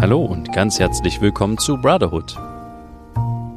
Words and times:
Hallo 0.00 0.24
und 0.24 0.50
ganz 0.54 0.78
herzlich 0.78 1.20
willkommen 1.20 1.58
zu 1.58 1.76
Brotherhood, 1.76 2.34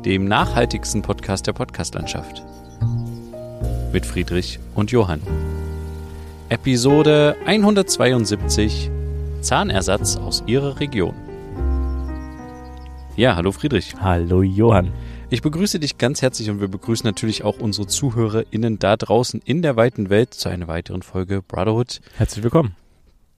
dem 0.03 0.25
nachhaltigsten 0.25 1.01
Podcast 1.01 1.47
der 1.47 1.53
Podcastlandschaft. 1.53 2.43
Mit 3.93 4.05
Friedrich 4.05 4.59
und 4.75 4.91
Johann. 4.91 5.21
Episode 6.49 7.37
172 7.45 8.91
Zahnersatz 9.39 10.17
aus 10.17 10.43
Ihrer 10.45 10.81
Region. 10.81 11.15
Ja, 13.15 13.37
hallo 13.37 13.53
Friedrich. 13.53 13.95
Hallo 14.01 14.41
Johann. 14.41 14.91
Ich 15.29 15.41
begrüße 15.41 15.79
dich 15.79 15.97
ganz 15.97 16.21
herzlich 16.21 16.49
und 16.49 16.59
wir 16.59 16.67
begrüßen 16.67 17.07
natürlich 17.07 17.45
auch 17.45 17.57
unsere 17.59 17.87
ZuhörerInnen 17.87 18.79
da 18.79 18.97
draußen 18.97 19.41
in 19.45 19.61
der 19.61 19.77
weiten 19.77 20.09
Welt 20.09 20.33
zu 20.33 20.49
einer 20.49 20.67
weiteren 20.67 21.03
Folge 21.03 21.41
Brotherhood. 21.41 22.01
Herzlich 22.17 22.43
willkommen. 22.43 22.75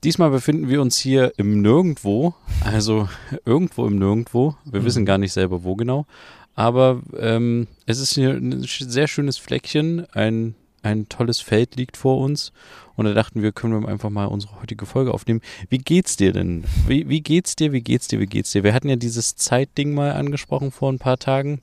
Diesmal 0.06 0.30
befinden 0.30 0.70
wir 0.70 0.84
uns 0.84 1.00
hier 1.00 1.34
im 1.38 1.64
Nirgendwo, 1.64 2.36
also 2.64 3.10
irgendwo 3.46 3.88
im 3.88 3.98
Nirgendwo. 3.98 4.56
Wir 4.64 4.82
mhm. 4.82 4.86
wissen 4.86 5.06
gar 5.06 5.18
nicht 5.18 5.34
selber, 5.34 5.64
wo 5.64 5.76
genau. 5.76 6.06
Aber 6.54 7.02
ähm, 7.18 7.66
es 7.88 8.00
ist 8.00 8.14
hier 8.14 8.30
ein 8.30 8.64
sehr 8.64 9.08
schönes 9.08 9.40
Fleckchen, 9.40 10.06
ein, 10.14 10.54
ein 10.84 11.10
tolles 11.10 11.42
Feld 11.42 11.76
liegt 11.76 11.98
vor 11.98 12.20
uns. 12.20 12.54
Und 12.96 13.06
da 13.06 13.14
dachten 13.16 13.42
wir, 13.42 13.52
können 13.52 13.82
wir 13.82 13.90
einfach 13.90 14.12
mal 14.12 14.26
unsere 14.26 14.62
heutige 14.62 14.86
Folge 14.86 15.12
aufnehmen. 15.12 15.42
Wie 15.70 15.80
geht's 15.80 16.16
dir 16.18 16.34
denn? 16.34 16.66
Wie, 16.88 17.10
wie 17.10 17.22
geht's 17.22 17.56
dir? 17.56 17.74
Wie 17.74 17.82
geht's 17.82 18.08
dir? 18.08 18.20
Wie 18.20 18.28
geht's 18.28 18.52
dir? 18.52 18.64
Wir 18.64 18.76
hatten 18.76 18.90
ja 18.90 18.98
dieses 18.98 19.36
Zeitding 19.36 19.96
mal 19.96 20.12
angesprochen 20.12 20.72
vor 20.72 20.94
ein 20.94 21.00
paar 21.00 21.18
Tagen. 21.18 21.62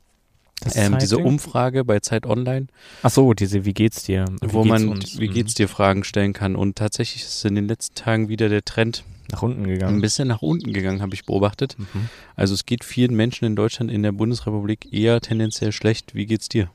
Ähm, 0.74 0.98
diese 0.98 1.18
Umfrage 1.18 1.84
bei 1.84 2.00
Zeit 2.00 2.26
Online. 2.26 2.66
Ach 3.02 3.10
so, 3.10 3.34
diese 3.34 3.64
Wie 3.64 3.74
geht's 3.74 4.04
dir? 4.04 4.24
Wie 4.40 4.52
wo 4.52 4.62
geht's 4.62 4.72
man 4.72 4.88
uns? 4.88 5.18
Wie 5.18 5.28
geht's 5.28 5.54
dir 5.54 5.68
Fragen 5.68 6.04
stellen 6.04 6.32
kann. 6.32 6.56
Und 6.56 6.76
tatsächlich 6.76 7.22
ist 7.22 7.44
in 7.44 7.54
den 7.54 7.68
letzten 7.68 7.94
Tagen 7.94 8.28
wieder 8.28 8.48
der 8.48 8.64
Trend 8.64 9.04
nach 9.30 9.42
unten 9.42 9.66
gegangen. 9.66 9.96
Ein 9.96 10.00
bisschen 10.00 10.28
nach 10.28 10.42
unten 10.42 10.72
gegangen, 10.72 11.02
habe 11.02 11.14
ich 11.14 11.24
beobachtet. 11.24 11.76
Mhm. 11.78 12.08
Also 12.36 12.54
es 12.54 12.66
geht 12.66 12.84
vielen 12.84 13.14
Menschen 13.14 13.44
in 13.44 13.56
Deutschland, 13.56 13.90
in 13.90 14.02
der 14.02 14.12
Bundesrepublik 14.12 14.92
eher 14.92 15.20
tendenziell 15.20 15.72
schlecht. 15.72 16.14
Wie 16.14 16.26
geht's 16.26 16.48
dir? 16.48 16.70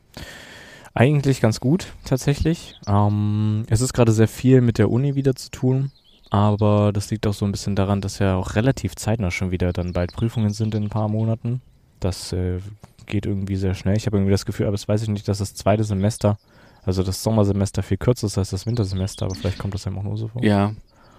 Eigentlich 0.94 1.42
ganz 1.42 1.60
gut, 1.60 1.94
tatsächlich. 2.06 2.76
Ähm, 2.88 3.66
es 3.70 3.82
ist 3.82 3.94
gerade 3.94 4.12
sehr 4.12 4.28
viel 4.28 4.62
mit 4.62 4.80
der 4.80 4.90
Uni 4.90 5.16
wieder 5.16 5.36
zu 5.36 5.52
tun. 5.52 5.92
Aber 6.30 6.92
das 6.92 7.10
liegt 7.10 7.26
auch 7.28 7.34
so 7.34 7.46
ein 7.46 7.52
bisschen 7.52 7.76
daran, 7.76 8.02
dass 8.02 8.20
ja 8.20 8.36
auch 8.36 8.56
relativ 8.56 8.96
zeitnah 8.96 9.32
schon 9.32 9.52
wieder 9.52 9.72
dann 9.72 9.94
bald 9.94 10.12
Prüfungen 10.14 10.52
sind 10.52 10.76
in 10.76 10.84
ein 10.84 10.90
paar 10.90 11.08
Monaten. 11.08 11.62
Das 12.00 12.34
äh, 12.34 12.60
geht 13.08 13.26
irgendwie 13.26 13.56
sehr 13.56 13.74
schnell. 13.74 13.98
Ich 13.98 14.06
habe 14.06 14.18
irgendwie 14.18 14.32
das 14.32 14.46
Gefühl, 14.46 14.68
aber 14.68 14.74
das 14.74 14.88
weiß 14.88 15.02
ich 15.04 15.10
nicht, 15.10 15.28
dass 15.28 15.40
das 15.40 15.56
zweite 15.56 15.84
Semester, 15.84 16.38
also 16.86 17.04
das 17.04 17.24
Sommersemester 17.24 17.84
viel 17.84 17.98
kürzer 17.98 18.28
ist 18.28 18.38
als 18.38 18.52
das 18.52 18.66
Wintersemester, 18.66 19.26
aber 19.26 19.36
vielleicht 19.36 19.58
kommt 19.58 19.74
das 19.74 19.88
einem 19.88 19.98
auch 19.98 20.04
nur 20.04 20.18
so 20.18 20.28
vor. 20.28 20.44
Ja, 20.44 20.74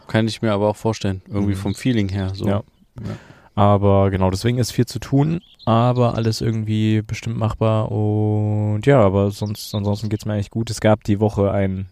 kann 0.07 0.27
ich 0.27 0.43
mir 0.43 0.53
aber 0.53 0.69
auch 0.69 0.77
vorstellen. 0.77 1.23
Irgendwie 1.29 1.55
mhm. 1.55 1.59
vom 1.59 1.75
Feeling 1.75 2.09
her. 2.09 2.33
So. 2.35 2.47
Ja. 2.47 2.63
ja. 3.01 3.17
Aber 3.55 4.11
genau, 4.11 4.31
deswegen 4.31 4.59
ist 4.59 4.71
viel 4.71 4.87
zu 4.87 5.01
tun, 5.01 5.41
aber 5.65 6.15
alles 6.15 6.41
irgendwie 6.41 7.03
bestimmt 7.03 7.37
machbar. 7.37 7.91
Und 7.91 8.83
ja, 8.87 9.01
aber 9.01 9.33
sonst, 9.33 9.75
ansonsten 9.75 10.09
geht 10.09 10.21
es 10.21 10.27
mir 10.27 10.35
eigentlich 10.35 10.51
gut. 10.51 10.71
Es 10.71 10.81
gab 10.81 11.03
die 11.03 11.19
Woche 11.19 11.51
ein 11.51 11.89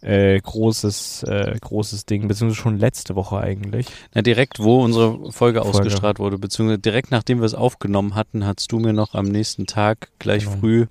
äh, 0.00 0.38
großes, 0.40 1.24
äh, 1.24 1.56
großes 1.60 2.06
Ding, 2.06 2.28
beziehungsweise 2.28 2.60
schon 2.60 2.78
letzte 2.78 3.16
Woche 3.16 3.38
eigentlich. 3.38 3.86
Na, 4.14 4.22
direkt, 4.22 4.60
wo 4.60 4.82
unsere 4.82 5.12
Folge, 5.32 5.32
Folge. 5.32 5.62
ausgestrahlt 5.62 6.18
wurde, 6.18 6.38
beziehungsweise 6.38 6.78
direkt 6.78 7.10
nachdem 7.10 7.38
wir 7.38 7.46
es 7.46 7.54
aufgenommen 7.54 8.14
hatten, 8.14 8.44
hast 8.44 8.70
du 8.70 8.78
mir 8.78 8.92
noch 8.92 9.14
am 9.14 9.26
nächsten 9.26 9.66
Tag 9.66 10.10
gleich 10.18 10.44
genau. 10.44 10.58
früh 10.58 10.86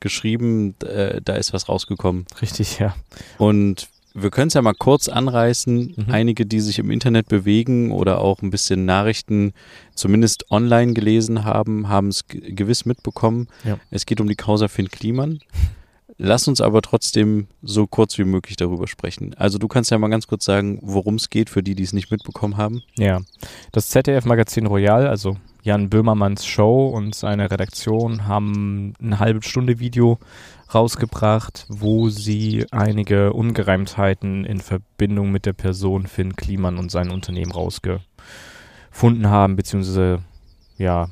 geschrieben, 0.00 0.74
äh, 0.80 1.20
da 1.24 1.34
ist 1.34 1.52
was 1.52 1.68
rausgekommen. 1.68 2.26
Richtig, 2.42 2.78
ja. 2.78 2.94
Und 3.38 3.88
wir 4.14 4.30
können 4.30 4.48
es 4.48 4.54
ja 4.54 4.62
mal 4.62 4.74
kurz 4.74 5.08
anreißen. 5.08 5.94
Mhm. 5.96 6.04
Einige, 6.08 6.46
die 6.46 6.60
sich 6.60 6.78
im 6.78 6.90
Internet 6.90 7.28
bewegen 7.28 7.90
oder 7.90 8.20
auch 8.20 8.42
ein 8.42 8.50
bisschen 8.50 8.84
Nachrichten 8.84 9.52
zumindest 9.94 10.50
online 10.50 10.92
gelesen 10.92 11.44
haben, 11.44 11.88
haben 11.88 12.08
es 12.08 12.24
gewiss 12.28 12.84
mitbekommen. 12.84 13.48
Ja. 13.64 13.78
Es 13.90 14.06
geht 14.06 14.20
um 14.20 14.28
die 14.28 14.36
Causa 14.36 14.68
Finn 14.68 14.88
Kliman. 14.88 15.40
Lass 16.16 16.46
uns 16.46 16.60
aber 16.60 16.80
trotzdem 16.80 17.48
so 17.62 17.86
kurz 17.86 18.18
wie 18.18 18.24
möglich 18.24 18.56
darüber 18.56 18.86
sprechen. 18.86 19.34
Also 19.34 19.58
du 19.58 19.66
kannst 19.66 19.90
ja 19.90 19.98
mal 19.98 20.08
ganz 20.08 20.26
kurz 20.26 20.44
sagen, 20.44 20.78
worum 20.82 21.16
es 21.16 21.28
geht 21.28 21.50
für 21.50 21.62
die, 21.62 21.74
die 21.74 21.82
es 21.82 21.92
nicht 21.92 22.10
mitbekommen 22.10 22.56
haben. 22.56 22.82
Ja, 22.96 23.20
das 23.72 23.88
ZDF-Magazin 23.88 24.66
Royal, 24.66 25.08
also 25.08 25.36
Jan 25.64 25.90
Böhmermanns 25.90 26.46
Show 26.46 26.88
und 26.88 27.14
seine 27.14 27.50
Redaktion 27.50 28.28
haben 28.28 28.92
eine 29.02 29.18
halbe 29.18 29.42
Stunde 29.42 29.80
Video 29.80 30.18
rausgebracht, 30.72 31.66
wo 31.68 32.10
sie 32.10 32.66
einige 32.70 33.32
Ungereimtheiten 33.32 34.44
in 34.44 34.60
Verbindung 34.60 35.32
mit 35.32 35.46
der 35.46 35.52
Person 35.52 36.06
Finn 36.06 36.36
Kliman 36.36 36.78
und 36.78 36.90
sein 36.90 37.10
Unternehmen 37.10 37.52
rausgefunden 37.52 39.28
haben, 39.28 39.56
beziehungsweise 39.56 40.22
ja, 40.76 41.08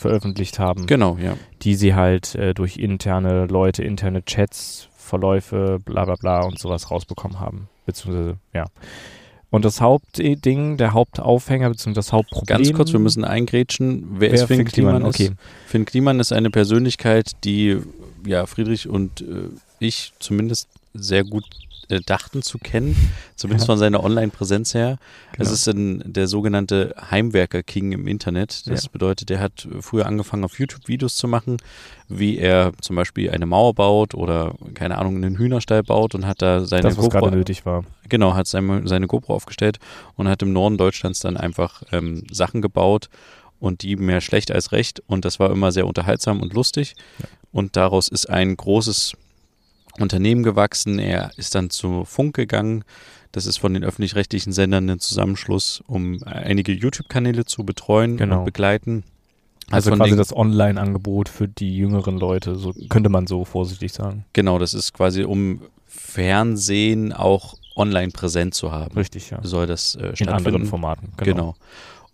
veröffentlicht 0.00 0.58
haben. 0.58 0.86
Genau, 0.86 1.18
ja. 1.22 1.36
Die 1.62 1.74
sie 1.74 1.94
halt 1.94 2.34
äh, 2.34 2.54
durch 2.54 2.78
interne 2.78 3.46
Leute, 3.46 3.84
interne 3.84 4.24
Chats, 4.24 4.88
Verläufe, 4.96 5.78
bla 5.84 6.04
bla 6.04 6.14
bla 6.14 6.42
und 6.42 6.58
sowas 6.58 6.90
rausbekommen 6.90 7.38
haben. 7.38 7.68
Beziehungsweise, 7.86 8.36
ja. 8.54 8.66
Und 9.50 9.64
das 9.64 9.80
Hauptding, 9.80 10.76
der 10.76 10.92
Hauptaufhänger, 10.92 11.68
beziehungsweise 11.70 12.06
das 12.06 12.12
Hauptproblem. 12.12 12.58
Ganz 12.58 12.72
kurz, 12.72 12.92
wir 12.92 13.00
müssen 13.00 13.24
eingrätschen. 13.24 14.06
Wer, 14.12 14.32
wer 14.32 14.32
ist 14.32 14.44
Finn 14.44 14.64
Kliman? 14.64 15.04
Okay. 15.04 15.32
Finn 15.66 15.84
Kliman 15.84 16.20
ist 16.20 16.32
eine 16.32 16.50
Persönlichkeit, 16.50 17.32
die 17.44 17.78
ja 18.24 18.46
Friedrich 18.46 18.88
und 18.88 19.20
äh, 19.22 19.48
ich 19.80 20.12
zumindest 20.18 20.68
sehr 20.94 21.24
gut 21.24 21.44
äh, 21.90 22.00
dachten 22.00 22.42
zu 22.42 22.58
kennen, 22.58 22.96
zumindest 23.36 23.66
ja. 23.68 23.72
von 23.72 23.78
seiner 23.78 24.02
Online-Präsenz 24.02 24.74
her. 24.74 24.98
Genau. 25.32 25.44
Es 25.44 25.52
ist 25.52 25.66
ein, 25.68 26.02
der 26.04 26.26
sogenannte 26.26 26.94
Heimwerker-King 27.10 27.92
im 27.92 28.06
Internet. 28.06 28.66
Das 28.66 28.84
ja. 28.84 28.90
bedeutet, 28.92 29.30
er 29.30 29.40
hat 29.40 29.68
früher 29.80 30.06
angefangen, 30.06 30.44
auf 30.44 30.58
YouTube 30.58 30.88
Videos 30.88 31.16
zu 31.16 31.28
machen, 31.28 31.58
wie 32.08 32.38
er 32.38 32.72
zum 32.80 32.96
Beispiel 32.96 33.30
eine 33.30 33.46
Mauer 33.46 33.74
baut 33.74 34.14
oder, 34.14 34.54
keine 34.74 34.98
Ahnung, 34.98 35.16
einen 35.16 35.36
Hühnerstall 35.36 35.82
baut 35.82 36.14
und 36.14 36.26
hat 36.26 36.42
da 36.42 36.64
seine 36.64 36.82
das, 36.82 36.98
was 36.98 37.10
GoPro. 37.10 37.30
nötig 37.30 37.66
war. 37.66 37.84
Genau, 38.08 38.34
hat 38.34 38.46
seine, 38.46 38.86
seine 38.86 39.06
GoPro 39.06 39.34
aufgestellt 39.34 39.78
und 40.16 40.28
hat 40.28 40.42
im 40.42 40.52
Norden 40.52 40.76
Deutschlands 40.76 41.20
dann 41.20 41.36
einfach 41.36 41.82
ähm, 41.92 42.24
Sachen 42.30 42.62
gebaut 42.62 43.08
und 43.60 43.82
die 43.82 43.96
mehr 43.96 44.20
schlecht 44.20 44.50
als 44.50 44.72
recht. 44.72 45.02
Und 45.06 45.24
das 45.24 45.38
war 45.38 45.50
immer 45.50 45.70
sehr 45.70 45.86
unterhaltsam 45.86 46.40
und 46.40 46.52
lustig. 46.52 46.94
Ja. 47.18 47.26
Und 47.52 47.76
daraus 47.76 48.08
ist 48.08 48.28
ein 48.28 48.56
großes 48.56 49.14
Unternehmen 49.98 50.42
gewachsen. 50.42 50.98
Er 50.98 51.30
ist 51.36 51.54
dann 51.54 51.70
zu 51.70 52.04
Funk 52.04 52.34
gegangen. 52.36 52.84
Das 53.32 53.46
ist 53.46 53.58
von 53.58 53.74
den 53.74 53.84
öffentlich-rechtlichen 53.84 54.52
Sendern 54.52 54.90
ein 54.90 54.98
Zusammenschluss, 54.98 55.82
um 55.86 56.20
einige 56.24 56.72
YouTube-Kanäle 56.72 57.44
zu 57.44 57.64
betreuen 57.64 58.16
genau. 58.16 58.40
und 58.40 58.44
begleiten. 58.44 59.04
Also, 59.70 59.92
also 59.92 60.02
quasi 60.02 60.16
das 60.16 60.36
Online-Angebot 60.36 61.28
für 61.28 61.46
die 61.46 61.76
jüngeren 61.76 62.18
Leute, 62.18 62.56
so 62.56 62.74
könnte 62.88 63.08
man 63.08 63.28
so 63.28 63.44
vorsichtig 63.44 63.92
sagen. 63.92 64.24
Genau, 64.32 64.58
das 64.58 64.74
ist 64.74 64.92
quasi, 64.92 65.22
um 65.22 65.60
Fernsehen 65.86 67.12
auch 67.12 67.54
online 67.76 68.10
präsent 68.10 68.54
zu 68.54 68.72
haben. 68.72 68.96
Richtig, 68.96 69.30
ja. 69.30 69.38
Soll 69.42 69.66
das 69.68 69.94
äh, 69.94 69.98
stattfinden. 69.98 70.22
In 70.22 70.36
anderen 70.36 70.66
Formaten, 70.66 71.12
genau. 71.16 71.30
genau. 71.30 71.56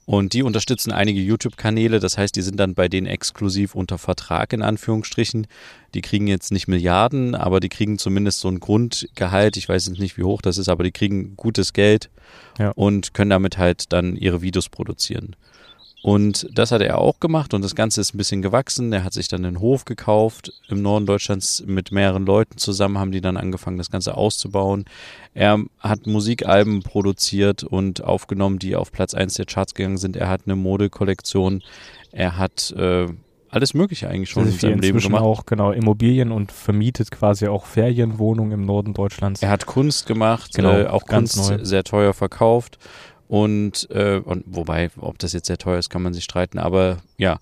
Und 0.06 0.34
die 0.34 0.44
unterstützen 0.44 0.92
einige 0.92 1.20
YouTube-Kanäle, 1.20 1.98
das 1.98 2.16
heißt, 2.16 2.36
die 2.36 2.42
sind 2.42 2.60
dann 2.60 2.74
bei 2.74 2.88
denen 2.88 3.08
exklusiv 3.08 3.74
unter 3.74 3.98
Vertrag 3.98 4.52
in 4.52 4.62
Anführungsstrichen. 4.62 5.48
Die 5.94 6.00
kriegen 6.00 6.28
jetzt 6.28 6.52
nicht 6.52 6.68
Milliarden, 6.68 7.34
aber 7.34 7.58
die 7.58 7.68
kriegen 7.68 7.98
zumindest 7.98 8.38
so 8.38 8.48
ein 8.48 8.60
Grundgehalt. 8.60 9.56
Ich 9.56 9.68
weiß 9.68 9.86
jetzt 9.86 9.98
nicht, 9.98 10.16
wie 10.16 10.22
hoch 10.22 10.42
das 10.42 10.58
ist, 10.58 10.68
aber 10.68 10.84
die 10.84 10.92
kriegen 10.92 11.36
gutes 11.36 11.72
Geld 11.72 12.08
ja. 12.56 12.70
und 12.70 13.14
können 13.14 13.30
damit 13.30 13.58
halt 13.58 13.92
dann 13.92 14.14
ihre 14.16 14.42
Videos 14.42 14.68
produzieren. 14.68 15.34
Und 16.06 16.46
das 16.52 16.70
hat 16.70 16.82
er 16.82 16.98
auch 16.98 17.18
gemacht 17.18 17.52
und 17.52 17.64
das 17.64 17.74
Ganze 17.74 18.00
ist 18.00 18.14
ein 18.14 18.18
bisschen 18.18 18.40
gewachsen. 18.40 18.92
Er 18.92 19.02
hat 19.02 19.12
sich 19.12 19.26
dann 19.26 19.44
einen 19.44 19.58
Hof 19.58 19.84
gekauft 19.84 20.52
im 20.68 20.80
Norden 20.80 21.04
Deutschlands 21.04 21.64
mit 21.66 21.90
mehreren 21.90 22.24
Leuten 22.24 22.58
zusammen, 22.58 22.98
haben 22.98 23.10
die 23.10 23.20
dann 23.20 23.36
angefangen, 23.36 23.76
das 23.76 23.90
Ganze 23.90 24.16
auszubauen. 24.16 24.84
Er 25.34 25.58
hat 25.80 26.06
Musikalben 26.06 26.84
produziert 26.84 27.64
und 27.64 28.04
aufgenommen, 28.04 28.60
die 28.60 28.76
auf 28.76 28.92
Platz 28.92 29.14
1 29.14 29.34
der 29.34 29.46
Charts 29.46 29.74
gegangen 29.74 29.96
sind. 29.96 30.14
Er 30.14 30.28
hat 30.28 30.42
eine 30.46 30.54
Modekollektion. 30.54 31.64
Er 32.12 32.38
hat 32.38 32.70
äh, 32.78 33.08
alles 33.48 33.74
Mögliche 33.74 34.08
eigentlich 34.08 34.30
schon 34.30 34.46
in 34.46 34.52
seinem 34.52 34.78
Leben 34.78 35.00
gemacht. 35.00 35.22
auch 35.22 35.44
genau 35.44 35.72
Immobilien 35.72 36.30
und 36.30 36.52
vermietet 36.52 37.10
quasi 37.10 37.48
auch 37.48 37.66
Ferienwohnungen 37.66 38.52
im 38.52 38.64
Norden 38.64 38.94
Deutschlands. 38.94 39.42
Er 39.42 39.50
hat 39.50 39.66
Kunst 39.66 40.06
gemacht, 40.06 40.54
genau, 40.54 40.70
äh, 40.70 40.86
auch 40.86 41.04
Kunst 41.04 41.50
neu. 41.50 41.64
sehr 41.64 41.82
teuer 41.82 42.14
verkauft 42.14 42.78
und, 43.28 43.88
äh, 43.90 44.20
und 44.24 44.44
wobei, 44.46 44.90
ob 44.98 45.18
das 45.18 45.32
jetzt 45.32 45.46
sehr 45.46 45.58
teuer 45.58 45.78
ist, 45.78 45.90
kann 45.90 46.02
man 46.02 46.14
sich 46.14 46.24
streiten, 46.24 46.58
aber 46.58 46.98
ja. 47.16 47.38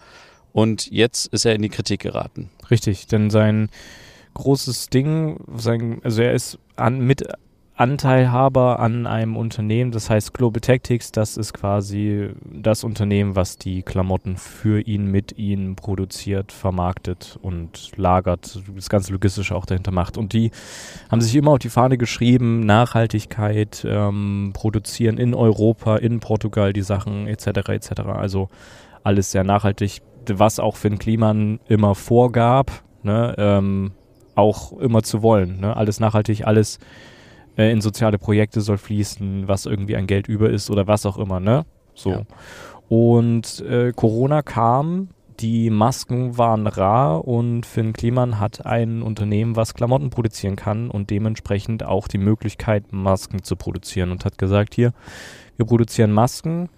Und 0.52 0.90
jetzt 0.90 1.26
ist 1.26 1.44
er 1.44 1.54
in 1.54 1.62
die 1.62 1.68
Kritik 1.68 2.00
geraten. 2.00 2.48
Richtig, 2.70 3.08
denn 3.08 3.30
sein 3.30 3.70
großes 4.34 4.88
Ding, 4.88 5.40
sein, 5.56 6.00
also 6.04 6.22
er 6.22 6.32
ist 6.32 6.58
an, 6.76 7.00
mit 7.00 7.26
Anteilhaber 7.76 8.78
an 8.78 9.04
einem 9.04 9.36
Unternehmen, 9.36 9.90
das 9.90 10.08
heißt 10.08 10.32
Global 10.32 10.60
Tactics, 10.60 11.10
das 11.10 11.36
ist 11.36 11.54
quasi 11.54 12.30
das 12.44 12.84
Unternehmen, 12.84 13.34
was 13.34 13.58
die 13.58 13.82
Klamotten 13.82 14.36
für 14.36 14.80
ihn, 14.80 15.10
mit 15.10 15.36
ihm 15.38 15.74
produziert, 15.74 16.52
vermarktet 16.52 17.36
und 17.42 17.90
lagert, 17.96 18.62
das 18.76 18.88
ganze 18.88 19.10
Logistische 19.12 19.56
auch 19.56 19.66
dahinter 19.66 19.90
macht. 19.90 20.16
Und 20.16 20.34
die 20.34 20.52
haben 21.10 21.20
sich 21.20 21.34
immer 21.34 21.50
auf 21.50 21.58
die 21.58 21.68
Fahne 21.68 21.98
geschrieben, 21.98 22.60
Nachhaltigkeit, 22.60 23.84
ähm, 23.88 24.52
produzieren 24.54 25.18
in 25.18 25.34
Europa, 25.34 25.96
in 25.96 26.20
Portugal 26.20 26.72
die 26.72 26.82
Sachen 26.82 27.26
etc. 27.26 27.70
etc. 27.70 27.90
Also 28.06 28.50
alles 29.02 29.32
sehr 29.32 29.42
nachhaltig, 29.42 30.00
was 30.28 30.60
auch 30.60 30.76
Finn 30.76 31.00
Kliman 31.00 31.58
immer 31.66 31.96
vorgab, 31.96 32.70
ne, 33.02 33.34
ähm, 33.36 33.90
auch 34.36 34.72
immer 34.78 35.02
zu 35.02 35.22
wollen. 35.22 35.58
Ne? 35.58 35.76
Alles 35.76 35.98
nachhaltig, 35.98 36.46
alles 36.46 36.78
äh, 37.56 37.70
in 37.70 37.80
soziale 37.80 38.18
Projekte 38.18 38.60
soll 38.60 38.78
fließen, 38.78 39.48
was 39.48 39.66
irgendwie 39.66 39.96
an 39.96 40.06
Geld 40.06 40.28
über 40.28 40.50
ist 40.50 40.70
oder 40.70 40.86
was 40.86 41.06
auch 41.06 41.18
immer, 41.18 41.40
ne? 41.40 41.64
So. 41.94 42.10
Ja. 42.10 42.22
Und 42.88 43.60
äh, 43.60 43.92
Corona 43.94 44.42
kam, 44.42 45.08
die 45.40 45.70
Masken 45.70 46.38
waren 46.38 46.66
rar 46.66 47.26
und 47.26 47.66
Finn 47.66 47.92
Kliman 47.92 48.38
hat 48.38 48.66
ein 48.66 49.02
Unternehmen, 49.02 49.56
was 49.56 49.74
Klamotten 49.74 50.10
produzieren 50.10 50.56
kann 50.56 50.90
und 50.90 51.10
dementsprechend 51.10 51.84
auch 51.84 52.08
die 52.08 52.18
Möglichkeit, 52.18 52.92
Masken 52.92 53.42
zu 53.42 53.56
produzieren 53.56 54.10
und 54.10 54.24
hat 54.24 54.38
gesagt, 54.38 54.74
hier, 54.74 54.92
wir 55.56 55.66
produzieren 55.66 56.12
Masken, 56.12 56.68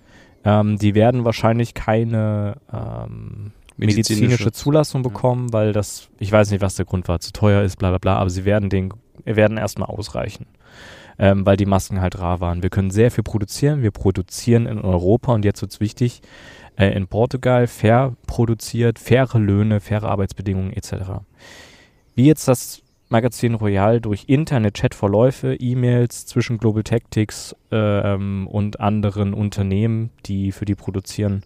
ähm, 0.45 0.79
die 0.79 0.95
werden 0.95 1.25
wahrscheinlich 1.25 1.75
keine 1.75 2.57
ähm, 2.73 3.53
medizinische, 3.77 4.23
medizinische 4.23 4.53
Zulassung 4.53 5.03
bekommen, 5.03 5.53
weil 5.53 5.73
das, 5.73 6.09
ich 6.19 6.33
weiß 6.33 6.51
nicht, 6.51 6.63
was 6.63 6.77
der 6.77 6.87
Grund 6.87 7.09
war, 7.09 7.21
zu 7.21 7.33
teuer 7.33 7.63
ist, 7.63 7.77
bla 7.77 7.91
bla 7.91 7.99
bla, 7.99 8.17
aber 8.17 8.31
sie 8.31 8.45
werden 8.45 8.71
den, 8.71 8.93
werden 9.27 9.59
erstmal 9.59 9.89
ausreichen 9.89 10.47
ähm, 11.19 11.47
weil 11.47 11.57
die 11.57 11.67
Masken 11.67 12.01
halt 12.01 12.19
rar 12.19 12.41
waren. 12.41 12.63
Wir 12.63 12.71
können 12.71 12.91
sehr 12.91 13.11
viel 13.11 13.25
produzieren. 13.25 13.83
Wir 13.83 13.91
produzieren 13.91 14.67
in 14.67 14.81
Europa 14.81 15.33
und 15.33 15.45
jetzt 15.45 15.63
wird 15.63 15.73
es 15.73 15.81
wichtig, 15.81 16.23
äh, 16.77 16.95
in 16.95 17.07
Portugal 17.07 17.67
fair 17.67 18.15
produziert, 18.27 18.99
faire 18.99 19.39
Löhne, 19.39 19.81
faire 19.81 20.05
Arbeitsbedingungen 20.05 20.73
etc. 20.73 21.23
Wie 22.15 22.27
jetzt 22.27 22.49
das 22.49 22.83
Magazin 23.09 23.55
Royal 23.55 24.01
durch 24.01 24.25
interne 24.27 24.73
Chatverläufe, 24.73 25.55
E-Mails 25.55 26.27
zwischen 26.27 26.59
Global 26.59 26.83
Tactics 26.83 27.55
ähm, 27.71 28.49
und 28.49 28.81
anderen 28.81 29.33
Unternehmen, 29.33 30.11
die 30.27 30.51
für 30.51 30.65
die 30.65 30.75
produzieren, 30.75 31.45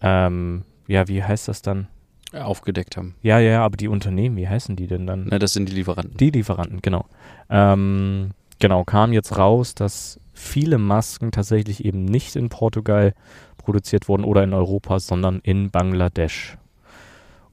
ähm, 0.00 0.62
ja, 0.86 1.06
wie 1.06 1.22
heißt 1.22 1.48
das 1.48 1.60
dann? 1.60 1.88
Aufgedeckt 2.32 2.96
haben. 2.96 3.14
Ja, 3.22 3.38
ja, 3.38 3.64
aber 3.64 3.76
die 3.76 3.88
Unternehmen, 3.88 4.36
wie 4.36 4.48
heißen 4.48 4.76
die 4.76 4.86
denn 4.86 5.06
dann? 5.06 5.26
Na, 5.30 5.38
das 5.38 5.52
sind 5.52 5.68
die 5.68 5.74
Lieferanten. 5.74 6.16
Die 6.16 6.30
Lieferanten, 6.30 6.80
genau. 6.82 7.06
Ähm, 7.48 8.30
genau, 8.58 8.84
kam 8.84 9.12
jetzt 9.12 9.36
raus, 9.36 9.74
dass 9.74 10.20
viele 10.32 10.78
Masken 10.78 11.32
tatsächlich 11.32 11.84
eben 11.84 12.04
nicht 12.04 12.36
in 12.36 12.48
Portugal 12.48 13.14
produziert 13.58 14.08
wurden 14.08 14.24
oder 14.24 14.42
in 14.42 14.54
Europa, 14.54 15.00
sondern 15.00 15.40
in 15.42 15.70
Bangladesch. 15.70 16.56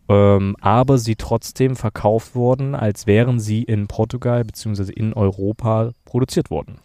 Ähm, 0.10 0.56
aber 0.62 0.98
sie 0.98 1.16
trotzdem 1.16 1.76
verkauft 1.76 2.34
wurden, 2.34 2.76
als 2.76 3.08
wären 3.08 3.40
sie 3.40 3.64
in 3.64 3.88
Portugal 3.88 4.44
bzw. 4.44 4.94
in 4.94 5.14
Europa 5.14 5.92
produziert 6.06 6.50
worden. 6.50 6.80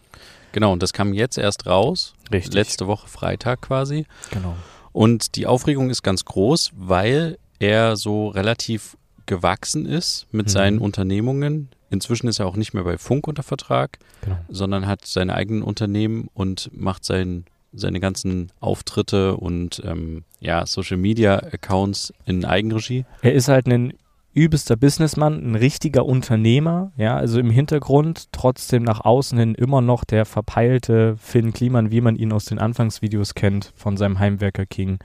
Genau, 0.51 0.73
und 0.73 0.83
das 0.83 0.93
kam 0.93 1.13
jetzt 1.13 1.37
erst 1.37 1.65
raus. 1.65 2.13
Richtig. 2.31 2.53
Letzte 2.53 2.85
Woche 2.87 3.07
Freitag 3.07 3.61
quasi. 3.61 4.05
Genau. 4.29 4.55
Und 4.91 5.35
die 5.35 5.47
Aufregung 5.47 5.89
ist 5.89 6.03
ganz 6.03 6.25
groß, 6.25 6.71
weil 6.75 7.37
er 7.63 7.95
so 7.95 8.27
relativ 8.27 8.97
gewachsen 9.25 9.85
ist 9.85 10.27
mit 10.31 10.47
mhm. 10.47 10.51
seinen 10.51 10.79
Unternehmungen 10.79 11.69
Inzwischen 11.93 12.27
ist 12.27 12.39
er 12.39 12.47
auch 12.47 12.55
nicht 12.55 12.73
mehr 12.73 12.83
bei 12.83 12.97
Funk 12.97 13.27
unter 13.27 13.43
Vertrag, 13.43 13.99
genau. 14.21 14.37
sondern 14.49 14.87
hat 14.87 15.05
seine 15.05 15.35
eigenen 15.35 15.61
Unternehmen 15.61 16.27
und 16.33 16.71
macht 16.73 17.05
sein, 17.05 17.45
seine 17.71 17.99
ganzen 17.99 18.51
Auftritte 18.59 19.37
und 19.37 19.79
ähm, 19.85 20.23
ja, 20.39 20.65
Social 20.65 20.97
Media 20.97 21.35
Accounts 21.37 22.11
in 22.25 22.45
Eigenregie. 22.45 23.05
Er 23.21 23.33
ist 23.33 23.47
halt 23.47 23.67
ein 23.67 23.93
übelster 24.33 24.75
Businessmann, 24.75 25.51
ein 25.51 25.53
richtiger 25.53 26.03
Unternehmer, 26.03 26.91
ja, 26.97 27.15
also 27.15 27.39
im 27.39 27.51
Hintergrund 27.51 28.31
trotzdem 28.31 28.81
nach 28.81 29.01
außen 29.01 29.37
hin 29.37 29.53
immer 29.53 29.81
noch 29.81 30.03
der 30.03 30.25
verpeilte 30.25 31.15
Finn 31.17 31.53
Kliman, 31.53 31.91
wie 31.91 32.01
man 32.01 32.15
ihn 32.15 32.33
aus 32.33 32.45
den 32.45 32.57
Anfangsvideos 32.57 33.35
kennt 33.35 33.71
von 33.75 33.97
seinem 33.97 34.17
Heimwerker 34.17 34.65
King, 34.65 34.97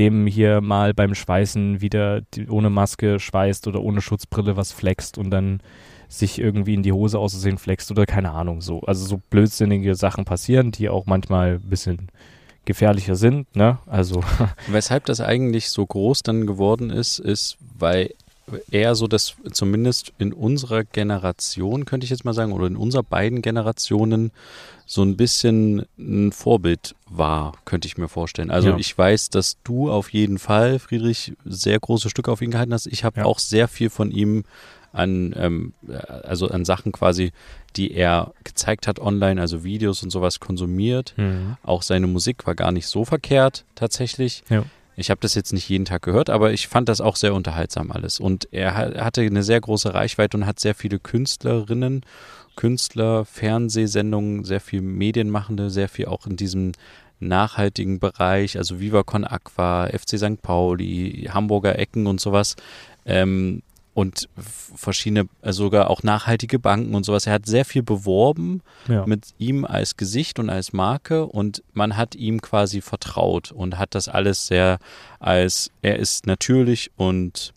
dem 0.00 0.26
hier 0.26 0.62
mal 0.62 0.94
beim 0.94 1.14
Schweißen 1.14 1.82
wieder 1.82 2.22
ohne 2.48 2.70
Maske 2.70 3.20
schweißt 3.20 3.68
oder 3.68 3.82
ohne 3.82 4.00
Schutzbrille 4.00 4.56
was 4.56 4.72
flext 4.72 5.18
und 5.18 5.30
dann 5.30 5.60
sich 6.08 6.40
irgendwie 6.40 6.74
in 6.74 6.82
die 6.82 6.92
Hose 6.92 7.18
auszusehen 7.18 7.58
flext 7.58 7.90
oder 7.90 8.06
keine 8.06 8.32
Ahnung 8.32 8.62
so. 8.62 8.80
Also 8.80 9.04
so 9.06 9.20
blödsinnige 9.30 9.94
Sachen 9.94 10.24
passieren, 10.24 10.72
die 10.72 10.88
auch 10.88 11.04
manchmal 11.06 11.56
ein 11.56 11.68
bisschen 11.68 12.08
gefährlicher 12.64 13.14
sind, 13.14 13.54
ne? 13.54 13.78
Also. 13.86 14.22
Weshalb 14.68 15.04
das 15.04 15.20
eigentlich 15.20 15.70
so 15.70 15.84
groß 15.86 16.22
dann 16.22 16.46
geworden 16.46 16.90
ist, 16.90 17.18
ist, 17.18 17.58
weil 17.78 18.14
er 18.70 18.94
so 18.94 19.06
das 19.06 19.34
zumindest 19.52 20.12
in 20.18 20.32
unserer 20.32 20.84
Generation, 20.84 21.84
könnte 21.84 22.04
ich 22.04 22.10
jetzt 22.10 22.24
mal 22.24 22.34
sagen, 22.34 22.52
oder 22.52 22.66
in 22.66 22.76
unserer 22.76 23.02
beiden 23.02 23.42
Generationen 23.42 24.32
so 24.86 25.02
ein 25.02 25.16
bisschen 25.16 25.86
ein 25.98 26.32
Vorbild 26.32 26.96
war, 27.08 27.52
könnte 27.64 27.86
ich 27.86 27.96
mir 27.96 28.08
vorstellen. 28.08 28.50
Also 28.50 28.70
ja. 28.70 28.76
ich 28.76 28.96
weiß, 28.96 29.30
dass 29.30 29.58
du 29.62 29.90
auf 29.90 30.12
jeden 30.12 30.38
Fall, 30.38 30.78
Friedrich, 30.78 31.34
sehr 31.44 31.78
große 31.78 32.10
Stücke 32.10 32.32
auf 32.32 32.42
ihn 32.42 32.50
gehalten 32.50 32.72
hast. 32.72 32.86
Ich 32.86 33.04
habe 33.04 33.20
ja. 33.20 33.26
auch 33.26 33.38
sehr 33.38 33.68
viel 33.68 33.88
von 33.88 34.10
ihm 34.10 34.44
an, 34.92 35.32
ähm, 35.36 35.72
also 36.22 36.48
an 36.48 36.64
Sachen 36.64 36.92
quasi, 36.92 37.32
die 37.76 37.92
er 37.92 38.32
gezeigt 38.42 38.88
hat 38.88 38.98
online, 38.98 39.40
also 39.40 39.62
Videos 39.62 40.02
und 40.02 40.10
sowas 40.10 40.40
konsumiert. 40.40 41.14
Mhm. 41.16 41.56
Auch 41.62 41.82
seine 41.82 42.06
Musik 42.06 42.46
war 42.46 42.54
gar 42.54 42.72
nicht 42.72 42.88
so 42.88 43.04
verkehrt 43.04 43.64
tatsächlich. 43.74 44.42
Ja. 44.48 44.64
Ich 45.00 45.10
habe 45.10 45.20
das 45.20 45.34
jetzt 45.34 45.52
nicht 45.52 45.68
jeden 45.68 45.84
Tag 45.84 46.02
gehört, 46.02 46.30
aber 46.30 46.52
ich 46.52 46.68
fand 46.68 46.88
das 46.88 47.00
auch 47.00 47.16
sehr 47.16 47.34
unterhaltsam 47.34 47.90
alles. 47.90 48.20
Und 48.20 48.48
er, 48.52 48.74
hatte 48.74 49.22
eine 49.22 49.42
sehr 49.42 49.60
große 49.60 49.94
Reichweite 49.94 50.36
und 50.36 50.46
hat 50.46 50.60
sehr 50.60 50.74
viele 50.74 50.98
Künstlerinnen, 50.98 52.02
Künstler, 52.56 53.24
Fernsehsendungen, 53.24 54.44
sehr 54.44 54.60
viel 54.60 54.82
Medienmachende, 54.82 55.70
sehr 55.70 55.88
viel 55.88 56.06
auch 56.06 56.26
in 56.26 56.36
diesem 56.36 56.72
nachhaltigen 57.18 57.98
Bereich, 57.98 58.56
also 58.56 58.80
Viva 58.80 59.02
Con 59.02 59.24
Aqua, 59.24 59.88
FC 59.88 60.18
St. 60.18 60.42
Pauli, 60.42 61.28
Hamburger 61.32 61.78
Ecken 61.78 62.06
und 62.06 62.20
sowas. 62.20 62.56
Ähm, 63.06 63.62
und 64.00 64.30
verschiedene, 64.38 65.28
äh, 65.42 65.52
sogar 65.52 65.90
auch 65.90 66.02
nachhaltige 66.02 66.58
Banken 66.58 66.94
und 66.94 67.04
sowas. 67.04 67.26
Er 67.26 67.34
hat 67.34 67.44
sehr 67.44 67.66
viel 67.66 67.82
beworben 67.82 68.62
ja. 68.88 69.04
mit 69.06 69.34
ihm 69.36 69.66
als 69.66 69.98
Gesicht 69.98 70.38
und 70.38 70.48
als 70.48 70.72
Marke 70.72 71.26
und 71.26 71.62
man 71.74 71.98
hat 71.98 72.14
ihm 72.14 72.40
quasi 72.40 72.80
vertraut 72.80 73.52
und 73.52 73.78
hat 73.78 73.94
das 73.94 74.08
alles 74.08 74.46
sehr 74.46 74.78
als, 75.18 75.70
er 75.82 75.98
ist 75.98 76.26
natürlich 76.26 76.90
und 76.96 77.52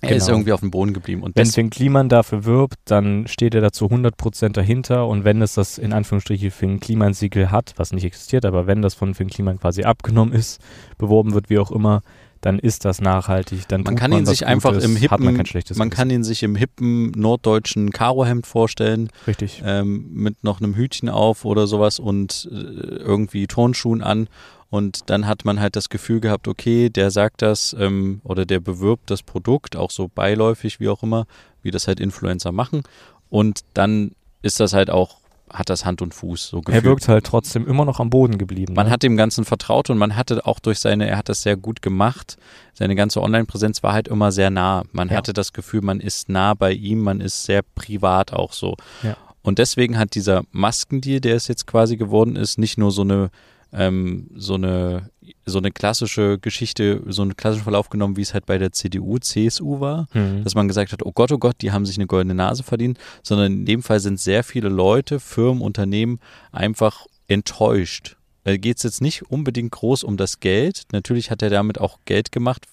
er 0.00 0.08
genau. 0.08 0.16
ist 0.16 0.28
irgendwie 0.30 0.52
auf 0.52 0.60
dem 0.60 0.70
Boden 0.70 0.94
geblieben. 0.94 1.22
Und 1.22 1.36
wenn 1.36 1.46
Finn 1.46 1.68
Kliman 1.68 2.08
dafür 2.08 2.46
wirbt, 2.46 2.78
dann 2.86 3.26
steht 3.26 3.54
er 3.54 3.60
dazu 3.60 3.84
100% 3.84 4.52
dahinter. 4.52 5.06
Und 5.06 5.24
wenn 5.24 5.42
es 5.42 5.54
das 5.54 5.76
in 5.76 5.92
Anführungsstrichen 5.92 6.50
Finn 6.50 6.80
Kliman-Siegel 6.80 7.50
hat, 7.50 7.74
was 7.76 7.92
nicht 7.92 8.04
existiert, 8.04 8.46
aber 8.46 8.66
wenn 8.66 8.80
das 8.80 8.94
von 8.94 9.12
Finn 9.12 9.28
Kliman 9.28 9.60
quasi 9.60 9.84
abgenommen 9.84 10.32
ist, 10.32 10.58
beworben 10.96 11.34
wird, 11.34 11.50
wie 11.50 11.58
auch 11.58 11.70
immer, 11.70 12.00
dann 12.40 12.58
ist 12.58 12.84
das 12.84 13.00
nachhaltig. 13.00 13.68
Dann 13.68 13.82
man 13.82 13.96
kann 13.96 14.10
man 14.10 14.20
ihn 14.20 14.26
sich 14.26 14.46
einfach 14.46 14.72
Gutes, 14.72 14.84
im 14.84 14.96
hippen, 14.96 15.24
man, 15.24 15.44
man 15.76 15.90
kann 15.90 16.10
ihn 16.10 16.24
sich 16.24 16.42
im 16.42 16.56
hippen 16.56 17.10
norddeutschen 17.12 17.90
Karohemd 17.90 18.46
vorstellen. 18.46 19.10
Richtig. 19.26 19.62
Ähm, 19.64 20.08
mit 20.12 20.42
noch 20.42 20.60
einem 20.60 20.74
Hütchen 20.74 21.08
auf 21.08 21.44
oder 21.44 21.66
sowas 21.66 21.98
und 21.98 22.48
äh, 22.50 22.54
irgendwie 22.54 23.46
Turnschuhen 23.46 24.02
an. 24.02 24.28
Und 24.70 25.10
dann 25.10 25.26
hat 25.26 25.44
man 25.44 25.60
halt 25.60 25.76
das 25.76 25.88
Gefühl 25.88 26.20
gehabt, 26.20 26.46
okay, 26.46 26.90
der 26.90 27.10
sagt 27.10 27.42
das 27.42 27.74
ähm, 27.78 28.20
oder 28.22 28.46
der 28.46 28.60
bewirbt 28.60 29.10
das 29.10 29.22
Produkt, 29.22 29.76
auch 29.76 29.90
so 29.90 30.08
beiläufig, 30.08 30.80
wie 30.80 30.88
auch 30.88 31.02
immer, 31.02 31.26
wie 31.62 31.72
das 31.72 31.88
halt 31.88 32.00
Influencer 32.00 32.52
machen. 32.52 32.84
Und 33.28 33.60
dann 33.74 34.12
ist 34.42 34.60
das 34.60 34.72
halt 34.72 34.88
auch 34.88 35.19
hat 35.52 35.68
das 35.68 35.84
Hand 35.84 36.02
und 36.02 36.14
Fuß 36.14 36.48
so 36.48 36.60
gefühlt. 36.60 36.84
Er 36.84 36.88
wirkt 36.88 37.08
halt 37.08 37.24
trotzdem 37.24 37.66
immer 37.66 37.84
noch 37.84 38.00
am 38.00 38.10
Boden 38.10 38.38
geblieben. 38.38 38.74
Man 38.74 38.86
ne? 38.86 38.92
hat 38.92 39.02
dem 39.02 39.16
Ganzen 39.16 39.44
vertraut 39.44 39.90
und 39.90 39.98
man 39.98 40.16
hatte 40.16 40.46
auch 40.46 40.60
durch 40.60 40.78
seine, 40.78 41.08
er 41.08 41.16
hat 41.16 41.28
das 41.28 41.42
sehr 41.42 41.56
gut 41.56 41.82
gemacht. 41.82 42.36
Seine 42.74 42.94
ganze 42.94 43.22
Online-Präsenz 43.22 43.82
war 43.82 43.92
halt 43.92 44.08
immer 44.08 44.32
sehr 44.32 44.50
nah. 44.50 44.84
Man 44.92 45.08
ja. 45.08 45.16
hatte 45.16 45.32
das 45.32 45.52
Gefühl, 45.52 45.82
man 45.82 46.00
ist 46.00 46.28
nah 46.28 46.54
bei 46.54 46.72
ihm, 46.72 47.00
man 47.00 47.20
ist 47.20 47.44
sehr 47.44 47.62
privat 47.62 48.32
auch 48.32 48.52
so. 48.52 48.76
Ja. 49.02 49.16
Und 49.42 49.58
deswegen 49.58 49.98
hat 49.98 50.14
dieser 50.14 50.42
Maskendeal, 50.52 51.20
der 51.20 51.36
es 51.36 51.48
jetzt 51.48 51.66
quasi 51.66 51.96
geworden 51.96 52.36
ist, 52.36 52.58
nicht 52.58 52.78
nur 52.78 52.90
so 52.90 53.02
eine 53.02 53.30
ähm, 53.72 54.28
so 54.34 54.54
eine 54.54 55.10
so 55.46 55.58
eine 55.58 55.70
klassische 55.70 56.38
Geschichte, 56.38 57.02
so 57.06 57.22
einen 57.22 57.36
klassischen 57.36 57.62
Verlauf 57.62 57.88
genommen, 57.88 58.16
wie 58.16 58.22
es 58.22 58.34
halt 58.34 58.46
bei 58.46 58.58
der 58.58 58.72
CDU, 58.72 59.18
CSU 59.18 59.80
war, 59.80 60.08
mhm. 60.12 60.42
dass 60.44 60.54
man 60.54 60.68
gesagt 60.68 60.92
hat, 60.92 61.04
oh 61.04 61.12
Gott, 61.12 61.30
oh 61.32 61.38
Gott, 61.38 61.56
die 61.60 61.72
haben 61.72 61.86
sich 61.86 61.96
eine 61.96 62.06
goldene 62.06 62.34
Nase 62.34 62.62
verdient, 62.62 62.98
sondern 63.22 63.52
in 63.52 63.66
dem 63.66 63.82
Fall 63.82 64.00
sind 64.00 64.18
sehr 64.18 64.42
viele 64.42 64.68
Leute, 64.68 65.20
Firmen, 65.20 65.62
Unternehmen 65.62 66.20
einfach 66.52 67.06
enttäuscht 67.28 68.16
äh, 68.44 68.58
geht 68.58 68.78
es 68.78 68.82
jetzt 68.82 69.00
nicht 69.02 69.30
unbedingt 69.30 69.72
groß 69.72 70.04
um 70.04 70.16
das 70.16 70.40
Geld. 70.40 70.84
Natürlich 70.92 71.30
hat 71.30 71.42
er 71.42 71.50
damit 71.50 71.78
auch 71.78 71.98
Geld 72.04 72.32
gemacht, 72.32 72.66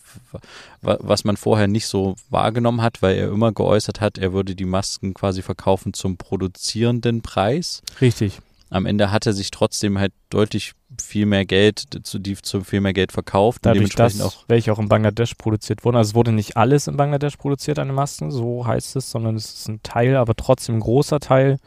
was 0.82 1.24
man 1.24 1.38
vorher 1.38 1.68
nicht 1.68 1.88
so 1.88 2.16
wahrgenommen 2.30 2.82
hat, 2.82 3.02
weil 3.02 3.18
er 3.18 3.28
immer 3.30 3.52
geäußert 3.52 4.02
hat, 4.02 4.18
er 4.18 4.34
würde 4.34 4.56
die 4.56 4.66
Masken 4.66 5.14
quasi 5.14 5.42
verkaufen 5.42 5.94
zum 5.94 6.18
produzierenden 6.18 7.22
Preis. 7.22 7.82
Richtig. 8.02 8.40
Am 8.70 8.86
Ende 8.86 9.12
hat 9.12 9.26
er 9.26 9.34
sich 9.34 9.52
trotzdem 9.52 9.98
halt 9.98 10.14
deutlich 10.30 10.74
viel 11.02 11.26
mehr 11.26 11.46
Geld, 11.46 11.84
zu, 12.04 12.20
die 12.20 12.36
zu 12.36 12.64
viel 12.64 12.82
mehr 12.82 12.94
Geld 12.94 13.12
verkauft. 13.12 13.60
Dadurch, 13.64 13.96
dass 13.96 14.22
auch 14.22 14.46
welche 14.48 14.72
auch 14.72 14.80
in 14.80 14.88
Bangladesch 14.88 15.36
produziert 15.36 15.84
wurden. 15.84 15.98
Also 15.98 16.12
es 16.12 16.16
wurde 16.16 16.32
nicht 16.32 16.56
alles 16.56 16.88
in 16.88 16.98
Bangladesch 16.98 17.36
produziert, 17.38 17.80
eine 17.80 17.94
Masken, 17.94 18.32
so 18.32 18.66
heißt 18.66 18.96
es, 18.96 19.12
sondern 19.12 19.36
es 19.36 19.54
ist 19.54 19.68
ein 19.68 19.82
Teil, 19.84 20.16
aber 20.16 20.36
trotzdem 20.36 20.76
ein 20.76 20.82
großer 20.82 21.20
Teil 21.20 21.60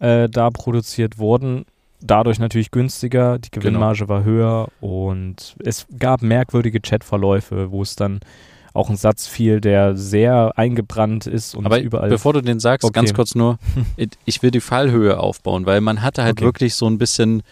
äh, 0.00 0.28
da 0.28 0.50
produziert 0.50 1.18
worden. 1.18 1.66
Dadurch 2.00 2.38
natürlich 2.38 2.70
günstiger, 2.70 3.38
die 3.38 3.50
genau. 3.50 3.62
Gewinnmarge 3.62 4.00
genau. 4.00 4.08
war 4.10 4.24
höher 4.24 4.68
und 4.80 5.56
es 5.64 5.86
gab 5.98 6.22
merkwürdige 6.22 6.80
Chatverläufe, 6.80 7.70
wo 7.70 7.82
es 7.82 7.96
dann 7.96 8.20
auch 8.72 8.90
ein 8.90 8.96
Satz 8.96 9.26
fiel, 9.26 9.60
der 9.60 9.96
sehr 9.96 10.52
eingebrannt 10.56 11.26
ist 11.26 11.56
und 11.56 11.66
Aber 11.66 11.80
überall. 11.80 12.08
Bevor 12.08 12.32
du 12.32 12.40
den 12.40 12.60
sagst, 12.60 12.84
okay. 12.84 12.92
ganz 12.92 13.14
kurz 13.14 13.34
nur, 13.34 13.58
ich 14.24 14.42
will 14.42 14.52
die 14.52 14.60
Fallhöhe 14.60 15.18
aufbauen, 15.18 15.66
weil 15.66 15.80
man 15.80 16.02
hatte 16.02 16.22
halt 16.22 16.38
okay. 16.38 16.44
wirklich 16.44 16.74
so 16.74 16.86
ein 16.86 16.98
bisschen 16.98 17.42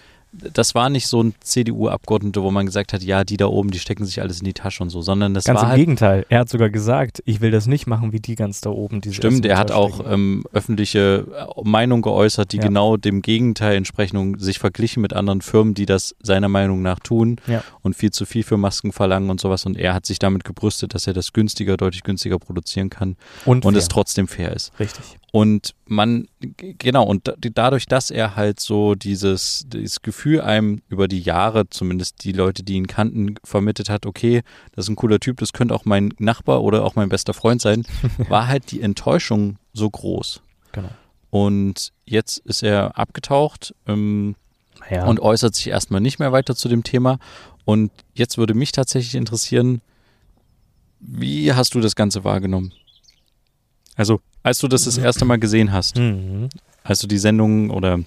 das 0.53 0.75
war 0.75 0.91
nicht 0.91 1.07
so 1.07 1.23
ein 1.23 1.35
CDU-Abgeordneter, 1.41 2.43
wo 2.43 2.51
man 2.51 2.67
gesagt 2.67 2.93
hat, 2.93 3.03
ja, 3.03 3.25
die 3.25 3.37
da 3.37 3.47
oben, 3.47 3.71
die 3.71 3.79
stecken 3.79 4.05
sich 4.05 4.21
alles 4.21 4.39
in 4.39 4.45
die 4.45 4.53
Tasche 4.53 4.83
und 4.83 4.91
so, 4.91 5.01
sondern 5.01 5.35
das 5.35 5.45
ganz 5.45 5.57
war 5.57 5.65
im 5.65 5.69
halt 5.71 5.79
Gegenteil. 5.79 6.27
Er 6.29 6.41
hat 6.41 6.49
sogar 6.49 6.71
gesagt, 6.71 7.23
ich 7.25 7.41
will 7.41 7.51
das 7.51 7.67
nicht 7.67 7.87
machen 7.87 8.13
wie 8.13 8.21
die 8.21 8.35
ganz 8.35 8.61
da 8.61 8.71
oben. 8.71 9.01
Die 9.01 9.13
Stimmt, 9.13 9.47
er 9.47 9.59
hat 9.59 9.71
auch 9.71 10.01
ähm, 10.11 10.45
öffentliche 10.53 11.27
äh, 11.33 11.61
Meinung 11.63 12.03
geäußert, 12.03 12.53
die 12.53 12.59
ja. 12.59 12.63
genau 12.63 12.97
dem 12.97 13.23
Gegenteil 13.23 13.77
entsprechen 13.77 14.17
und 14.17 14.41
sich 14.41 14.59
verglichen 14.59 15.01
mit 15.01 15.13
anderen 15.13 15.41
Firmen, 15.41 15.75
die 15.75 15.87
das 15.87 16.15
seiner 16.23 16.49
Meinung 16.49 16.83
nach 16.83 17.01
tun 17.01 17.37
ja. 17.47 17.63
und 17.83 17.95
viel 17.95 18.11
zu 18.11 18.27
viel 18.27 18.43
für 18.43 18.57
Masken 18.57 18.93
verlangen 18.93 19.31
und 19.31 19.41
sowas. 19.41 19.67
Und 19.67 19.77
er 19.77 19.95
hat 19.95 20.07
sich 20.07 20.19
damit 20.19 20.45
gebrüstet, 20.45 20.95
dass 20.95 21.07
er 21.07 21.13
das 21.13 21.33
günstiger, 21.33 21.77
deutlich 21.77 22.03
günstiger 22.03 22.39
produzieren 22.39 22.91
kann 22.91 23.17
und, 23.45 23.65
und 23.65 23.77
es 23.77 23.89
trotzdem 23.89 24.29
fair 24.29 24.53
ist. 24.53 24.73
Richtig. 24.79 25.19
Und 25.33 25.75
man, 25.89 26.27
genau, 26.41 27.05
und 27.05 27.33
dadurch, 27.41 27.87
dass 27.87 28.11
er 28.11 28.37
halt 28.37 28.61
so 28.61 28.95
dieses, 28.95 29.65
dieses 29.69 30.03
Gefühl 30.03 30.41
einem 30.41 30.83
über 30.89 31.09
die 31.09 31.21
Jahre, 31.21 31.69
zumindest 31.71 32.25
die 32.25 32.33
Leute, 32.33 32.63
die 32.63 32.75
ihn 32.75 32.87
kannten, 32.87 33.37
vermittelt 33.45 33.89
hat, 33.89 34.05
okay, 34.05 34.43
das 34.73 34.87
ist 34.87 34.91
ein 34.91 34.97
cooler 34.97 35.21
Typ, 35.21 35.39
das 35.39 35.53
könnte 35.53 35.75
auch 35.75 35.85
mein 35.85 36.13
Nachbar 36.19 36.63
oder 36.63 36.85
auch 36.85 36.97
mein 36.97 37.09
bester 37.09 37.35
Freund 37.35 37.61
sein, 37.61 37.87
war 38.29 38.49
halt 38.49 38.71
die 38.73 38.81
Enttäuschung 38.83 39.59
so 39.73 39.89
groß. 39.89 40.43
Genau. 40.73 40.91
Und 41.31 41.93
jetzt 42.05 42.39
ist 42.39 42.63
er 42.63 42.99
abgetaucht 42.99 43.75
ähm, 43.87 44.37
ja. 44.91 45.07
und 45.07 45.21
äußert 45.21 45.55
sich 45.55 45.69
erstmal 45.69 46.01
nicht 46.01 46.19
mehr 46.19 46.33
weiter 46.33 46.57
zu 46.57 46.69
dem 46.69 46.83
Thema. 46.83 47.19
Und 47.65 47.91
jetzt 48.15 48.39
würde 48.39 48.55
mich 48.55 48.73
tatsächlich 48.73 49.15
interessieren, 49.15 49.83
wie 50.99 51.53
hast 51.53 51.75
du 51.75 51.81
das 51.81 51.95
Ganze 51.95 52.25
wahrgenommen? 52.25 52.73
Also 53.97 54.21
als 54.47 54.61
du 54.61 54.69
das 54.69 54.85
das 54.85 54.97
erste 54.97 55.25
Mal 55.25 55.41
gesehen 55.41 55.73
hast, 55.73 55.99
mhm. 55.99 56.49
als 56.85 57.01
du 57.01 57.09
die 57.09 57.19
Sendung 57.19 57.71
oder 57.71 57.99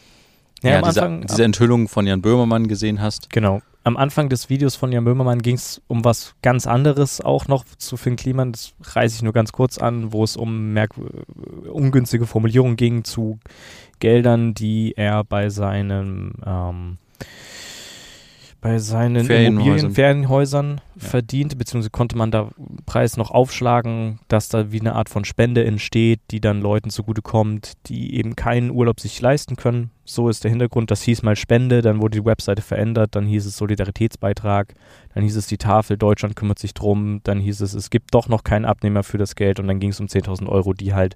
ja, 0.64 0.72
ja 0.72 0.82
diese, 0.82 1.04
Anfang, 1.04 1.28
diese 1.28 1.44
Enthüllung 1.44 1.90
von 1.90 2.08
Jan 2.08 2.22
Böhmermann 2.22 2.70
gesehen 2.70 3.02
hast. 3.02 3.30
Genau. 3.30 3.62
Am 3.84 3.98
Anfang 3.98 4.30
des 4.30 4.50
Videos 4.50 4.78
von 4.78 4.94
Jan 4.94 5.04
Böhmermann 5.04 5.42
ging 5.42 5.56
es 5.56 5.82
um 5.88 6.06
was 6.06 6.36
ganz 6.42 6.66
anderes 6.66 7.20
auch 7.20 7.50
noch 7.50 7.66
zu 7.78 7.98
Finn 7.98 8.16
Kliman. 8.16 8.54
Das 8.54 8.72
reiße 8.82 9.18
ich 9.18 9.22
nur 9.22 9.34
ganz 9.34 9.52
kurz 9.52 9.78
an, 9.78 10.14
wo 10.14 10.24
es 10.24 10.38
um 10.38 10.78
ungünstige 11.70 12.26
Formulierungen 12.26 12.78
ging 12.78 13.04
zu 13.04 13.38
Geldern, 14.00 14.54
die 14.54 14.94
er 14.96 15.26
bei 15.26 15.50
seinem 15.50 16.36
ähm, 16.46 16.98
bei 18.62 18.78
seinen 18.80 19.30
Immobilien, 19.30 19.92
Ferienhäusern 19.92 20.82
ja. 20.96 21.08
verdient, 21.08 21.58
beziehungsweise 21.58 21.92
konnte 21.92 22.18
man 22.18 22.30
da 22.30 22.50
Preis 22.86 23.16
noch 23.16 23.32
aufschlagen, 23.32 24.20
dass 24.28 24.50
da 24.50 24.72
wie 24.72 24.82
eine 24.82 24.96
Art 24.96 25.08
von 25.08 25.24
Spende 25.24 25.64
entsteht, 25.64 26.20
die 26.32 26.42
dann 26.42 26.60
Leuten 26.60 26.90
zugutekommt, 26.90 27.74
die 27.86 28.16
eben 28.16 28.36
keinen 28.36 28.72
Urlaub 28.72 29.00
sich 29.00 29.20
leisten 29.22 29.56
können. 29.56 29.92
So 30.04 30.28
ist 30.28 30.44
der 30.44 30.52
Hintergrund. 30.52 30.92
Das 30.92 31.02
hieß 31.04 31.24
mal 31.24 31.38
Spende, 31.38 31.82
dann 31.82 32.02
wurde 32.02 32.20
die 32.20 32.26
Webseite 32.26 32.62
verändert, 32.62 33.16
dann 33.16 33.26
hieß 33.26 33.46
es 33.46 33.56
Solidaritätsbeitrag, 33.56 34.74
dann 35.14 35.24
hieß 35.24 35.38
es 35.38 35.48
die 35.48 35.58
Tafel, 35.58 35.98
Deutschland 35.98 36.36
kümmert 36.36 36.60
sich 36.60 36.74
drum, 36.74 37.22
dann 37.24 37.40
hieß 37.40 37.62
es, 37.62 37.74
es 37.74 37.90
gibt 37.90 38.14
doch 38.14 38.28
noch 38.28 38.44
keinen 38.44 38.66
Abnehmer 38.66 39.04
für 39.04 39.18
das 39.18 39.36
Geld 39.36 39.60
und 39.60 39.68
dann 39.68 39.80
ging 39.80 39.92
es 39.92 40.00
um 40.02 40.08
10.000 40.08 40.48
Euro, 40.48 40.74
die 40.74 40.94
halt 40.94 41.16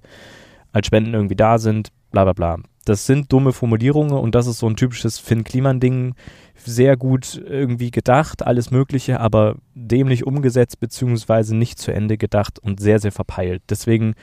als 0.72 0.86
Spenden 0.86 1.12
irgendwie 1.12 1.36
da 1.36 1.58
sind, 1.58 1.90
bla 2.10 2.24
bla 2.24 2.32
bla. 2.32 2.58
Das 2.84 3.06
sind 3.06 3.32
dumme 3.32 3.52
Formulierungen 3.52 4.16
und 4.16 4.34
das 4.34 4.46
ist 4.46 4.58
so 4.58 4.66
ein 4.66 4.76
typisches 4.76 5.18
Finn-Kliman-Ding 5.18 6.14
sehr 6.56 6.96
gut 6.96 7.42
irgendwie 7.44 7.90
gedacht, 7.90 8.46
alles 8.46 8.70
Mögliche, 8.70 9.20
aber 9.20 9.56
dämlich 9.74 10.26
umgesetzt, 10.26 10.80
beziehungsweise 10.80 11.56
nicht 11.56 11.78
zu 11.78 11.92
Ende 11.92 12.16
gedacht 12.16 12.58
und 12.58 12.80
sehr, 12.80 12.98
sehr 13.00 13.12
verpeilt. 13.12 13.62
Deswegen 13.68 14.14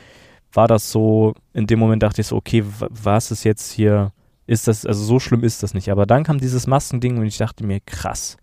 war 0.54 0.68
das 0.68 0.92
so, 0.92 1.34
in 1.54 1.68
dem 1.68 1.80
Moment 1.80 2.04
dachte 2.04 2.22
ich 2.22 2.28
so, 2.28 2.36
okay, 2.36 2.64
was 2.66 3.32
ist 3.32 3.44
jetzt 3.44 3.72
hier, 3.72 4.12
ist 4.48 4.68
das, 4.68 4.86
also 4.86 5.04
so 5.04 5.20
schlimm 5.20 5.44
ist 5.44 5.64
das 5.64 5.74
nicht. 5.74 5.90
Aber 5.90 6.06
dann 6.06 6.24
kam 6.24 6.40
dieses 6.40 6.68
Maskending 6.68 7.18
und 7.18 7.26
ich 7.26 7.38
dachte 7.38 7.66
mir, 7.66 7.80
krass, 7.86 8.38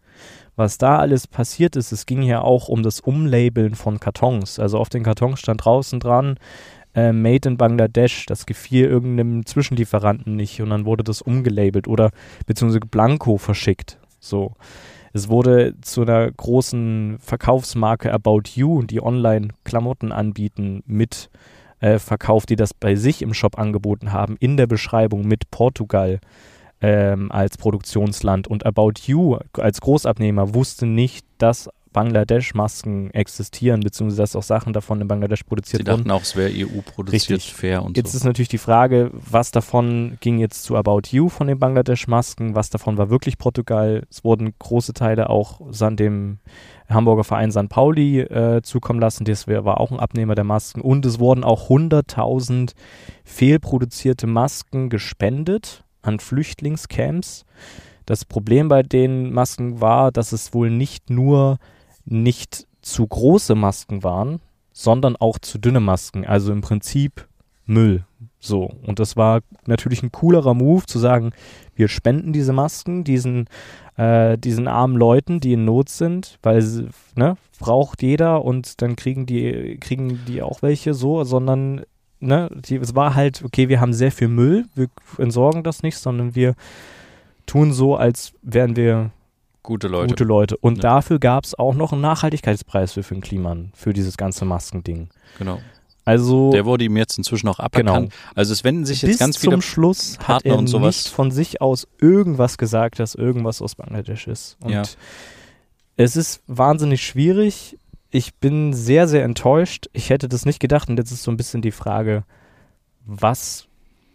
was 0.57 0.77
da 0.77 0.99
alles 0.99 1.27
passiert 1.27 1.77
ist, 1.77 1.93
es 1.93 2.05
ging 2.05 2.23
ja 2.23 2.41
auch 2.41 2.69
um 2.69 2.83
das 2.83 3.01
Umlabeln 3.01 3.75
von 3.75 4.01
Kartons. 4.01 4.59
Also 4.59 4.79
auf 4.79 4.89
den 4.89 5.05
Kartons 5.05 5.39
stand 5.39 5.65
draußen 5.65 6.01
dran, 6.01 6.39
äh, 6.99 7.13
Made 7.13 7.49
in 7.49 7.57
Bangladesch, 7.57 8.27
das 8.27 8.45
gefiel 8.45 8.87
irgendeinem 8.87 9.47
Zwischenlieferanten 9.47 10.35
nicht 10.35 10.61
und 10.61 10.71
dann 10.71 10.85
wurde 10.85 11.05
das 11.05 11.23
umgelabelt 11.23 11.87
oder 11.87 12.11
beziehungsweise 12.47 12.81
Blanco 12.81 13.37
verschickt. 13.39 13.99
So. 14.19 14.55
Es 15.13 15.29
wurde 15.29 15.75
zu 15.81 16.03
einer 16.03 16.31
großen 16.31 17.19
Verkaufsmarke 17.21 18.13
About 18.13 18.43
You, 18.55 18.83
die 18.83 19.03
online 19.03 19.49
Klamotten 19.65 20.13
anbieten, 20.13 20.83
mit 20.87 21.31
äh, 21.81 21.99
verkauft, 21.99 22.51
die 22.51 22.57
das 22.57 22.75
bei 22.75 22.95
sich 22.97 23.23
im 23.23 23.33
Shop 23.33 23.59
angeboten 23.59 24.13
haben, 24.13 24.37
in 24.41 24.57
der 24.57 24.67
Beschreibung 24.67 25.27
mit 25.27 25.51
Portugal 25.51 26.21
ähm, 26.81 27.31
als 27.31 27.57
Produktionsland. 27.57 28.49
Und 28.49 28.67
About 28.67 28.95
You 29.07 29.39
als 29.53 29.81
Großabnehmer 29.81 30.55
wusste 30.55 30.85
nicht, 30.85 31.25
dass 31.39 31.71
Bangladesch-Masken 31.99 33.11
existieren, 33.11 33.81
beziehungsweise 33.81 34.23
dass 34.23 34.37
auch 34.37 34.45
Sachen 34.45 34.73
davon 34.73 35.01
in 35.01 35.09
Bangladesch 35.09 35.43
produziert 35.43 35.81
wurden. 35.81 35.97
Sie 35.97 35.97
dachten 36.05 36.11
auch, 36.13 36.23
es 36.23 36.37
wäre 36.37 36.53
EU-produziert, 36.55 37.43
fair 37.43 37.83
und 37.83 37.97
jetzt 37.97 38.13
so. 38.13 38.19
ist 38.19 38.25
natürlich 38.25 38.49
die 38.49 38.59
Frage, 38.59 39.11
was 39.13 39.51
davon 39.51 40.17
ging 40.21 40.39
jetzt 40.39 40.63
zu 40.63 40.77
About 40.77 41.09
You 41.11 41.29
von 41.29 41.49
den 41.49 41.59
Bangladesch-Masken, 41.59 42.55
was 42.55 42.71
davon 42.71 42.99
war 42.99 43.11
wirklich 43.11 43.37
Portugal. 43.37 44.05
Es 44.11 44.23
wurden 44.23 44.55
große 44.61 44.93
Teile 44.93 45.29
auch 45.29 45.61
an 45.81 45.97
dem 45.97 46.39
Hamburger 46.89 47.25
Verein 47.25 47.51
St. 47.51 47.69
Pauli 47.69 48.21
äh, 48.21 48.63
zukommen 48.63 49.01
lassen, 49.01 49.25
das 49.25 49.49
war 49.49 49.81
auch 49.81 49.91
ein 49.91 49.99
Abnehmer 49.99 50.37
der 50.37 50.45
Masken 50.45 50.81
und 50.81 51.05
es 51.05 51.19
wurden 51.19 51.43
auch 51.43 51.69
100.000 51.69 52.75
fehlproduzierte 53.25 54.29
Masken 54.29 54.89
gespendet 54.89 55.83
an 56.03 56.21
Flüchtlingscamps. 56.21 57.45
Das 58.07 58.25
Problem 58.25 58.69
bei 58.69 58.85
den 58.85 59.33
Masken 59.33 59.81
war, 59.81 60.13
dass 60.13 60.31
es 60.31 60.55
wohl 60.55 60.71
nicht 60.71 61.11
nur 61.11 61.59
nicht 62.09 62.67
zu 62.83 63.07
große 63.07 63.55
Masken 63.55 64.03
waren, 64.03 64.41
sondern 64.73 65.17
auch 65.17 65.39
zu 65.39 65.59
dünne 65.59 65.81
Masken. 65.81 66.25
Also 66.25 66.53
im 66.53 66.61
Prinzip 66.61 67.27
Müll. 67.67 68.05
So. 68.41 68.71
Und 68.87 68.99
das 68.99 69.17
war 69.17 69.41
natürlich 69.67 70.03
ein 70.03 70.13
coolerer 70.13 70.55
Move 70.55 70.87
zu 70.87 70.99
sagen, 70.99 71.33
wir 71.75 71.89
spenden 71.89 72.33
diese 72.33 72.53
Masken 72.53 73.05
diesen, 73.05 73.47
äh, 73.97 74.39
diesen 74.39 74.67
armen 74.69 74.97
Leuten, 74.97 75.41
die 75.41 75.53
in 75.53 75.65
Not 75.65 75.89
sind, 75.89 76.39
weil 76.43 76.89
ne, 77.15 77.37
braucht 77.61 78.03
jeder 78.03 78.45
und 78.45 78.81
dann 78.83 78.97
kriegen 78.97 79.27
die, 79.27 79.77
kriegen 79.81 80.21
die 80.27 80.43
auch 80.43 80.63
welche 80.63 80.95
so, 80.95 81.25
sondern 81.25 81.83
ne, 82.21 82.49
die, 82.53 82.77
es 82.77 82.95
war 82.95 83.15
halt, 83.15 83.45
okay, 83.45 83.69
wir 83.69 83.81
haben 83.81 83.93
sehr 83.93 84.13
viel 84.13 84.29
Müll, 84.29 84.65
wir 84.75 84.89
entsorgen 85.19 85.63
das 85.63 85.83
nicht, 85.83 85.99
sondern 85.99 86.35
wir 86.35 86.55
tun 87.47 87.73
so, 87.73 87.97
als 87.97 88.33
wären 88.43 88.77
wir 88.77 89.11
Gute 89.69 89.87
Leute. 89.87 90.09
Gute 90.09 90.25
Leute. 90.25 90.57
Und 90.57 90.77
ja. 90.77 90.81
dafür 90.81 91.19
gab 91.19 91.45
es 91.45 91.55
auch 91.55 91.75
noch 91.75 91.93
einen 91.93 92.01
Nachhaltigkeitspreis 92.01 92.95
für 92.95 93.03
Finn 93.03 93.21
Kliman, 93.21 93.71
für 93.75 93.93
dieses 93.93 94.17
ganze 94.17 94.47
Maskending. 94.47 95.11
Genau. 95.37 95.61
Also, 96.07 96.53
der 96.53 96.65
wurde 96.65 96.85
ihm 96.85 96.97
jetzt 96.97 97.19
inzwischen 97.19 97.49
auch 97.49 97.59
aberkannt. 97.59 98.13
Genau. 98.13 98.33
Also 98.35 98.55
es 98.55 98.65
wenden 98.65 98.87
sich 98.87 99.03
jetzt 99.03 99.11
Bis 99.11 99.19
ganz 99.19 99.37
viele 99.37 99.53
zum 99.53 99.61
Schluss 99.61 100.17
Partner 100.17 100.35
hat 100.37 100.47
er 100.47 100.57
und 100.57 100.69
sowas. 100.69 101.05
nicht 101.05 101.09
von 101.09 101.31
sich 101.31 101.61
aus 101.61 101.87
irgendwas 102.01 102.57
gesagt, 102.57 102.99
dass 102.99 103.15
irgendwas 103.15 103.61
aus 103.61 103.75
Bangladesch 103.75 104.27
ist. 104.27 104.57
Und 104.63 104.73
ja. 104.73 104.85
es 105.99 106.17
ist 106.17 106.41
wahnsinnig 106.47 107.05
schwierig. 107.05 107.77
Ich 108.09 108.37
bin 108.37 108.73
sehr, 108.73 109.07
sehr 109.07 109.23
enttäuscht. 109.23 109.91
Ich 109.93 110.09
hätte 110.09 110.31
das 110.31 110.47
nicht 110.47 110.61
gedacht. 110.61 110.89
Und 110.89 110.97
jetzt 110.97 111.11
ist 111.11 111.25
so 111.25 111.31
ein 111.31 111.37
bisschen 111.37 111.61
die 111.61 111.73
Frage, 111.73 112.25
was 113.05 113.68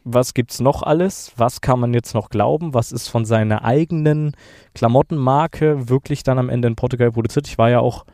was 0.04 0.34
gibt's 0.34 0.60
noch 0.60 0.84
alles? 0.84 1.32
Was 1.38 1.62
kann 1.62 1.80
man 1.80 1.94
jetzt 1.94 2.14
noch 2.14 2.30
glauben? 2.30 2.74
Was 2.74 2.92
ist 2.92 3.08
von 3.08 3.26
seiner 3.26 3.64
eigenen 3.64 4.36
Klamottenmarke 4.76 5.90
wirklich 5.90 6.24
dann 6.24 6.38
am 6.40 6.50
Ende 6.50 6.68
in 6.68 6.76
Portugal 6.76 7.12
produziert? 7.12 7.48
Ich 7.48 7.58
war 7.58 7.70
ja 7.70 7.80
auch 7.80 8.06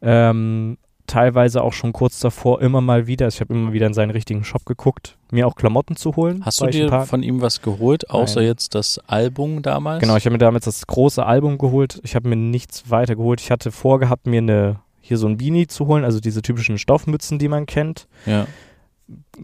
ähm, 0.00 0.78
teilweise 1.06 1.62
auch 1.62 1.72
schon 1.72 1.92
kurz 1.92 2.20
davor 2.20 2.60
immer 2.62 2.80
mal 2.80 3.06
wieder, 3.06 3.28
ich 3.28 3.40
habe 3.40 3.52
immer 3.54 3.72
wieder 3.72 3.86
in 3.86 3.94
seinen 3.94 4.10
richtigen 4.10 4.44
Shop 4.44 4.64
geguckt, 4.64 5.16
mir 5.30 5.46
auch 5.46 5.56
Klamotten 5.56 5.96
zu 5.96 6.16
holen. 6.16 6.42
Hast 6.44 6.60
du 6.60 6.66
dir 6.66 6.88
paar- 6.88 7.06
von 7.06 7.22
ihm 7.22 7.40
was 7.40 7.60
geholt, 7.60 8.08
außer 8.10 8.40
Nein. 8.40 8.48
jetzt 8.48 8.74
das 8.74 8.98
Album 9.08 9.62
damals? 9.62 10.00
Genau, 10.00 10.16
ich 10.16 10.24
habe 10.24 10.32
mir 10.32 10.38
damals 10.38 10.64
das 10.64 10.86
große 10.86 11.24
Album 11.24 11.58
geholt. 11.58 12.00
Ich 12.04 12.14
habe 12.14 12.28
mir 12.28 12.36
nichts 12.36 12.90
weiter 12.90 13.16
geholt. 13.16 13.40
Ich 13.40 13.50
hatte 13.50 13.72
vorgehabt, 13.72 14.26
mir 14.26 14.38
eine 14.38 14.76
hier 15.00 15.18
so 15.18 15.26
ein 15.26 15.36
Beanie 15.36 15.66
zu 15.66 15.88
holen, 15.88 16.04
also 16.04 16.20
diese 16.20 16.42
typischen 16.42 16.78
Stoffmützen, 16.78 17.38
die 17.40 17.48
man 17.48 17.66
kennt. 17.66 18.06
Ja. 18.24 18.46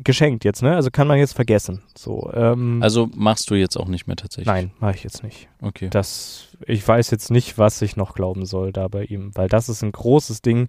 Geschenkt 0.05 0.45
jetzt, 0.45 0.63
ne? 0.63 0.75
Also 0.75 0.91
kann 0.91 1.09
man 1.09 1.19
jetzt 1.19 1.35
vergessen. 1.35 1.83
So, 1.97 2.31
ähm, 2.35 2.83
Also 2.83 3.09
machst 3.15 3.51
du 3.51 3.55
jetzt 3.55 3.77
auch 3.77 3.89
nicht 3.89 4.07
mehr 4.07 4.17
tatsächlich? 4.17 4.47
nein, 4.47 4.71
mache 4.81 4.95
ich 4.95 5.05
jetzt 5.05 5.23
nicht. 5.23 5.49
Okay. 5.61 5.89
Das, 5.91 6.49
ich 6.67 6.87
weiß 6.87 7.11
jetzt 7.11 7.31
nicht, 7.31 7.59
was 7.59 7.83
ich 7.83 7.97
noch 7.97 8.15
glauben 8.15 8.47
soll 8.47 8.73
da 8.73 8.89
bei 8.89 9.05
ihm, 9.05 9.33
weil 9.35 9.49
das 9.49 9.69
ist 9.69 9.83
ein 9.83 9.93
großes 9.93 10.43
Ding, 10.43 10.69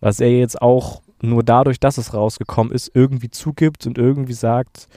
was 0.00 0.20
er 0.20 0.30
jetzt 0.30 0.60
auch 0.60 1.02
nur 1.22 1.42
dadurch, 1.42 1.78
dass 1.80 1.98
es 1.98 2.14
rausgekommen 2.14 2.72
ist, 2.72 2.90
irgendwie 2.94 3.30
zugibt 3.30 3.86
und 3.86 3.98
irgendwie 3.98 4.32
sagt, 4.34 4.88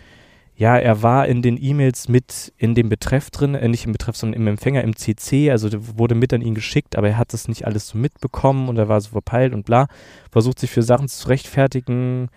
ja, 0.55 0.77
er 0.77 1.01
war 1.03 1.25
in 1.27 1.41
den 1.41 1.57
E-Mails 1.61 2.09
mit 2.09 2.51
in 2.57 2.75
dem 2.75 2.89
Betreff 2.89 3.31
drin, 3.31 3.55
äh, 3.55 3.67
nicht 3.69 3.85
im 3.85 3.93
Betreff, 3.93 4.17
sondern 4.17 4.41
im 4.41 4.47
Empfänger 4.47 4.83
im 4.83 4.95
CC, 4.95 5.51
also 5.51 5.69
wurde 5.97 6.15
mit 6.15 6.33
an 6.33 6.41
ihn 6.41 6.53
geschickt, 6.55 6.97
aber 6.97 7.07
er 7.09 7.17
hat 7.17 7.31
das 7.31 7.47
nicht 7.47 7.65
alles 7.65 7.87
so 7.87 7.97
mitbekommen 7.97 8.67
und 8.67 8.77
er 8.77 8.89
war 8.89 8.99
so 8.99 9.09
verpeilt 9.11 9.53
und 9.53 9.65
bla, 9.65 9.87
versucht 10.31 10.59
sich 10.59 10.69
für 10.69 10.83
Sachen 10.83 11.07
zu 11.07 11.29
rechtfertigen, 11.29 12.27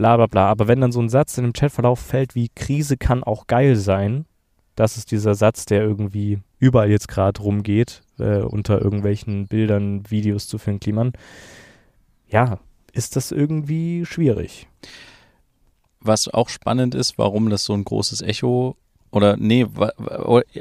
bla 0.00 0.16
bla 0.16 0.26
bla. 0.26 0.46
Aber 0.48 0.66
wenn 0.66 0.80
dann 0.80 0.92
so 0.92 1.00
ein 1.00 1.10
Satz 1.10 1.36
in 1.36 1.44
dem 1.44 1.52
Chatverlauf 1.52 2.00
fällt 2.00 2.34
wie 2.34 2.48
Krise 2.48 2.96
kann 2.96 3.22
auch 3.22 3.46
geil 3.46 3.76
sein, 3.76 4.24
das 4.74 4.96
ist 4.96 5.10
dieser 5.10 5.34
Satz, 5.34 5.66
der 5.66 5.82
irgendwie 5.82 6.38
überall 6.58 6.90
jetzt 6.90 7.08
gerade 7.08 7.38
rumgeht, 7.42 8.00
äh, 8.18 8.38
unter 8.38 8.80
irgendwelchen 8.80 9.46
Bildern, 9.46 10.08
Videos 10.08 10.48
zu 10.48 10.56
Finn 10.56 10.80
Kliman. 10.80 11.12
Ja, 12.28 12.60
ist 12.92 13.14
das 13.14 13.30
irgendwie 13.30 14.06
schwierig. 14.06 14.68
Was 16.00 16.28
auch 16.28 16.48
spannend 16.48 16.94
ist, 16.94 17.18
warum 17.18 17.50
das 17.50 17.64
so 17.64 17.74
ein 17.74 17.84
großes 17.84 18.22
Echo 18.22 18.76
oder 19.10 19.36
nee, 19.36 19.66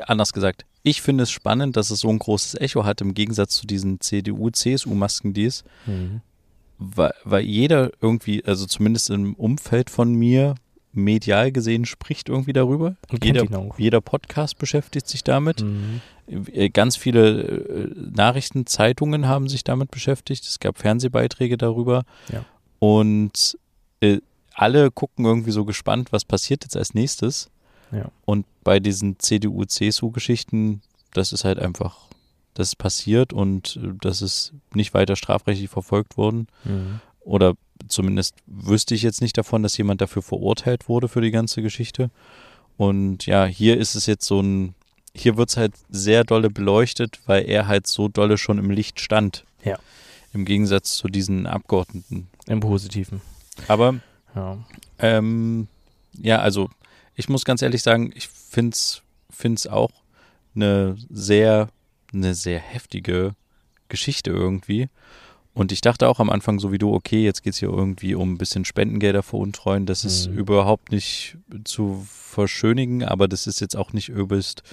anders 0.01 0.33
gesagt, 0.33 0.65
ich 0.83 1.01
finde 1.01 1.23
es 1.23 1.31
spannend, 1.31 1.77
dass 1.77 1.91
es 1.91 2.01
so 2.01 2.09
ein 2.09 2.19
großes 2.19 2.59
Echo 2.59 2.83
hat 2.83 2.99
im 2.99 3.13
Gegensatz 3.13 3.55
zu 3.55 3.67
diesen 3.67 4.01
CDU-CSU-Maskendeals, 4.01 5.63
weil, 6.79 7.13
weil 7.23 7.43
jeder 7.43 7.91
irgendwie, 8.01 8.43
also 8.45 8.65
zumindest 8.65 9.09
im 9.09 9.35
Umfeld 9.35 9.89
von 9.89 10.13
mir, 10.13 10.55
medial 10.91 11.51
gesehen 11.51 11.85
spricht 11.85 12.29
irgendwie 12.29 12.53
darüber. 12.53 12.95
Und 13.11 13.23
Jeder, 13.23 13.45
jeder 13.77 14.01
Podcast 14.01 14.57
beschäftigt 14.57 15.07
sich 15.07 15.23
damit. 15.23 15.61
Mhm. 15.61 16.01
Äh, 16.27 16.69
Ganz 16.69 16.95
viele 16.95 17.41
äh, 17.41 17.91
Nachrichten, 17.95 18.65
Zeitungen 18.65 19.27
haben 19.27 19.47
sich 19.47 19.63
damit 19.63 19.91
beschäftigt. 19.91 20.45
Es 20.45 20.59
gab 20.59 20.79
Fernsehbeiträge 20.79 21.57
darüber. 21.57 22.05
Ja. 22.31 22.43
Und 22.79 23.57
äh, 24.01 24.19
alle 24.53 24.89
gucken 24.89 25.25
irgendwie 25.25 25.51
so 25.51 25.65
gespannt, 25.65 26.11
was 26.11 26.25
passiert 26.25 26.63
jetzt 26.63 26.75
als 26.75 26.93
nächstes. 26.93 27.49
Ja. 27.91 28.11
Und 28.25 28.45
bei 28.63 28.79
diesen 28.79 29.19
CDU-CSU-Geschichten, 29.19 30.81
das 31.13 31.33
ist 31.33 31.43
halt 31.45 31.59
einfach, 31.59 32.08
das 32.53 32.69
ist 32.69 32.75
passiert 32.77 33.33
und 33.33 33.77
äh, 33.83 33.89
das 34.01 34.21
ist 34.21 34.53
nicht 34.73 34.93
weiter 34.93 35.15
strafrechtlich 35.15 35.69
verfolgt 35.69 36.17
worden. 36.17 36.47
Mhm. 36.63 36.99
Oder 37.21 37.53
zumindest 37.87 38.35
wüsste 38.47 38.95
ich 38.95 39.01
jetzt 39.03 39.21
nicht 39.21 39.37
davon, 39.37 39.63
dass 39.63 39.77
jemand 39.77 40.01
dafür 40.01 40.21
verurteilt 40.21 40.89
wurde 40.89 41.07
für 41.07 41.21
die 41.21 41.31
ganze 41.31 41.61
Geschichte. 41.61 42.09
Und 42.77 43.25
ja, 43.25 43.45
hier 43.45 43.77
ist 43.77 43.95
es 43.95 44.05
jetzt 44.05 44.25
so 44.25 44.41
ein, 44.41 44.73
hier 45.13 45.37
wird 45.37 45.49
es 45.49 45.57
halt 45.57 45.73
sehr 45.89 46.23
dolle 46.23 46.49
beleuchtet, 46.49 47.19
weil 47.25 47.47
er 47.49 47.67
halt 47.67 47.87
so 47.87 48.07
dolle 48.07 48.37
schon 48.37 48.57
im 48.57 48.69
Licht 48.71 48.99
stand. 48.99 49.43
Ja. 49.63 49.77
Im 50.33 50.45
Gegensatz 50.45 50.95
zu 50.95 51.07
diesen 51.07 51.45
Abgeordneten. 51.47 52.29
Im 52.47 52.59
Positiven. 52.61 53.21
Aber 53.67 53.95
Ja. 54.35 54.57
ähm, 54.99 55.67
ja, 56.13 56.39
also 56.39 56.69
ich 57.15 57.27
muss 57.29 57.43
ganz 57.45 57.61
ehrlich 57.61 57.81
sagen, 57.83 58.11
ich 58.15 58.27
finde 58.27 58.75
es 58.75 59.67
auch 59.67 59.91
eine 60.55 60.95
sehr, 61.09 61.69
eine 62.13 62.33
sehr 62.35 62.59
heftige 62.59 63.33
Geschichte 63.87 64.31
irgendwie. 64.31 64.89
Und 65.53 65.71
ich 65.71 65.81
dachte 65.81 66.07
auch 66.07 66.19
am 66.19 66.29
Anfang, 66.29 66.59
so 66.59 66.71
wie 66.71 66.77
du, 66.77 66.93
okay, 66.93 67.23
jetzt 67.23 67.43
geht 67.43 67.53
es 67.53 67.59
hier 67.59 67.69
irgendwie 67.69 68.15
um 68.15 68.33
ein 68.33 68.37
bisschen 68.37 68.65
Spendengelder 68.65 69.23
veruntreuen. 69.23 69.85
Das 69.85 70.05
ist 70.05 70.29
Mhm. 70.29 70.37
überhaupt 70.37 70.91
nicht 70.91 71.37
zu 71.65 72.05
verschönigen, 72.07 73.03
aber 73.03 73.27
das 73.27 73.47
ist 73.47 73.59
jetzt 73.59 73.75
auch 73.75 73.91
nicht 73.91 74.09
übelst 74.09 74.63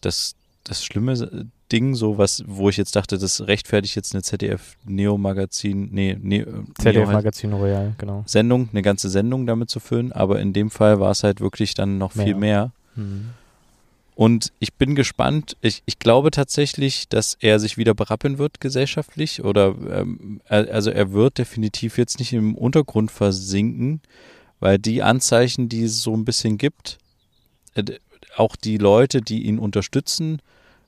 das, 0.00 0.34
das 0.64 0.84
schlimme 0.84 1.46
Ding, 1.70 1.94
so 1.94 2.18
was, 2.18 2.44
wo 2.46 2.68
ich 2.68 2.76
jetzt 2.76 2.96
dachte, 2.96 3.18
das 3.18 3.46
rechtfertigt 3.46 3.96
jetzt 3.96 4.14
eine 4.14 4.22
ZDF-Neo-Magazin, 4.22 5.88
nee, 5.92 6.16
nee, 6.20 6.40
äh, 6.40 6.46
ZDF-Magazin 6.78 7.52
Royal, 7.52 7.94
genau. 7.98 8.22
Sendung, 8.26 8.68
eine 8.72 8.82
ganze 8.82 9.08
Sendung 9.10 9.46
damit 9.46 9.70
zu 9.70 9.80
füllen, 9.80 10.12
aber 10.12 10.40
in 10.40 10.52
dem 10.52 10.70
Fall 10.70 11.00
war 11.00 11.10
es 11.10 11.24
halt 11.24 11.40
wirklich 11.40 11.74
dann 11.74 11.98
noch 11.98 12.12
viel 12.12 12.34
mehr. 12.34 12.72
Mhm. 12.96 13.30
Und 14.14 14.52
ich 14.58 14.74
bin 14.74 14.94
gespannt. 14.94 15.56
Ich, 15.62 15.82
ich 15.86 15.98
glaube 15.98 16.30
tatsächlich, 16.30 17.08
dass 17.08 17.36
er 17.40 17.58
sich 17.58 17.78
wieder 17.78 17.94
berappeln 17.94 18.38
wird 18.38 18.60
gesellschaftlich 18.60 19.42
oder 19.42 19.74
ähm, 19.90 20.40
also 20.46 20.90
er 20.90 21.12
wird 21.12 21.38
definitiv 21.38 21.96
jetzt 21.96 22.18
nicht 22.18 22.32
im 22.32 22.54
Untergrund 22.54 23.10
versinken, 23.10 24.02
weil 24.60 24.78
die 24.78 25.02
Anzeichen, 25.02 25.68
die 25.68 25.84
es 25.84 26.02
so 26.02 26.14
ein 26.14 26.26
bisschen 26.26 26.58
gibt, 26.58 26.98
äh, 27.74 27.84
auch 28.36 28.54
die 28.56 28.76
Leute, 28.76 29.22
die 29.22 29.44
ihn 29.44 29.58
unterstützen 29.58 30.42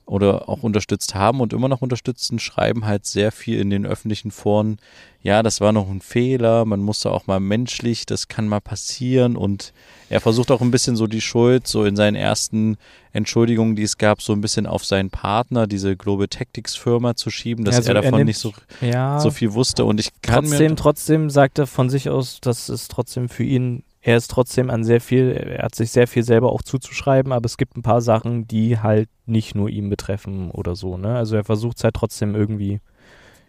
oder 0.06 0.48
auch 0.48 0.62
unterstützt 0.62 1.14
haben 1.14 1.40
und 1.40 1.52
immer 1.52 1.68
noch 1.68 1.80
unterstützen, 1.82 2.38
schreiben 2.38 2.84
halt 2.84 3.06
sehr 3.06 3.32
viel 3.32 3.58
in 3.58 3.70
den 3.70 3.86
öffentlichen 3.86 4.30
Foren, 4.30 4.78
ja, 5.22 5.42
das 5.42 5.62
war 5.62 5.72
noch 5.72 5.88
ein 5.88 6.02
Fehler, 6.02 6.66
man 6.66 6.80
musste 6.80 7.10
auch 7.10 7.26
mal 7.26 7.40
menschlich, 7.40 8.04
das 8.04 8.28
kann 8.28 8.46
mal 8.46 8.60
passieren 8.60 9.36
und 9.36 9.72
er 10.10 10.20
versucht 10.20 10.50
auch 10.50 10.60
ein 10.60 10.70
bisschen 10.70 10.96
so 10.96 11.06
die 11.06 11.22
Schuld, 11.22 11.66
so 11.66 11.84
in 11.86 11.96
seinen 11.96 12.14
ersten 12.16 12.76
Entschuldigungen, 13.14 13.76
die 13.76 13.82
es 13.84 13.96
gab, 13.96 14.20
so 14.20 14.34
ein 14.34 14.42
bisschen 14.42 14.66
auf 14.66 14.84
seinen 14.84 15.08
Partner, 15.08 15.66
diese 15.66 15.96
Global 15.96 16.28
Tactics 16.28 16.76
Firma 16.76 17.16
zu 17.16 17.30
schieben, 17.30 17.64
dass 17.64 17.76
also 17.76 17.88
er 17.90 17.96
er 17.96 18.02
davon 18.02 18.18
nimmt- 18.20 18.26
nicht 18.26 18.38
so, 18.38 18.52
Ja, 18.82 19.18
so 19.20 19.30
viel 19.30 19.54
wusste 19.54 19.86
und 19.86 19.98
ich 20.00 20.10
kann 20.20 20.44
trotzdem, 20.44 20.72
mir, 20.72 20.76
trotzdem 20.76 21.30
sagt 21.30 21.58
er 21.58 21.66
von 21.66 21.88
sich 21.88 22.10
aus, 22.10 22.40
dass 22.42 22.68
es 22.68 22.88
trotzdem 22.88 23.30
für 23.30 23.44
ihn, 23.44 23.84
er 24.06 24.18
ist 24.18 24.30
trotzdem 24.30 24.68
an 24.68 24.84
sehr 24.84 25.00
viel, 25.00 25.30
er 25.30 25.64
hat 25.64 25.74
sich 25.74 25.90
sehr 25.90 26.06
viel 26.06 26.22
selber 26.22 26.52
auch 26.52 26.62
zuzuschreiben, 26.62 27.32
aber 27.32 27.46
es 27.46 27.56
gibt 27.56 27.74
ein 27.74 27.82
paar 27.82 28.02
Sachen, 28.02 28.46
die 28.46 28.78
halt 28.78 29.08
nicht 29.24 29.54
nur 29.54 29.70
ihn 29.70 29.88
betreffen 29.88 30.50
oder 30.50 30.76
so, 30.76 30.98
ne? 30.98 31.16
Also 31.16 31.36
er 31.36 31.44
versucht 31.44 31.78
es 31.78 31.84
halt 31.84 31.94
trotzdem 31.94 32.34
irgendwie 32.34 32.80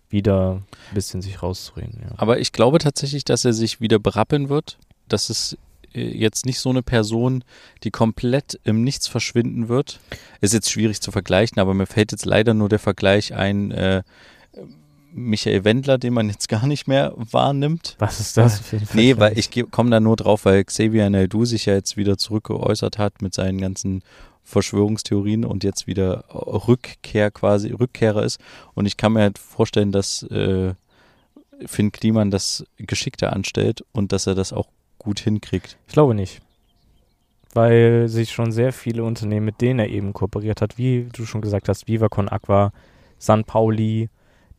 wieder 0.09 0.61
ein 0.89 0.93
bisschen 0.93 1.21
sich 1.21 1.43
rauszureden, 1.43 1.99
ja. 2.03 2.15
aber 2.15 2.39
ich 2.39 2.53
glaube 2.53 2.77
tatsächlich, 2.77 3.25
dass 3.25 3.43
er 3.43 3.51
sich 3.51 3.81
wieder 3.81 3.99
berappeln 3.99 4.47
wird, 4.47 4.77
dass 5.09 5.29
es 5.29 5.57
äh, 5.93 6.07
jetzt 6.17 6.45
nicht 6.45 6.59
so 6.59 6.69
eine 6.69 6.83
Person, 6.83 7.43
die 7.83 7.91
komplett 7.91 8.57
im 8.63 8.81
Nichts 8.81 9.09
verschwinden 9.09 9.67
wird. 9.67 9.99
Ist 10.39 10.53
jetzt 10.53 10.71
schwierig 10.71 11.01
zu 11.01 11.11
vergleichen, 11.11 11.59
aber 11.59 11.73
mir 11.73 11.85
fällt 11.85 12.13
jetzt 12.13 12.25
leider 12.25 12.53
nur 12.53 12.69
der 12.69 12.79
Vergleich 12.79 13.33
ein, 13.33 13.71
äh, 13.71 14.03
Michael 15.17 15.63
Wendler, 15.63 15.97
den 15.97 16.13
man 16.13 16.29
jetzt 16.29 16.49
gar 16.49 16.67
nicht 16.67 16.87
mehr 16.87 17.13
wahrnimmt. 17.15 17.95
Was 17.99 18.19
ist 18.19 18.37
das? 18.37 18.59
für 18.59 18.77
ein 18.77 18.87
Nee, 18.93 19.17
weil 19.17 19.37
ich 19.37 19.49
komme 19.71 19.89
da 19.89 19.99
nur 19.99 20.17
drauf, 20.17 20.45
weil 20.45 20.63
Xavier 20.63 21.09
Naidoo 21.09 21.45
sich 21.45 21.65
ja 21.65 21.73
jetzt 21.73 21.97
wieder 21.97 22.17
zurückgeäußert 22.17 22.97
hat 22.97 23.21
mit 23.21 23.33
seinen 23.33 23.59
ganzen 23.59 24.03
Verschwörungstheorien 24.43 25.45
und 25.45 25.63
jetzt 25.63 25.87
wieder 25.87 26.25
Rückkehr 26.29 27.31
quasi, 27.31 27.71
Rückkehrer 27.71 28.23
ist. 28.23 28.39
Und 28.75 28.85
ich 28.85 28.97
kann 28.97 29.13
mir 29.13 29.21
halt 29.21 29.39
vorstellen, 29.39 29.91
dass 29.91 30.21
äh, 30.23 30.75
Finn 31.65 31.91
Kliman 31.91 32.29
das 32.29 32.65
geschickter 32.77 33.33
anstellt 33.33 33.83
und 33.91 34.11
dass 34.11 34.27
er 34.27 34.35
das 34.35 34.53
auch 34.53 34.67
gut 34.99 35.19
hinkriegt. 35.19 35.77
Ich 35.87 35.93
glaube 35.93 36.13
nicht. 36.13 36.41
Weil 37.53 38.09
sich 38.09 38.31
schon 38.31 38.51
sehr 38.51 38.73
viele 38.73 39.03
Unternehmen, 39.03 39.45
mit 39.45 39.61
denen 39.61 39.79
er 39.79 39.89
eben 39.89 40.13
kooperiert 40.13 40.61
hat, 40.61 40.77
wie 40.77 41.07
du 41.11 41.25
schon 41.25 41.41
gesagt 41.41 41.69
hast, 41.69 41.87
Viva 41.87 42.09
Con 42.09 42.27
Aqua, 42.27 42.73
San 43.17 43.45
Pauli, 43.45 44.09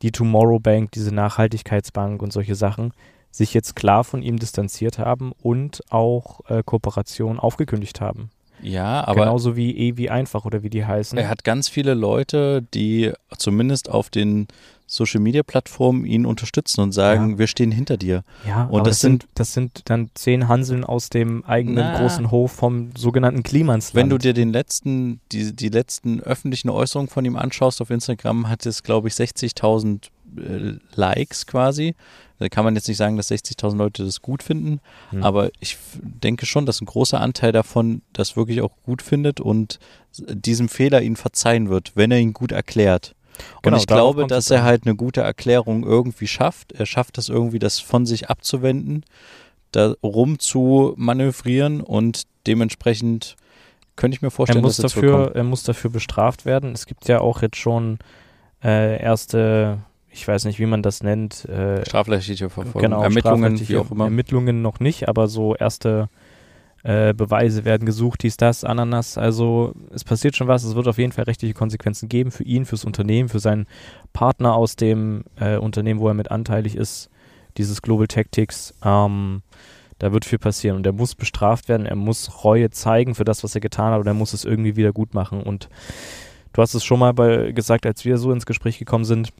die 0.02 0.12
Tomorrow 0.12 0.58
Bank, 0.58 0.92
diese 0.92 1.14
Nachhaltigkeitsbank 1.14 2.22
und 2.22 2.32
solche 2.32 2.54
Sachen, 2.54 2.92
sich 3.30 3.52
jetzt 3.54 3.76
klar 3.76 4.04
von 4.04 4.22
ihm 4.22 4.38
distanziert 4.38 4.98
haben 4.98 5.32
und 5.42 5.82
auch 5.90 6.40
äh, 6.48 6.62
Kooperationen 6.64 7.38
aufgekündigt 7.38 8.00
haben. 8.00 8.30
Ja, 8.62 9.06
aber 9.06 9.24
Genauso 9.24 9.56
wie 9.56 9.76
Ewi 9.76 10.08
einfach 10.08 10.44
oder 10.46 10.62
wie 10.62 10.70
die 10.70 10.86
heißen. 10.86 11.18
er 11.18 11.28
hat 11.28 11.44
ganz 11.44 11.68
viele 11.68 11.94
Leute, 11.94 12.62
die 12.72 13.12
zumindest 13.36 13.90
auf 13.90 14.08
den 14.08 14.48
Social 14.88 15.20
Media 15.20 15.42
Plattformen 15.42 16.04
ihn 16.06 16.26
unterstützen 16.26 16.80
und 16.80 16.92
sagen, 16.92 17.32
Ja. 17.32 17.38
wir 17.38 17.46
stehen 17.48 17.72
hinter 17.72 17.96
dir. 17.96 18.22
ja, 18.46 18.64
und 18.66 18.86
das 18.86 18.96
das 18.96 19.00
sind, 19.00 19.26
das 19.34 19.52
sind 19.52 19.82
dann 19.90 20.10
zehn 20.14 20.46
Hanseln 20.48 20.84
aus 20.84 21.10
dem 21.10 21.44
eigenen 21.44 21.84
Na. 21.92 21.98
großen 22.00 22.30
Hof 22.30 22.52
vom 22.52 22.90
sogenannten 22.96 23.42
Klimansland. 23.42 23.94
Wenn 24.00 24.10
du 24.10 24.18
dir 24.18 24.32
den 24.32 24.52
letzten, 24.52 25.20
die, 25.32 25.54
die 25.54 25.68
letzten 25.70 26.20
öffentlichen 26.20 26.70
Äußerungen 26.70 27.08
von 27.08 27.24
ihm 27.24 27.36
anschaust 27.36 27.80
auf 27.82 27.90
Instagram, 27.90 28.48
hat 28.48 28.64
es, 28.64 28.82
glaube 28.84 29.08
ich, 29.08 29.14
60.000 29.14 30.08
äh, 30.38 30.78
Likes 30.94 31.46
quasi. 31.46 31.94
Da 32.38 32.48
kann 32.48 32.64
man 32.64 32.74
jetzt 32.74 32.86
nicht 32.86 32.98
sagen, 32.98 33.16
dass 33.16 33.30
60.000 33.30 33.76
Leute 33.76 34.04
das 34.04 34.20
gut 34.20 34.42
finden, 34.42 34.80
Hm. 35.10 35.22
aber 35.24 35.50
ich 35.58 35.78
denke 36.02 36.44
schon, 36.46 36.66
dass 36.66 36.80
ein 36.82 36.86
großer 36.86 37.18
Anteil 37.20 37.50
davon 37.50 38.02
das 38.12 38.36
wirklich 38.36 38.60
auch 38.60 38.72
gut 38.84 39.00
findet 39.02 39.40
und 39.40 39.78
diesem 40.18 40.68
Fehler 40.68 41.00
ihn 41.02 41.16
verzeihen 41.16 41.70
wird, 41.70 41.92
wenn 41.94 42.10
er 42.10 42.18
ihn 42.20 42.34
gut 42.34 42.52
erklärt. 42.52 43.14
Genau, 43.62 43.76
und 43.76 43.80
ich 43.80 43.86
glaube, 43.86 44.26
dass 44.26 44.50
er 44.50 44.62
halt 44.62 44.86
eine 44.86 44.94
gute 44.94 45.20
Erklärung 45.20 45.84
irgendwie 45.84 46.26
schafft. 46.26 46.72
Er 46.72 46.86
schafft 46.86 47.18
das 47.18 47.28
irgendwie, 47.28 47.58
das 47.58 47.80
von 47.80 48.06
sich 48.06 48.30
abzuwenden, 48.30 49.04
da 49.72 49.94
rum 50.02 50.38
zu 50.38 50.94
manövrieren 50.96 51.80
und 51.80 52.22
dementsprechend 52.46 53.36
könnte 53.96 54.14
ich 54.14 54.22
mir 54.22 54.30
vorstellen, 54.30 54.62
er 54.62 54.66
muss 54.66 54.76
dass 54.76 54.92
dafür, 54.92 55.32
er 55.34 55.44
muss 55.44 55.62
dafür 55.62 55.90
bestraft 55.90 56.44
werden. 56.44 56.72
Es 56.72 56.86
gibt 56.86 57.08
ja 57.08 57.20
auch 57.20 57.42
jetzt 57.42 57.56
schon 57.56 57.98
äh, 58.62 59.02
erste, 59.02 59.78
ich 60.10 60.26
weiß 60.26 60.44
nicht, 60.44 60.58
wie 60.58 60.66
man 60.66 60.82
das 60.82 61.02
nennt. 61.02 61.46
Äh, 61.46 61.84
strafrechtliche 61.84 62.50
Verfolgung, 62.50 62.82
genau, 62.82 63.02
Ermittlungen, 63.02 63.68
wie 63.68 63.76
auch 63.76 63.90
immer. 63.90 64.04
Ermittlungen 64.04 64.62
noch 64.62 64.80
nicht, 64.80 65.08
aber 65.08 65.28
so 65.28 65.56
erste 65.56 66.08
äh, 66.82 67.14
Beweise 67.14 67.64
werden 67.64 67.86
gesucht, 67.86 68.22
dies, 68.22 68.36
das, 68.36 68.64
Ananas. 68.64 69.18
Also 69.18 69.74
es 69.92 70.04
passiert 70.04 70.36
schon 70.36 70.48
was. 70.48 70.64
Es 70.64 70.76
wird 70.76 70.88
auf 70.88 70.98
jeden 70.98 71.12
Fall 71.12 71.24
rechtliche 71.24 71.54
Konsequenzen 71.54 72.08
geben 72.08 72.30
für 72.30 72.44
ihn, 72.44 72.64
fürs 72.64 72.84
Unternehmen, 72.84 73.28
für 73.28 73.40
seinen 73.40 73.66
Partner 74.12 74.54
aus 74.54 74.76
dem 74.76 75.24
äh, 75.40 75.56
Unternehmen, 75.56 76.00
wo 76.00 76.08
er 76.08 76.14
mit 76.14 76.30
anteilig 76.30 76.76
ist, 76.76 77.10
dieses 77.56 77.82
Global 77.82 78.06
Tactics. 78.06 78.74
Ähm, 78.84 79.42
da 79.98 80.12
wird 80.12 80.24
viel 80.24 80.38
passieren 80.38 80.76
und 80.76 80.86
er 80.86 80.92
muss 80.92 81.14
bestraft 81.14 81.68
werden, 81.68 81.86
er 81.86 81.96
muss 81.96 82.44
Reue 82.44 82.70
zeigen 82.70 83.14
für 83.14 83.24
das, 83.24 83.42
was 83.42 83.54
er 83.54 83.62
getan 83.62 83.92
hat 83.92 84.00
und 84.00 84.06
er 84.06 84.14
muss 84.14 84.34
es 84.34 84.44
irgendwie 84.44 84.76
wieder 84.76 84.92
gut 84.92 85.14
machen. 85.14 85.42
Und 85.42 85.68
du 86.52 86.62
hast 86.62 86.74
es 86.74 86.84
schon 86.84 86.98
mal 86.98 87.14
bei, 87.14 87.52
gesagt, 87.52 87.86
als 87.86 88.04
wir 88.04 88.18
so 88.18 88.30
ins 88.30 88.46
Gespräch 88.46 88.78
gekommen 88.78 89.04
sind, 89.04 89.32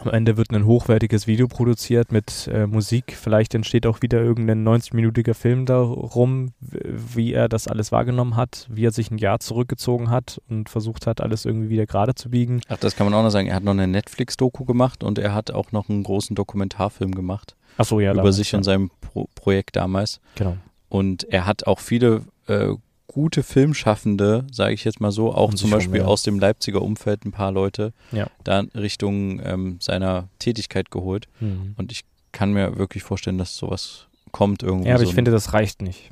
am 0.00 0.10
Ende 0.10 0.36
wird 0.36 0.50
ein 0.50 0.66
hochwertiges 0.66 1.26
Video 1.26 1.48
produziert 1.48 2.12
mit 2.12 2.48
äh, 2.52 2.66
Musik. 2.66 3.16
Vielleicht 3.16 3.54
entsteht 3.54 3.86
auch 3.86 4.02
wieder 4.02 4.20
irgendein 4.20 4.66
90-minütiger 4.66 5.34
Film 5.34 5.66
darum, 5.66 6.52
wie 6.60 7.32
er 7.32 7.48
das 7.48 7.68
alles 7.68 7.92
wahrgenommen 7.92 8.36
hat, 8.36 8.66
wie 8.70 8.86
er 8.86 8.90
sich 8.90 9.10
ein 9.10 9.18
Jahr 9.18 9.40
zurückgezogen 9.40 10.10
hat 10.10 10.40
und 10.48 10.68
versucht 10.68 11.06
hat, 11.06 11.20
alles 11.20 11.44
irgendwie 11.44 11.68
wieder 11.68 11.86
gerade 11.86 12.14
zu 12.14 12.30
biegen. 12.30 12.60
Ach, 12.68 12.78
das 12.78 12.96
kann 12.96 13.06
man 13.06 13.14
auch 13.14 13.22
noch 13.22 13.30
sagen. 13.30 13.48
Er 13.48 13.56
hat 13.56 13.64
noch 13.64 13.72
eine 13.72 13.86
Netflix-Doku 13.86 14.64
gemacht 14.64 15.04
und 15.04 15.18
er 15.18 15.34
hat 15.34 15.50
auch 15.50 15.72
noch 15.72 15.88
einen 15.88 16.02
großen 16.02 16.34
Dokumentarfilm 16.34 17.14
gemacht. 17.14 17.56
Ach 17.78 17.84
so, 17.84 18.00
ja. 18.00 18.10
Über 18.10 18.18
damals, 18.18 18.36
sich 18.36 18.52
ja. 18.52 18.58
und 18.58 18.64
seinem 18.64 18.90
Pro 19.00 19.28
Projekt 19.34 19.76
damals. 19.76 20.20
Genau. 20.34 20.56
Und 20.88 21.24
er 21.24 21.46
hat 21.46 21.66
auch 21.66 21.80
viele 21.80 22.22
äh, 22.48 22.74
gute 23.12 23.42
Filmschaffende, 23.42 24.46
sage 24.50 24.74
ich 24.74 24.84
jetzt 24.84 25.00
mal 25.00 25.12
so, 25.12 25.32
auch 25.34 25.54
zum 25.54 25.70
Beispiel 25.70 25.98
schon, 26.00 26.06
ja. 26.06 26.12
aus 26.12 26.22
dem 26.22 26.38
Leipziger 26.38 26.82
Umfeld 26.82 27.24
ein 27.24 27.32
paar 27.32 27.52
Leute 27.52 27.92
Ja. 28.10 28.28
da 28.44 28.60
Richtung 28.74 29.40
ähm, 29.44 29.76
seiner 29.80 30.28
Tätigkeit 30.38 30.90
geholt. 30.90 31.28
Mhm. 31.40 31.74
Und 31.76 31.92
ich 31.92 32.02
kann 32.32 32.52
mir 32.52 32.78
wirklich 32.78 33.02
vorstellen, 33.02 33.38
dass 33.38 33.56
sowas 33.56 34.06
kommt 34.32 34.62
irgendwie. 34.62 34.88
Ja, 34.88 34.94
aber 34.94 35.04
so 35.04 35.10
ich 35.10 35.14
finde, 35.14 35.30
das 35.30 35.52
reicht 35.52 35.82
nicht. 35.82 36.10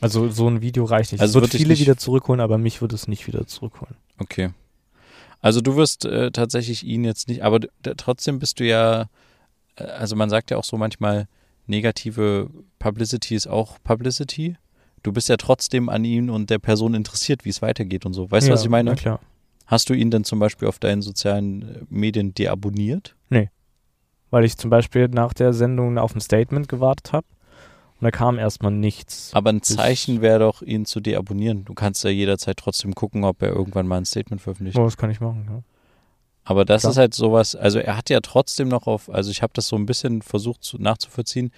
Also 0.00 0.28
so 0.30 0.48
ein 0.48 0.62
Video 0.62 0.84
reicht 0.84 1.12
nicht. 1.12 1.20
Also 1.20 1.38
es 1.38 1.42
wird 1.42 1.52
viele 1.52 1.70
nicht- 1.70 1.80
wieder 1.80 1.96
zurückholen, 1.96 2.40
aber 2.40 2.56
mich 2.56 2.80
würde 2.80 2.94
es 2.94 3.08
nicht 3.08 3.26
wieder 3.26 3.46
zurückholen. 3.46 3.96
Okay. 4.18 4.50
Also 5.40 5.60
du 5.60 5.76
wirst 5.76 6.04
äh, 6.04 6.30
tatsächlich 6.32 6.84
ihn 6.84 7.04
jetzt 7.04 7.28
nicht, 7.28 7.42
aber 7.42 7.60
trotzdem 7.96 8.38
bist 8.38 8.58
du 8.60 8.64
ja, 8.64 9.08
äh, 9.76 9.84
also 9.84 10.16
man 10.16 10.30
sagt 10.30 10.50
ja 10.50 10.56
auch 10.56 10.64
so 10.64 10.76
manchmal, 10.76 11.28
negative 11.66 12.48
Publicity 12.78 13.34
ist 13.34 13.46
auch 13.46 13.78
Publicity. 13.84 14.56
Du 15.02 15.12
bist 15.12 15.28
ja 15.28 15.36
trotzdem 15.36 15.88
an 15.88 16.04
ihn 16.04 16.30
und 16.30 16.50
der 16.50 16.58
Person 16.58 16.94
interessiert, 16.94 17.44
wie 17.44 17.50
es 17.50 17.62
weitergeht 17.62 18.06
und 18.06 18.12
so. 18.12 18.30
Weißt 18.30 18.46
du, 18.46 18.50
ja, 18.50 18.54
was 18.54 18.62
ich 18.62 18.70
meine? 18.70 18.90
Na 18.90 18.96
klar. 18.96 19.20
Hast 19.66 19.90
du 19.90 19.94
ihn 19.94 20.10
denn 20.10 20.24
zum 20.24 20.38
Beispiel 20.38 20.66
auf 20.66 20.78
deinen 20.78 21.02
sozialen 21.02 21.62
äh, 21.62 21.80
Medien 21.90 22.34
deabonniert? 22.34 23.14
Weil 24.30 24.44
ich 24.44 24.56
zum 24.56 24.70
Beispiel 24.70 25.08
nach 25.08 25.32
der 25.32 25.52
Sendung 25.52 25.98
auf 25.98 26.14
ein 26.14 26.20
Statement 26.20 26.68
gewartet 26.68 27.12
habe 27.12 27.26
und 28.00 28.04
da 28.04 28.10
kam 28.10 28.38
erstmal 28.38 28.70
nichts. 28.70 29.30
Aber 29.34 29.50
ein 29.50 29.62
Zeichen 29.62 30.20
wäre 30.20 30.38
doch, 30.38 30.62
ihn 30.62 30.84
zu 30.84 31.00
deabonnieren. 31.00 31.64
Du 31.64 31.74
kannst 31.74 32.04
ja 32.04 32.10
jederzeit 32.10 32.56
trotzdem 32.56 32.94
gucken, 32.94 33.24
ob 33.24 33.42
er 33.42 33.48
irgendwann 33.48 33.88
mal 33.88 33.96
ein 33.96 34.04
Statement 34.04 34.40
veröffentlicht. 34.40 34.78
Oh, 34.78 34.84
das 34.84 34.96
kann 34.96 35.10
ich 35.10 35.20
machen, 35.20 35.46
ja. 35.50 35.62
Aber 36.44 36.64
das 36.64 36.82
Klar. 36.82 36.92
ist 36.92 36.96
halt 36.96 37.14
sowas, 37.14 37.54
also 37.54 37.78
er 37.78 37.96
hat 37.96 38.08
ja 38.08 38.20
trotzdem 38.20 38.68
noch 38.68 38.86
auf, 38.86 39.10
also 39.10 39.30
ich 39.30 39.42
habe 39.42 39.52
das 39.54 39.66
so 39.68 39.76
ein 39.76 39.84
bisschen 39.84 40.22
versucht 40.22 40.62
zu, 40.64 40.78
nachzuvollziehen. 40.78 41.50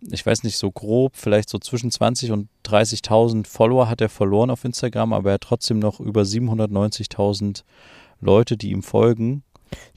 Ich 0.00 0.24
weiß 0.24 0.44
nicht, 0.44 0.56
so 0.56 0.70
grob, 0.70 1.16
vielleicht 1.16 1.48
so 1.48 1.58
zwischen 1.58 1.90
20 1.90 2.30
und 2.30 2.48
30.000 2.64 3.46
Follower 3.46 3.88
hat 3.88 4.00
er 4.00 4.08
verloren 4.08 4.50
auf 4.50 4.64
Instagram, 4.64 5.12
aber 5.12 5.30
er 5.30 5.34
hat 5.34 5.40
trotzdem 5.42 5.78
noch 5.80 5.98
über 6.00 6.22
790.000 6.24 7.64
Leute, 8.20 8.56
die 8.56 8.70
ihm 8.70 8.82
folgen. 8.82 9.42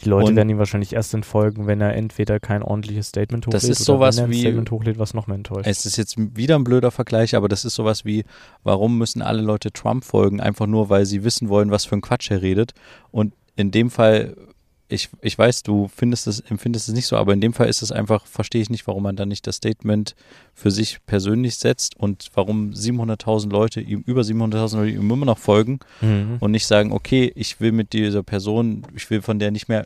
Die 0.04 0.10
Leute 0.10 0.32
Und- 0.32 0.36
werden 0.36 0.50
ihm 0.50 0.58
wahrscheinlich 0.58 0.94
erst 0.94 1.14
entfolgen, 1.14 1.66
wenn 1.66 1.80
er 1.80 1.96
entweder 1.96 2.40
kein 2.42 2.62
ordentliches 2.62 3.08
Statement 3.08 3.48
hochlädt 3.48 3.64
Das 3.64 3.70
ist 3.70 3.82
oder 3.90 3.98
sowas 4.00 4.18
wenn 4.18 4.24
er 4.24 4.28
ein 4.28 4.32
wie- 4.32 4.40
Statement 4.42 4.72
hochlädt, 4.72 5.00
was 5.00 5.14
noch 5.14 5.28
mehr 5.28 5.36
enttäuscht. 5.36 5.66
Es 5.68 5.86
ist 5.86 5.96
jetzt 5.98 6.16
wieder 6.18 6.56
ein 6.56 6.66
blöder 6.66 6.92
Vergleich, 6.92 7.36
aber 7.36 7.48
das 7.48 7.64
ist 7.64 7.76
sowas 7.76 8.04
wie, 8.04 8.26
warum 8.64 8.98
müssen 8.98 9.22
alle 9.22 9.42
Leute 9.42 9.72
Trump 9.72 10.04
folgen, 10.04 10.42
einfach 10.42 10.68
nur, 10.68 10.90
weil 10.90 11.06
sie 11.06 11.24
wissen 11.24 11.48
wollen, 11.48 11.72
was 11.72 11.86
für 11.86 11.96
ein 11.96 12.02
Quatsch 12.02 12.32
er 12.32 12.42
redet. 12.42 12.74
Und 13.12 13.34
in 13.56 13.72
dem 13.72 13.90
Fall, 13.90 14.36
ich, 14.92 15.10
ich 15.22 15.38
weiß, 15.38 15.64
du 15.64 15.90
findest 15.96 16.28
es, 16.28 16.40
empfindest 16.42 16.88
es 16.90 16.94
nicht 16.94 17.08
so, 17.08 17.16
aber 17.18 17.34
in 17.34 17.42
dem 17.42 17.54
Fall 17.54 17.68
ist 17.70 17.82
es 17.82 17.92
einfach, 17.92 18.26
verstehe 18.26 18.62
ich 18.62 18.70
nicht, 18.70 18.86
warum 18.88 19.04
man 19.04 19.16
dann 19.16 19.30
nicht 19.30 19.48
das 19.48 19.56
Statement 19.56 20.16
für 20.54 20.70
sich 20.72 21.00
persönlich 21.06 21.56
setzt 21.56 21.96
und 21.98 22.28
warum 22.34 22.72
700.000 22.72 23.50
Leute 23.52 23.82
ihm, 23.82 24.04
über 24.06 24.22
700.000 24.22 24.76
Leute 24.78 24.92
ihm 24.92 25.10
immer 25.12 25.26
noch 25.26 25.38
folgen 25.38 25.80
Mhm. 26.02 26.38
und 26.40 26.52
nicht 26.52 26.66
sagen, 26.68 26.92
okay, 26.92 27.32
ich 27.36 27.60
will 27.62 27.72
mit 27.72 27.94
dieser 27.94 28.24
Person, 28.24 28.84
ich 28.96 29.10
will 29.10 29.22
von 29.22 29.40
der 29.40 29.52
nicht 29.52 29.70
mehr 29.70 29.86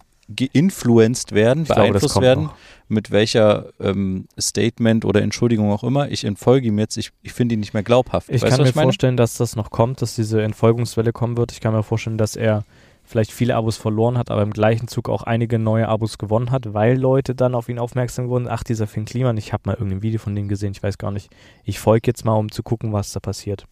geinfluenced 0.54 1.34
werden, 1.34 1.64
Ich 1.64 1.68
glaube, 1.68 1.82
beeinflusst 1.90 2.14
kommt 2.14 2.24
werden, 2.26 2.44
noch. 2.46 2.56
mit 2.88 3.12
welcher 3.12 3.68
ähm, 3.80 4.28
Statement 4.40 5.06
oder 5.06 5.22
Entschuldigung 5.22 5.72
auch 5.72 5.84
immer, 5.84 6.10
ich 6.10 6.24
entfolge 6.24 6.68
ihm 6.68 6.80
jetzt, 6.80 6.98
ich, 6.98 7.12
ich 7.22 7.34
finde 7.34 7.54
ihn 7.54 7.60
nicht 7.60 7.74
mehr 7.74 7.84
glaubhaft. 7.84 8.30
Ich 8.30 8.42
weißt 8.42 8.52
kann 8.58 8.64
mir 8.64 8.70
ich 8.70 8.74
vorstellen, 8.76 9.18
dass 9.18 9.38
das 9.38 9.56
noch 9.56 9.70
kommt, 9.70 10.02
dass 10.02 10.16
diese 10.16 10.42
Entfolgungswelle 10.42 11.12
kommen 11.12 11.38
wird. 11.38 11.52
Ich 11.52 11.62
kann 11.62 11.74
mir 11.74 11.84
vorstellen, 11.84 12.18
dass 12.18 12.36
er 12.36 12.64
vielleicht 13.06 13.32
viele 13.32 13.56
Abos 13.56 13.78
verloren 13.78 14.18
hat, 14.18 14.32
aber 14.32 14.42
im 14.42 14.52
gleichen 14.52 14.88
Zug 14.88 15.10
auch 15.10 15.24
einige 15.24 15.60
neue 15.60 15.88
Abos 15.88 16.18
gewonnen 16.18 16.52
hat, 16.52 16.74
weil 16.74 16.98
Leute 16.98 17.36
dann 17.36 17.56
auf 17.56 17.70
ihn 17.70 17.80
aufmerksam 17.80 18.28
wurden. 18.28 18.48
Ach, 18.48 18.64
dieser 18.64 18.88
Finn 18.88 19.06
Kliman, 19.06 19.38
ich 19.38 19.54
habe 19.54 19.64
mal 19.66 19.74
irgendein 19.74 20.02
Video 20.02 20.20
von 20.20 20.36
dem 20.36 20.48
gesehen, 20.48 20.72
ich 20.72 20.84
weiß 20.84 20.98
gar 20.98 21.12
nicht. 21.12 21.30
Ich 21.64 21.80
folge 21.80 22.08
jetzt 22.08 22.26
mal, 22.26 22.34
um 22.34 22.52
zu 22.52 22.64
gucken, 22.64 22.94
was 22.94 23.12
da 23.12 23.20
passiert. 23.20 23.66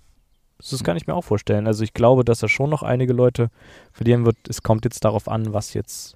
Das 0.59 0.83
kann 0.83 0.95
ich 0.95 1.07
mir 1.07 1.15
auch 1.15 1.23
vorstellen. 1.23 1.67
Also 1.67 1.83
ich 1.83 1.93
glaube, 1.93 2.23
dass 2.23 2.41
er 2.41 2.47
schon 2.47 2.69
noch 2.69 2.83
einige 2.83 3.11
Leute 3.11 3.49
verlieren 3.91 4.25
wird. 4.25 4.37
Es 4.47 4.63
kommt 4.63 4.85
jetzt 4.85 5.03
darauf 5.03 5.27
an, 5.27 5.51
was 5.51 5.73
jetzt 5.73 6.15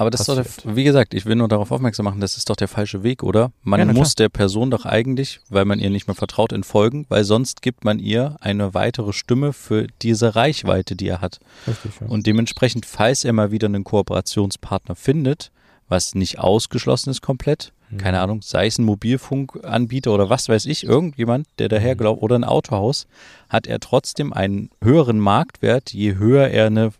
Aber 0.00 0.10
das 0.10 0.20
ist 0.22 0.28
doch, 0.28 0.36
passiert. 0.36 0.64
der, 0.64 0.76
wie 0.76 0.84
gesagt, 0.84 1.12
ich 1.14 1.26
will 1.26 1.36
nur 1.36 1.46
darauf 1.48 1.70
aufmerksam 1.70 2.04
machen, 2.04 2.20
das 2.20 2.36
ist 2.38 2.48
doch 2.48 2.56
der 2.56 2.68
falsche 2.68 3.02
Weg, 3.02 3.22
oder? 3.22 3.52
Man 3.62 3.80
Ja, 3.80 3.86
muss 3.92 4.14
der 4.14 4.30
Person 4.30 4.70
doch 4.70 4.86
eigentlich, 4.86 5.40
weil 5.50 5.64
man 5.66 5.78
ihr 5.78 5.90
nicht 5.90 6.06
mehr 6.06 6.14
vertraut, 6.14 6.52
entfolgen, 6.52 7.04
weil 7.10 7.24
sonst 7.24 7.60
gibt 7.60 7.84
man 7.84 7.98
ihr 7.98 8.36
eine 8.40 8.72
weitere 8.72 9.12
Stimme 9.12 9.52
für 9.52 9.86
diese 10.00 10.34
Reichweite, 10.36 10.96
die 10.96 11.08
er 11.08 11.20
hat. 11.20 11.38
richtig 11.66 11.92
ja. 12.00 12.06
Und 12.06 12.26
dementsprechend, 12.26 12.86
falls 12.86 13.24
er 13.24 13.32
mal 13.34 13.50
wieder 13.50 13.66
einen 13.66 13.84
Kooperationspartner 13.84 14.94
findet, 14.96 15.50
was 15.88 16.14
nicht 16.14 16.38
ausgeschlossen 16.38 17.10
ist 17.10 17.20
komplett, 17.20 17.72
Mhm. 17.90 17.98
keine 17.98 18.20
Ahnung, 18.20 18.40
sei 18.40 18.66
es 18.68 18.78
ein 18.78 18.84
Mobilfunkanbieter 18.84 20.12
oder 20.14 20.30
was 20.30 20.48
weiß 20.48 20.66
ich, 20.66 20.84
irgendjemand, 20.84 21.46
der 21.58 21.68
daher 21.68 21.94
Mhm. 21.94 21.98
glaubt, 21.98 22.22
oder 22.22 22.36
ein 22.36 22.44
Autohaus, 22.44 23.06
hat 23.48 23.66
er 23.66 23.80
trotzdem 23.80 24.32
einen 24.32 24.70
höheren 24.82 25.18
Marktwert, 25.18 25.92
je 25.92 26.14
höher 26.14 26.48
er 26.48 26.66
eine 26.66 26.92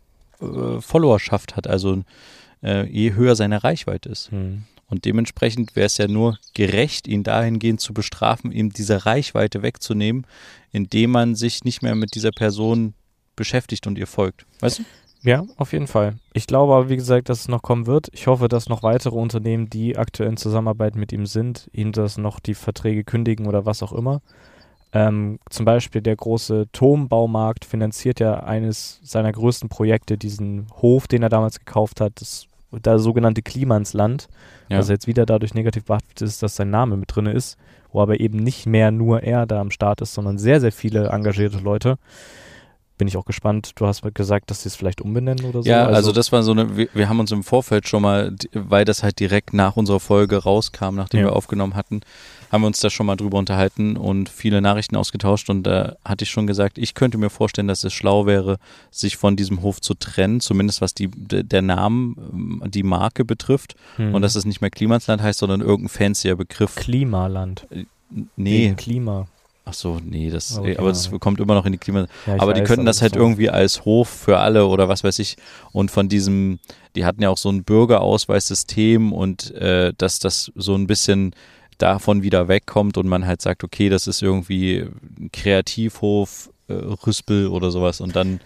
äh, 0.43 0.81
Followerschaft 0.81 1.55
hat, 1.57 1.67
also 1.67 2.03
äh, 2.63 2.87
je 2.87 3.15
höher 3.15 3.37
seine 3.37 3.63
Reichweite 3.63 4.09
ist. 4.09 4.33
Mhm. 4.33 4.65
Und 4.87 5.05
dementsprechend 5.05 5.77
wäre 5.77 5.87
es 5.87 5.99
ja 5.99 6.09
nur 6.09 6.39
gerecht, 6.53 7.07
ihn 7.07 7.23
dahingehend 7.23 7.81
zu 7.81 7.95
bestrafen, 7.95 8.51
ihm 8.51 8.71
diese 8.71 9.07
Reichweite 9.07 9.63
wegzunehmen, 9.63 10.27
indem 10.73 11.13
man 11.13 11.37
sich 11.37 11.63
nicht 11.63 11.83
mehr 11.83 11.95
mit 11.95 12.17
dieser 12.17 12.33
Person 12.33 12.95
beschäftigt 13.37 13.87
und 13.87 13.99
ihr 13.99 14.09
folgt. 14.09 14.47
Weißt 14.59 14.81
du? 14.81 14.85
Ja, 15.23 15.45
auf 15.57 15.73
jeden 15.73 15.87
Fall. 15.87 16.15
Ich 16.33 16.47
glaube 16.47 16.73
aber, 16.73 16.89
wie 16.89 16.97
gesagt, 16.97 17.29
dass 17.29 17.41
es 17.41 17.49
noch 17.49 17.63
kommen 17.63 17.87
wird. 17.87 18.09
Ich 18.13 18.27
hoffe, 18.27 18.49
dass 18.49 18.69
noch 18.69 18.83
weitere 18.83 19.17
Unternehmen, 19.17 19.69
die 19.69 19.97
aktuell 19.97 20.31
in 20.31 20.37
Zusammenarbeit 20.37 20.97
mit 20.97 21.13
ihm 21.13 21.27
sind, 21.27 21.69
ihm 21.73 21.93
das 21.93 22.17
noch 22.17 22.41
die 22.41 22.55
Verträge 22.55 23.05
kündigen 23.05 23.47
oder 23.47 23.67
was 23.67 23.83
auch 23.83 23.93
immer. 23.93 24.23
Ähm, 24.93 25.39
zum 25.49 25.67
Beispiel 25.67 26.01
der 26.01 26.17
große 26.17 26.67
Turmbaumarkt 26.73 27.65
finanziert 27.65 28.19
ja 28.19 28.41
eines 28.41 28.99
seiner 29.03 29.31
größten 29.31 29.69
Projekte, 29.69 30.19
diesen 30.19 30.67
Hof, 30.83 31.07
den 31.07 31.23
er 31.23 31.29
damals 31.29 31.59
gekauft 31.59 32.01
hat, 32.01 32.21
das, 32.21 32.47
das 32.73 33.03
sogenannte 33.03 33.43
Klimansland, 33.43 34.29
Ja. 34.69 34.79
was 34.79 34.89
jetzt 34.89 35.07
wieder 35.07 35.27
dadurch 35.27 35.55
negativ 35.55 35.85
behaftet 35.85 36.23
ist, 36.23 36.43
dass 36.43 36.57
sein 36.57 36.71
Name 36.71 36.97
mit 36.97 37.15
drin 37.15 37.27
ist, 37.27 37.59
wo 37.93 38.01
aber 38.01 38.21
eben 38.21 38.39
nicht 38.39 38.67
mehr 38.67 38.91
nur 38.91 39.23
er 39.23 39.47
da 39.47 39.61
am 39.61 39.71
Start 39.71 40.01
ist, 40.01 40.15
sondern 40.15 40.39
sehr, 40.39 40.61
sehr 40.61 40.73
viele 40.73 41.09
engagierte 41.09 41.59
Leute. 41.59 41.99
Bin 43.01 43.09
ich 43.09 43.17
auch 43.17 43.25
gespannt. 43.25 43.73
Du 43.77 43.87
hast 43.87 44.03
gesagt, 44.15 44.51
dass 44.51 44.63
sie 44.63 44.69
es 44.69 44.77
vielleicht 44.77 45.01
umbenennen 45.01 45.47
oder 45.47 45.63
so. 45.63 45.69
Ja, 45.71 45.87
also, 45.87 46.13
das 46.13 46.33
war 46.33 46.43
so 46.43 46.53
eine, 46.53 46.77
wir, 46.77 46.89
wir 46.93 47.09
haben 47.09 47.19
uns 47.19 47.33
im 47.33 47.43
Vorfeld 47.43 47.89
schon 47.89 48.03
mal, 48.03 48.37
weil 48.53 48.85
das 48.85 49.03
halt 49.03 49.19
direkt 49.21 49.55
nach 49.55 49.77
unserer 49.77 50.01
Folge 50.01 50.37
rauskam, 50.37 50.97
nachdem 50.97 51.21
Ja. 51.21 51.27
wir 51.29 51.33
aufgenommen 51.37 51.77
hatten, 51.77 52.03
haben 52.53 52.61
wir 52.63 52.67
uns 52.67 52.81
da 52.81 52.91
schon 52.91 53.07
mal 53.07 53.17
drüber 53.17 53.39
unterhalten 53.39 53.97
und 53.97 54.29
viele 54.29 54.61
Nachrichten 54.61 54.97
ausgetauscht 54.97 55.49
und 55.49 55.63
da 55.63 55.97
hatte 56.05 56.25
ich 56.25 56.31
schon 56.31 56.47
gesagt, 56.47 56.77
ich 56.77 56.93
könnte 56.93 57.17
mir 57.17 57.31
vorstellen, 57.31 57.69
dass 57.69 57.85
es 57.85 57.95
schlau 57.95 58.27
wäre, 58.27 58.59
sich 58.91 59.17
von 59.17 59.35
diesem 59.35 59.63
Hof 59.63 59.81
zu 59.81 59.95
trennen, 59.95 60.41
zumindest 60.41 60.83
was 60.83 60.93
die, 60.93 61.09
der 61.11 61.63
Namen, 61.63 62.17
ähm, 62.33 62.63
die 62.71 62.83
Marke 62.83 63.25
betrifft 63.25 63.77
Hm. 63.97 64.15
und 64.15 64.21
dass 64.21 64.35
es 64.37 64.45
nicht 64.45 64.61
mehr 64.61 64.69
Klimansland 64.71 65.23
heißt, 65.23 65.39
sondern 65.39 65.63
irgendein 65.63 65.89
fancier 65.89 66.37
Begriff. 66.37 66.75
Klimaland. 66.77 67.67
Nee, 68.37 68.65
Wegen 68.65 68.77
Klima. 68.77 69.27
Ach 69.71 69.75
so, 69.75 69.99
nee, 70.05 70.31
das, 70.31 70.59
Okay, 70.59 70.77
aber 70.77 70.89
das 70.89 71.11
kommt 71.21 71.41
immer 71.41 71.55
noch 71.55 71.65
in 71.65 71.73
die 71.73 71.79
Klima, 71.79 72.07
Ja, 72.27 72.35
aber 72.39 72.53
die 72.55 72.61
weiß, 72.63 72.67
könnten 72.69 72.87
das 72.87 73.01
halt 73.03 73.15
so- 73.15 73.21
irgendwie 73.21 73.49
als 73.51 73.85
Hof 73.85 74.09
für 74.09 74.39
alle 74.39 74.67
oder 74.67 74.89
was 74.89 75.05
weiß 75.05 75.19
ich. 75.21 75.37
Und 75.73 75.91
von 75.91 76.09
diesem, 76.09 76.59
die 76.97 77.05
hatten 77.05 77.23
ja 77.23 77.31
auch 77.31 77.39
so 77.39 77.49
ein 77.51 77.63
Bürgerausweissystem 77.65 79.13
und 79.13 79.53
äh, 79.55 79.93
dass 79.97 80.19
das 80.19 80.53
so 80.55 80.75
ein 80.75 80.87
bisschen 80.87 81.35
davon 81.79 82.23
wieder 82.23 82.49
wegkommt 82.49 82.99
und 82.99 83.09
man 83.09 83.27
halt 83.27 83.41
sagt, 83.41 83.65
okay, 83.65 83.89
das 83.89 84.07
ist 84.07 84.23
irgendwie 84.23 84.81
ein 85.19 85.31
Kreativhof, 85.33 86.51
äh, 86.69 86.75
Rüspel 86.75 87.47
oder 87.49 87.71
sowas 87.71 88.01
und 88.01 88.17
dann 88.17 88.41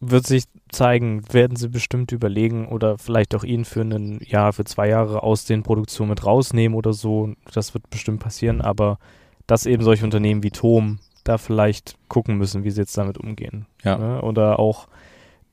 wird 0.00 0.26
sich 0.26 0.44
zeigen, 0.70 1.22
werden 1.32 1.56
sie 1.56 1.68
bestimmt 1.68 2.12
überlegen 2.12 2.66
oder 2.68 2.98
vielleicht 2.98 3.34
auch 3.34 3.44
ihn 3.44 3.64
für 3.64 3.80
ein 3.82 4.20
Jahr, 4.26 4.52
für 4.52 4.64
zwei 4.64 4.88
Jahre 4.88 5.22
aus 5.22 5.44
den 5.44 5.62
Produktionen 5.62 6.10
mit 6.10 6.26
rausnehmen 6.26 6.76
oder 6.76 6.92
so. 6.92 7.32
Das 7.54 7.72
wird 7.72 7.88
bestimmt 7.90 8.20
passieren, 8.20 8.60
aber 8.60 8.98
dass 9.46 9.66
eben 9.66 9.82
solche 9.82 10.04
Unternehmen 10.04 10.42
wie 10.42 10.50
Tom 10.50 10.98
da 11.24 11.38
vielleicht 11.38 11.96
gucken 12.08 12.36
müssen, 12.36 12.64
wie 12.64 12.70
sie 12.70 12.80
jetzt 12.80 12.96
damit 12.96 13.18
umgehen. 13.18 13.66
Ja. 13.82 13.98
Ne? 13.98 14.22
Oder 14.22 14.58
auch 14.58 14.88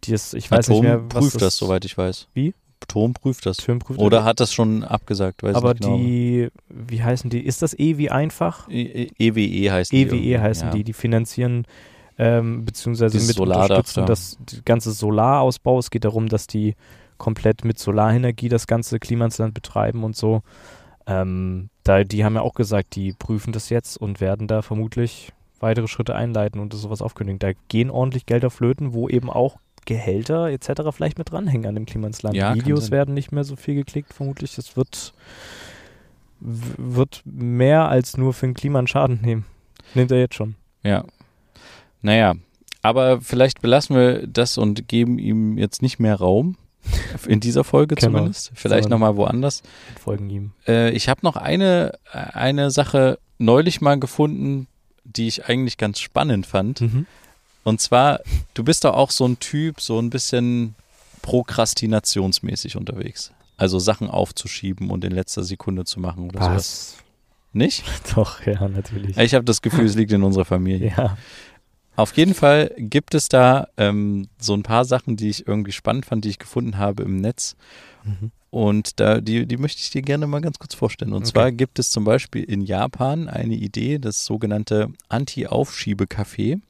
dies, 0.03 0.33
ich 0.33 0.49
weiß 0.49 0.69
nicht 0.69 0.81
mehr, 0.81 1.01
was 1.11 1.23
prüft 1.23 1.35
das, 1.35 1.41
das, 1.41 1.57
soweit 1.57 1.85
ich 1.85 1.97
weiß. 1.97 2.27
Wie? 2.33 2.53
Tom 2.87 3.13
prüft 3.13 3.45
das. 3.45 3.57
Tom 3.57 3.79
prüft 3.79 3.99
Oder 3.99 4.17
das. 4.17 4.25
hat 4.25 4.39
das 4.39 4.53
schon 4.53 4.83
abgesagt, 4.83 5.43
weiß 5.43 5.55
aber 5.55 5.69
nicht 5.69 5.83
genau. 5.83 5.97
die, 5.97 6.49
wie 6.67 7.03
heißen 7.03 7.29
die? 7.29 7.39
Ist 7.39 7.61
das 7.61 7.77
E 7.77 7.97
wie 7.97 8.09
einfach? 8.09 8.67
E- 8.69 9.05
E- 9.07 9.11
EWE 9.19 9.71
heißen 9.71 9.95
die. 9.95 10.01
EWE 10.01 10.15
irgendwie, 10.15 10.39
heißen 10.39 10.67
ja. 10.69 10.73
die, 10.73 10.83
die 10.83 10.93
finanzieren 10.93 11.65
ähm, 12.17 12.65
beziehungsweise 12.65 13.17
Dieses 13.17 13.29
mit 13.29 13.39
unterstützen 13.39 14.01
da. 14.01 14.05
das 14.05 14.37
ganze 14.65 14.91
Solarausbau. 14.91 15.79
Es 15.79 15.89
geht 15.89 16.05
darum, 16.05 16.27
dass 16.27 16.47
die 16.47 16.75
komplett 17.17 17.63
mit 17.63 17.79
Solarenergie 17.79 18.49
das 18.49 18.67
ganze 18.67 18.99
Klimasland 18.99 19.53
betreiben 19.53 20.03
und 20.03 20.15
so. 20.15 20.41
Ähm, 21.07 21.69
da, 21.83 22.03
die 22.03 22.23
haben 22.23 22.35
ja 22.35 22.41
auch 22.41 22.53
gesagt, 22.53 22.95
die 22.95 23.13
prüfen 23.13 23.53
das 23.53 23.69
jetzt 23.69 23.97
und 23.97 24.21
werden 24.21 24.47
da 24.47 24.61
vermutlich 24.61 25.33
weitere 25.59 25.87
Schritte 25.87 26.15
einleiten 26.15 26.59
und 26.59 26.73
das 26.73 26.81
sowas 26.81 27.01
aufkündigen. 27.01 27.39
Da 27.39 27.51
gehen 27.67 27.89
ordentlich 27.89 28.25
Gelder 28.25 28.49
flöten, 28.49 28.93
wo 28.93 29.09
eben 29.09 29.29
auch 29.29 29.57
Gehälter 29.85 30.49
etc. 30.49 30.91
vielleicht 30.91 31.17
mit 31.17 31.31
dranhängen 31.31 31.67
an 31.67 31.75
dem 31.75 31.85
Klimasland. 31.85 32.35
Ja, 32.35 32.49
kann 32.49 32.59
Videos 32.59 32.85
sein. 32.85 32.91
werden 32.91 33.13
nicht 33.13 33.31
mehr 33.31 33.43
so 33.43 33.55
viel 33.55 33.75
geklickt, 33.75 34.13
vermutlich. 34.13 34.55
Das 34.55 34.77
wird, 34.77 35.13
wird 36.39 37.23
mehr 37.25 37.87
als 37.89 38.17
nur 38.17 38.33
für 38.33 38.47
den 38.47 38.53
Klima 38.53 38.79
einen 38.79 38.87
Schaden 38.87 39.21
nehmen. 39.21 39.45
Nimmt 39.93 40.11
er 40.11 40.19
jetzt 40.19 40.35
schon. 40.35 40.55
Ja. 40.83 41.05
Naja, 42.01 42.35
aber 42.81 43.21
vielleicht 43.21 43.61
belassen 43.61 43.95
wir 43.95 44.27
das 44.27 44.57
und 44.57 44.87
geben 44.87 45.19
ihm 45.19 45.57
jetzt 45.57 45.81
nicht 45.81 45.99
mehr 45.99 46.15
Raum. 46.15 46.57
In 47.27 47.39
dieser 47.39 47.63
Folge 47.63 47.95
Genau. 47.95 48.17
zumindest. 48.17 48.51
Vielleicht 48.55 48.83
Sondern- 48.83 48.99
nochmal 48.99 49.15
woanders. 49.17 49.63
Folgen 50.03 50.29
ihm. 50.29 50.51
Äh, 50.67 50.91
ich 50.91 51.09
habe 51.09 51.21
noch 51.23 51.35
eine, 51.35 51.93
eine 52.11 52.71
Sache 52.71 53.19
neulich 53.37 53.81
mal 53.81 53.99
gefunden, 53.99 54.67
die 55.03 55.27
ich 55.27 55.45
eigentlich 55.47 55.77
ganz 55.77 55.99
spannend 55.99 56.45
fand. 56.45 56.81
Mhm. 56.81 57.05
Und 57.63 57.79
zwar, 57.81 58.21
du 58.53 58.63
bist 58.63 58.83
doch 58.85 58.93
auch 58.95 59.11
so 59.11 59.25
ein 59.27 59.39
Typ, 59.39 59.81
so 59.81 59.99
ein 59.99 60.09
bisschen 60.09 60.75
prokrastinationsmäßig 61.21 62.75
unterwegs. 62.77 63.31
Also 63.57 63.77
Sachen 63.79 64.09
aufzuschieben 64.09 64.89
und 64.89 65.03
in 65.05 65.11
letzter 65.11 65.43
Sekunde 65.43 65.85
zu 65.85 65.99
machen 65.99 66.29
oder 66.29 66.41
sowas. 66.43 66.97
Nicht? 67.53 67.83
Doch, 68.15 68.43
ja, 68.45 68.67
natürlich. 68.67 69.17
Ich 69.17 69.33
habe 69.35 69.43
das 69.45 69.61
Gefühl, 69.61 69.85
es 69.85 69.95
liegt 69.95 70.11
in 70.13 70.23
unserer 70.23 70.45
Familie. 70.45 70.93
Ja. 70.97 71.17
Auf 71.95 72.15
jeden 72.17 72.33
Fall 72.33 72.73
gibt 72.77 73.13
es 73.15 73.27
da 73.27 73.67
ähm, 73.77 74.27
so 74.39 74.53
ein 74.53 74.63
paar 74.63 74.85
Sachen, 74.85 75.17
die 75.17 75.29
ich 75.29 75.47
irgendwie 75.47 75.71
spannend 75.73 76.05
fand, 76.05 76.25
die 76.25 76.29
ich 76.29 76.39
gefunden 76.39 76.77
habe 76.77 77.03
im 77.03 77.17
Netz. 77.17 77.55
Mhm. 78.03 78.31
Und 78.49 78.99
da, 78.99 79.21
die, 79.21 79.45
die 79.45 79.57
möchte 79.57 79.81
ich 79.81 79.91
dir 79.91 80.01
gerne 80.01 80.27
mal 80.27 80.41
ganz 80.41 80.59
kurz 80.59 80.73
vorstellen. 80.75 81.13
Und 81.13 81.23
Okay. 81.23 81.31
zwar 81.31 81.51
gibt 81.51 81.79
es 81.79 81.89
zum 81.89 82.03
Beispiel 82.03 82.43
in 82.43 82.61
Japan 82.61 83.29
eine 83.29 83.55
Idee, 83.55 83.97
das 83.97 84.25
sogenannte 84.25 84.89
Anti-Aufschiebe-Café. 85.09 86.55
Mhm. 86.55 86.61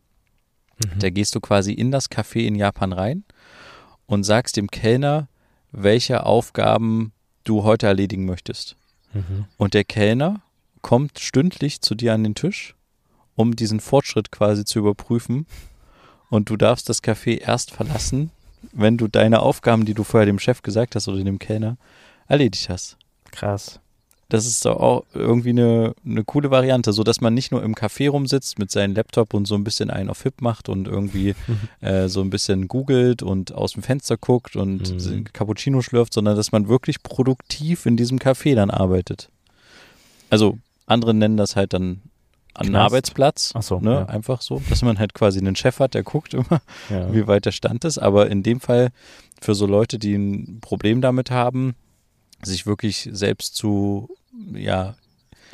Da 0.99 1.09
gehst 1.09 1.35
du 1.35 1.39
quasi 1.39 1.73
in 1.73 1.91
das 1.91 2.09
Café 2.09 2.41
in 2.45 2.55
Japan 2.55 2.93
rein 2.93 3.23
und 4.05 4.23
sagst 4.23 4.57
dem 4.57 4.69
Kellner, 4.69 5.27
welche 5.71 6.25
Aufgaben 6.25 7.13
du 7.43 7.63
heute 7.63 7.87
erledigen 7.87 8.25
möchtest. 8.25 8.75
Mhm. 9.13 9.45
Und 9.57 9.73
der 9.73 9.83
Kellner 9.83 10.41
kommt 10.81 11.19
stündlich 11.19 11.81
zu 11.81 11.95
dir 11.95 12.13
an 12.13 12.23
den 12.23 12.35
Tisch, 12.35 12.75
um 13.35 13.55
diesen 13.55 13.79
Fortschritt 13.79 14.31
quasi 14.31 14.65
zu 14.65 14.79
überprüfen. 14.79 15.45
Und 16.29 16.49
du 16.49 16.57
darfst 16.57 16.87
das 16.89 17.03
Café 17.03 17.39
erst 17.41 17.71
verlassen, 17.71 18.31
wenn 18.71 18.97
du 18.97 19.07
deine 19.07 19.41
Aufgaben, 19.41 19.85
die 19.85 19.93
du 19.93 20.03
vorher 20.03 20.25
dem 20.25 20.39
Chef 20.39 20.61
gesagt 20.61 20.95
hast 20.95 21.07
oder 21.07 21.23
dem 21.23 21.39
Kellner, 21.39 21.77
erledigt 22.27 22.69
hast. 22.69 22.97
Krass. 23.31 23.79
Das 24.29 24.45
ist 24.45 24.65
auch 24.65 25.03
irgendwie 25.13 25.49
eine, 25.49 25.93
eine 26.05 26.23
coole 26.23 26.51
Variante, 26.51 26.93
so 26.93 27.03
dass 27.03 27.19
man 27.19 27.33
nicht 27.33 27.51
nur 27.51 27.61
im 27.63 27.75
Café 27.75 28.09
rumsitzt 28.09 28.59
mit 28.59 28.71
seinem 28.71 28.95
Laptop 28.95 29.33
und 29.33 29.45
so 29.45 29.55
ein 29.55 29.65
bisschen 29.65 29.89
einen 29.89 30.09
auf 30.09 30.23
Hip 30.23 30.39
macht 30.39 30.69
und 30.69 30.87
irgendwie 30.87 31.35
äh, 31.81 32.07
so 32.07 32.21
ein 32.21 32.29
bisschen 32.29 32.69
googelt 32.69 33.23
und 33.23 33.53
aus 33.53 33.73
dem 33.73 33.83
Fenster 33.83 34.15
guckt 34.15 34.55
und 34.55 34.89
Mhm. 34.89 35.25
Cappuccino 35.33 35.81
schlürft, 35.81 36.13
sondern 36.13 36.37
dass 36.37 36.53
man 36.53 36.69
wirklich 36.69 37.03
produktiv 37.03 37.85
in 37.85 37.97
diesem 37.97 38.19
Café 38.19 38.55
dann 38.55 38.71
arbeitet. 38.71 39.27
Also 40.29 40.57
andere 40.85 41.13
nennen 41.13 41.35
das 41.35 41.57
halt 41.57 41.73
dann 41.73 42.01
an 42.53 42.67
Knast. 42.67 42.85
Arbeitsplatz, 42.85 43.51
Ach 43.55 43.63
so, 43.63 43.79
ne? 43.79 43.91
ja. 43.91 44.05
einfach 44.05 44.41
so, 44.41 44.61
dass 44.69 44.81
man 44.81 44.99
halt 44.99 45.13
quasi 45.13 45.39
einen 45.39 45.55
Chef 45.55 45.79
hat, 45.79 45.93
der 45.93 46.03
guckt 46.03 46.33
immer, 46.33 46.61
Ja. 46.89 47.13
wie 47.13 47.27
weit 47.27 47.45
der 47.45 47.51
Stand 47.51 47.85
ist. 47.85 47.97
Aber 47.97 48.29
in 48.29 48.43
dem 48.43 48.59
Fall 48.59 48.89
für 49.41 49.55
so 49.55 49.65
Leute, 49.65 49.97
die 49.99 50.15
ein 50.15 50.59
Problem 50.61 51.01
damit 51.01 51.31
haben, 51.31 51.75
sich 52.43 52.65
wirklich 52.65 53.09
selbst 53.11 53.55
zu, 53.55 54.09
ja, 54.53 54.95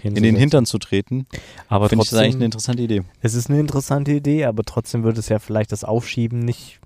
in 0.03 0.13
den 0.15 0.35
Hintern 0.35 0.65
zu 0.67 0.77
treten, 0.77 1.25
Aber 1.69 1.89
finde 1.89 2.03
ich 2.03 2.09
das 2.11 2.19
eigentlich 2.19 2.35
eine 2.35 2.45
interessante 2.45 2.83
Idee. 2.83 3.01
es 3.21 3.33
ist 3.33 3.49
eine 3.49 3.59
interessante 3.59 4.11
Idee, 4.11 4.45
aber 4.45 4.63
trotzdem 4.63 5.03
würde 5.03 5.19
es 5.19 5.27
ja 5.29 5.39
vielleicht 5.39 5.71
das 5.71 5.83
Aufschieben 5.83 6.39
nicht. 6.39 6.79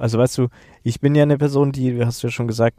Also 0.00 0.18
weißt 0.18 0.38
du, 0.38 0.48
ich 0.82 1.00
bin 1.00 1.14
ja 1.14 1.22
eine 1.22 1.38
Person, 1.38 1.72
die, 1.72 1.92
du 1.92 2.06
hast 2.06 2.22
ja 2.22 2.30
schon 2.30 2.48
gesagt, 2.48 2.76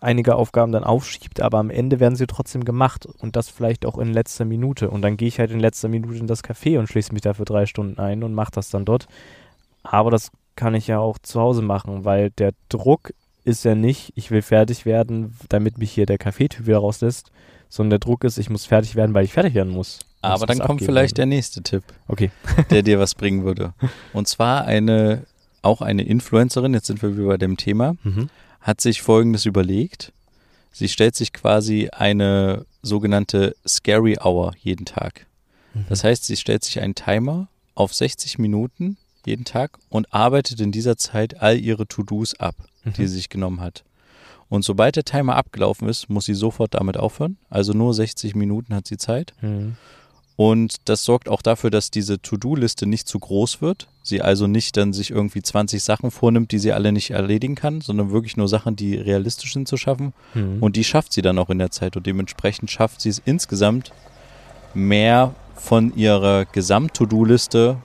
einige 0.00 0.34
Aufgaben 0.36 0.72
dann 0.72 0.84
aufschiebt, 0.84 1.40
aber 1.40 1.58
am 1.58 1.70
Ende 1.70 2.00
werden 2.00 2.16
sie 2.16 2.26
trotzdem 2.26 2.64
gemacht 2.64 3.06
und 3.06 3.36
das 3.36 3.48
vielleicht 3.48 3.86
auch 3.86 3.98
in 3.98 4.12
letzter 4.12 4.44
Minute. 4.44 4.90
Und 4.90 5.02
dann 5.02 5.16
gehe 5.16 5.28
ich 5.28 5.38
halt 5.38 5.50
in 5.50 5.60
letzter 5.60 5.88
Minute 5.88 6.18
in 6.18 6.26
das 6.26 6.42
Café 6.44 6.78
und 6.78 6.88
schließe 6.88 7.12
mich 7.12 7.22
da 7.22 7.34
für 7.34 7.44
drei 7.44 7.66
Stunden 7.66 7.98
ein 7.98 8.22
und 8.22 8.34
mache 8.34 8.52
das 8.52 8.70
dann 8.70 8.84
dort. 8.84 9.06
Aber 9.82 10.10
das 10.10 10.30
kann 10.56 10.74
ich 10.74 10.86
ja 10.86 10.98
auch 10.98 11.18
zu 11.18 11.40
Hause 11.40 11.62
machen, 11.62 12.04
weil 12.04 12.30
der 12.30 12.52
Druck 12.68 13.12
ist 13.44 13.64
ja 13.64 13.74
nicht, 13.74 14.12
ich 14.14 14.30
will 14.30 14.42
fertig 14.42 14.86
werden, 14.86 15.36
damit 15.48 15.78
mich 15.78 15.92
hier 15.92 16.06
der 16.06 16.18
Kaffeetyp 16.18 16.66
wieder 16.66 16.78
rauslässt, 16.78 17.30
sondern 17.68 17.90
der 17.90 17.98
Druck 17.98 18.24
ist, 18.24 18.38
ich 18.38 18.48
muss 18.50 18.64
fertig 18.64 18.94
werden, 18.96 19.14
weil 19.14 19.24
ich 19.24 19.32
fertig 19.32 19.54
werden 19.54 19.72
muss. 19.72 19.98
Aber 20.22 20.46
dann 20.46 20.60
kommt 20.60 20.82
vielleicht 20.82 21.18
der 21.18 21.24
würde. 21.24 21.36
nächste 21.36 21.62
Tipp, 21.62 21.82
Okay. 22.08 22.30
der 22.70 22.82
dir 22.82 22.98
was 22.98 23.14
bringen 23.14 23.44
würde. 23.44 23.74
Und 24.14 24.26
zwar 24.28 24.64
eine, 24.64 25.24
auch 25.64 25.80
eine 25.80 26.02
Influencerin, 26.02 26.74
jetzt 26.74 26.86
sind 26.86 27.02
wir 27.02 27.16
wieder 27.16 27.26
bei 27.28 27.36
dem 27.38 27.56
Thema, 27.56 27.96
Mhm. 28.04 28.28
hat 28.60 28.80
sich 28.80 29.02
Folgendes 29.02 29.44
überlegt. 29.46 30.12
Sie 30.72 30.88
stellt 30.88 31.14
sich 31.14 31.32
quasi 31.32 31.88
eine 31.92 32.66
sogenannte 32.82 33.54
Scary 33.66 34.18
Hour 34.22 34.52
jeden 34.60 34.84
Tag. 34.86 35.26
Das 35.88 36.04
heißt, 36.04 36.24
sie 36.24 36.36
stellt 36.36 36.62
sich 36.64 36.80
einen 36.80 36.94
Timer 36.94 37.48
auf 37.74 37.92
60 37.94 38.38
Minuten 38.38 38.96
jeden 39.26 39.44
Tag 39.44 39.78
und 39.88 40.12
arbeitet 40.14 40.60
in 40.60 40.70
dieser 40.70 40.96
Zeit 40.96 41.40
all 41.42 41.58
ihre 41.58 41.86
To-Dos 41.88 42.34
ab, 42.38 42.54
die 42.84 42.90
Mhm. 42.90 42.94
sie 42.94 43.06
sich 43.08 43.28
genommen 43.28 43.60
hat. 43.60 43.82
Und 44.48 44.64
sobald 44.64 44.94
der 44.96 45.04
Timer 45.04 45.34
abgelaufen 45.36 45.88
ist, 45.88 46.08
muss 46.10 46.26
sie 46.26 46.34
sofort 46.34 46.74
damit 46.74 46.96
aufhören. 46.96 47.38
Also 47.50 47.72
nur 47.72 47.92
60 47.94 48.34
Minuten 48.36 48.74
hat 48.74 48.86
sie 48.86 48.98
Zeit. 48.98 49.32
Mhm. 49.40 49.76
Und 50.36 50.76
das 50.86 51.04
sorgt 51.04 51.28
auch 51.28 51.42
dafür, 51.42 51.70
dass 51.70 51.90
diese 51.90 52.20
To-Do-Liste 52.20 52.86
nicht 52.86 53.06
zu 53.06 53.18
groß 53.20 53.62
wird. 53.62 53.86
Sie 54.02 54.20
also 54.20 54.46
nicht 54.48 54.76
dann 54.76 54.92
sich 54.92 55.10
irgendwie 55.10 55.42
20 55.42 55.82
Sachen 55.82 56.10
vornimmt, 56.10 56.50
die 56.50 56.58
sie 56.58 56.72
alle 56.72 56.90
nicht 56.90 57.10
erledigen 57.12 57.54
kann, 57.54 57.80
sondern 57.80 58.10
wirklich 58.10 58.36
nur 58.36 58.48
Sachen, 58.48 58.74
die 58.74 58.96
realistisch 58.96 59.52
sind 59.52 59.68
zu 59.68 59.76
schaffen. 59.76 60.12
Mhm. 60.34 60.60
Und 60.60 60.76
die 60.76 60.84
schafft 60.84 61.12
sie 61.12 61.22
dann 61.22 61.38
auch 61.38 61.50
in 61.50 61.58
der 61.58 61.70
Zeit. 61.70 61.96
Und 61.96 62.06
dementsprechend 62.06 62.70
schafft 62.70 63.00
sie 63.00 63.10
es 63.10 63.22
insgesamt 63.24 63.92
mehr 64.74 65.34
von 65.54 65.94
ihrer 65.96 66.46
Gesamt-To-Do-Liste 66.46 67.78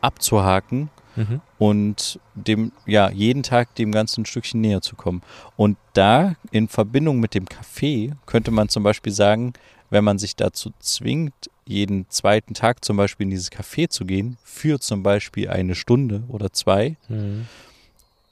abzuhaken 0.00 0.90
Mhm. 1.16 1.40
und 1.58 2.20
dem, 2.34 2.72
ja, 2.84 3.10
jeden 3.10 3.42
Tag 3.42 3.74
dem 3.76 3.90
Ganzen 3.90 4.22
ein 4.22 4.26
Stückchen 4.26 4.60
näher 4.60 4.82
zu 4.82 4.96
kommen. 4.96 5.22
Und 5.56 5.78
da 5.94 6.34
in 6.50 6.68
Verbindung 6.68 7.20
mit 7.20 7.34
dem 7.34 7.46
Kaffee 7.46 8.12
könnte 8.26 8.50
man 8.50 8.68
zum 8.68 8.82
Beispiel 8.82 9.12
sagen, 9.12 9.54
wenn 9.88 10.04
man 10.04 10.18
sich 10.18 10.36
dazu 10.36 10.72
zwingt, 10.78 11.32
jeden 11.66 12.08
zweiten 12.10 12.54
Tag 12.54 12.84
zum 12.84 12.96
Beispiel 12.96 13.24
in 13.24 13.30
dieses 13.30 13.50
Café 13.50 13.88
zu 13.88 14.04
gehen, 14.04 14.38
für 14.44 14.78
zum 14.80 15.02
Beispiel 15.02 15.48
eine 15.50 15.74
Stunde 15.74 16.22
oder 16.28 16.52
zwei, 16.52 16.96
Mhm. 17.08 17.46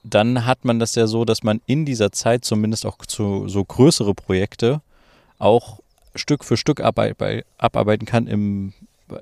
dann 0.04 0.44
hat 0.46 0.64
man 0.64 0.78
das 0.78 0.94
ja 0.94 1.06
so, 1.06 1.24
dass 1.24 1.42
man 1.42 1.60
in 1.66 1.84
dieser 1.84 2.12
Zeit 2.12 2.44
zumindest 2.44 2.84
auch 2.86 2.98
zu 3.06 3.48
so 3.48 3.64
größere 3.64 4.14
Projekte 4.14 4.82
auch 5.38 5.80
Stück 6.14 6.44
für 6.44 6.56
Stück 6.56 6.80
arbeit, 6.80 7.18
bei- 7.18 7.44
abarbeiten 7.58 8.06
kann, 8.06 8.26
im, 8.26 8.72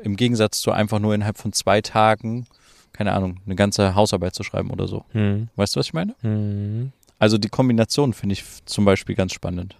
im 0.02 0.16
Gegensatz 0.16 0.60
zu 0.60 0.72
einfach 0.72 0.98
nur 0.98 1.14
innerhalb 1.14 1.38
von 1.38 1.52
zwei 1.52 1.80
Tagen, 1.80 2.46
keine 2.92 3.12
Ahnung, 3.12 3.38
eine 3.46 3.54
ganze 3.54 3.94
Hausarbeit 3.94 4.34
zu 4.34 4.42
schreiben 4.42 4.70
oder 4.70 4.86
so. 4.88 5.04
Mhm. 5.14 5.48
Weißt 5.56 5.74
du, 5.74 5.80
was 5.80 5.86
ich 5.86 5.94
meine? 5.94 6.14
Mhm. 6.22 6.92
Also 7.18 7.38
die 7.38 7.48
Kombination 7.48 8.12
finde 8.12 8.34
ich 8.34 8.44
zum 8.66 8.84
Beispiel 8.84 9.14
ganz 9.14 9.32
spannend. 9.32 9.76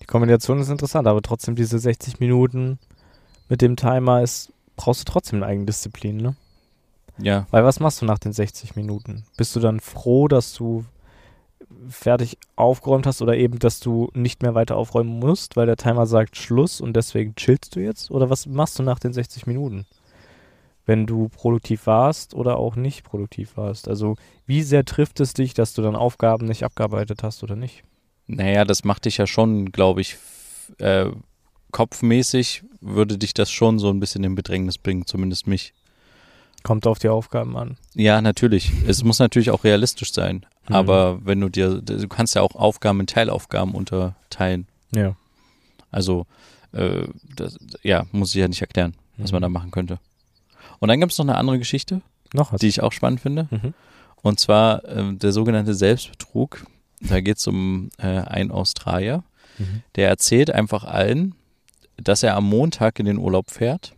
Die 0.00 0.04
Kombination 0.06 0.60
ist 0.60 0.68
interessant, 0.68 1.08
aber 1.08 1.22
trotzdem 1.22 1.56
diese 1.56 1.78
60 1.78 2.20
Minuten 2.20 2.78
mit 3.52 3.60
dem 3.60 3.76
Timer 3.76 4.22
ist, 4.22 4.50
brauchst 4.76 5.02
du 5.02 5.12
trotzdem 5.12 5.42
eine 5.42 5.52
Eigendisziplin, 5.52 6.16
ne? 6.16 6.34
Ja, 7.18 7.46
Weil 7.50 7.64
was 7.64 7.80
machst 7.80 8.00
du 8.00 8.06
nach 8.06 8.18
den 8.18 8.32
60 8.32 8.76
Minuten? 8.76 9.24
Bist 9.36 9.54
du 9.54 9.60
dann 9.60 9.78
froh, 9.78 10.26
dass 10.26 10.54
du 10.54 10.86
fertig 11.86 12.38
aufgeräumt 12.56 13.06
hast 13.06 13.20
oder 13.20 13.36
eben, 13.36 13.58
dass 13.58 13.78
du 13.78 14.08
nicht 14.14 14.40
mehr 14.40 14.54
weiter 14.54 14.78
aufräumen 14.78 15.18
musst, 15.18 15.54
weil 15.54 15.66
der 15.66 15.76
Timer 15.76 16.06
sagt 16.06 16.38
Schluss 16.38 16.80
und 16.80 16.94
deswegen 16.94 17.34
chillst 17.34 17.76
du 17.76 17.80
jetzt? 17.80 18.10
Oder 18.10 18.30
was 18.30 18.46
machst 18.46 18.78
du 18.78 18.82
nach 18.82 18.98
den 18.98 19.12
60 19.12 19.46
Minuten? 19.46 19.84
Wenn 20.86 21.04
du 21.04 21.28
produktiv 21.28 21.86
warst 21.86 22.32
oder 22.32 22.56
auch 22.56 22.74
nicht 22.74 23.04
produktiv 23.04 23.58
warst. 23.58 23.86
Also 23.86 24.16
wie 24.46 24.62
sehr 24.62 24.86
trifft 24.86 25.20
es 25.20 25.34
dich, 25.34 25.52
dass 25.52 25.74
du 25.74 25.82
dann 25.82 25.94
Aufgaben 25.94 26.46
nicht 26.46 26.64
abgearbeitet 26.64 27.22
hast 27.22 27.42
oder 27.42 27.54
nicht? 27.54 27.84
Naja, 28.26 28.64
das 28.64 28.82
macht 28.84 29.04
dich 29.04 29.18
ja 29.18 29.26
schon, 29.26 29.72
glaube 29.72 30.00
ich, 30.00 30.16
äh, 30.78 31.10
kopfmäßig 31.72 32.62
würde 32.80 33.18
dich 33.18 33.34
das 33.34 33.50
schon 33.50 33.78
so 33.78 33.90
ein 33.90 34.00
bisschen 34.00 34.24
in 34.24 34.34
Bedrängnis 34.34 34.78
bringen, 34.78 35.06
zumindest 35.06 35.46
mich. 35.46 35.72
Kommt 36.62 36.86
auf 36.86 37.00
die 37.00 37.08
Aufgaben 37.08 37.56
an. 37.56 37.76
Ja, 37.94 38.20
natürlich. 38.22 38.70
Es 38.86 39.02
muss 39.02 39.18
natürlich 39.18 39.50
auch 39.50 39.64
realistisch 39.64 40.12
sein. 40.12 40.46
Mhm. 40.68 40.74
Aber 40.76 41.24
wenn 41.26 41.40
du 41.40 41.48
dir, 41.48 41.80
du 41.82 42.06
kannst 42.08 42.36
ja 42.36 42.42
auch 42.42 42.54
Aufgaben 42.54 43.00
in 43.00 43.06
Teilaufgaben 43.08 43.74
unterteilen. 43.74 44.68
Ja. 44.94 45.16
Also, 45.90 46.26
äh, 46.72 47.06
das, 47.34 47.58
ja, 47.82 48.06
muss 48.12 48.30
ich 48.34 48.40
ja 48.40 48.46
nicht 48.48 48.60
erklären, 48.60 48.94
was 49.16 49.32
man 49.32 49.40
Mhm. 49.40 49.42
da 49.42 49.48
machen 49.48 49.70
könnte. 49.72 49.98
Und 50.78 50.88
dann 50.88 51.00
gibt 51.00 51.10
es 51.12 51.18
noch 51.18 51.26
eine 51.26 51.36
andere 51.36 51.58
Geschichte, 51.58 52.00
Noch 52.32 52.52
was? 52.52 52.60
die 52.60 52.68
ich 52.68 52.80
auch 52.80 52.92
spannend 52.92 53.20
finde. 53.20 53.48
Mhm. 53.50 53.74
Und 54.22 54.38
zwar 54.38 54.84
äh, 54.84 55.14
der 55.14 55.32
sogenannte 55.32 55.74
Selbstbetrug. 55.74 56.64
Da 57.00 57.20
geht 57.20 57.38
es 57.38 57.46
um 57.48 57.90
äh, 57.98 58.06
einen 58.06 58.52
Australier, 58.52 59.24
Mhm. 59.58 59.82
der 59.96 60.08
erzählt 60.08 60.50
einfach 60.50 60.84
allen, 60.84 61.34
dass 62.02 62.22
er 62.22 62.36
am 62.36 62.48
Montag 62.48 62.98
in 62.98 63.06
den 63.06 63.18
Urlaub 63.18 63.50
fährt, 63.50 63.94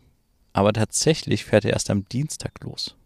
aber 0.52 0.72
tatsächlich 0.72 1.44
fährt 1.44 1.64
er 1.64 1.72
erst 1.72 1.90
am 1.90 2.08
Dienstag 2.08 2.62
los. 2.62 2.96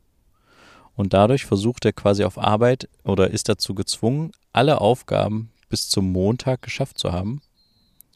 Und 0.95 1.13
dadurch 1.13 1.47
versucht 1.47 1.85
er 1.85 1.93
quasi 1.93 2.25
auf 2.25 2.39
Arbeit 2.39 2.89
oder 3.05 3.31
ist 3.31 3.49
dazu 3.49 3.75
gezwungen, 3.75 4.33
alle 4.53 4.81
Aufgaben 4.81 5.51
bis 5.69 5.89
zum 5.89 6.11
Montag 6.11 6.63
geschafft 6.63 6.99
zu 6.99 7.13
haben. 7.13 7.41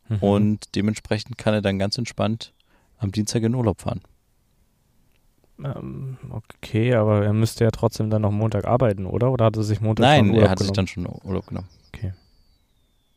Mhm. 0.08 0.18
Und 0.18 0.74
dementsprechend 0.74 1.38
kann 1.38 1.54
er 1.54 1.62
dann 1.62 1.78
ganz 1.78 1.96
entspannt 1.96 2.52
am 2.98 3.12
Dienstag 3.12 3.42
in 3.42 3.52
den 3.52 3.54
Urlaub 3.54 3.80
fahren. 3.80 4.00
Ähm, 5.62 6.16
okay, 6.30 6.94
aber 6.94 7.24
er 7.24 7.32
müsste 7.32 7.64
ja 7.64 7.70
trotzdem 7.70 8.10
dann 8.10 8.22
noch 8.22 8.32
Montag 8.32 8.66
arbeiten, 8.66 9.06
oder? 9.06 9.30
Oder 9.30 9.44
hat 9.44 9.56
er 9.56 9.62
sich 9.62 9.80
Montag 9.80 10.02
Nein, 10.04 10.26
schon 10.26 10.28
er 10.30 10.34
Urlaub 10.34 10.50
hat 10.50 10.58
sich 10.58 10.72
genommen? 10.72 10.76
dann 10.76 10.86
schon 10.88 11.20
Urlaub 11.24 11.46
genommen. 11.46 11.68
Okay. 11.94 12.12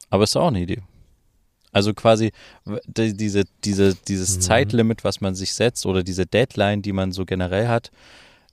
Aber 0.10 0.23
ist 0.23 0.36
auch 0.36 0.47
eine 0.47 0.62
Idee. 0.62 0.84
Also 1.76 1.94
quasi 1.94 2.32
die- 2.88 3.18
diese, 3.18 3.44
diese, 3.66 3.96
dieses 4.08 4.38
Mhm. 4.38 4.42
Zeitlimit, 4.42 5.04
was 5.04 5.20
man 5.20 5.36
sich 5.36 5.54
setzt 5.54 5.86
oder 5.86 6.04
diese 6.04 6.26
Deadline, 6.26 6.82
die 6.82 6.94
man 6.94 7.12
so 7.12 7.26
generell 7.26 7.68
hat, 7.68 7.92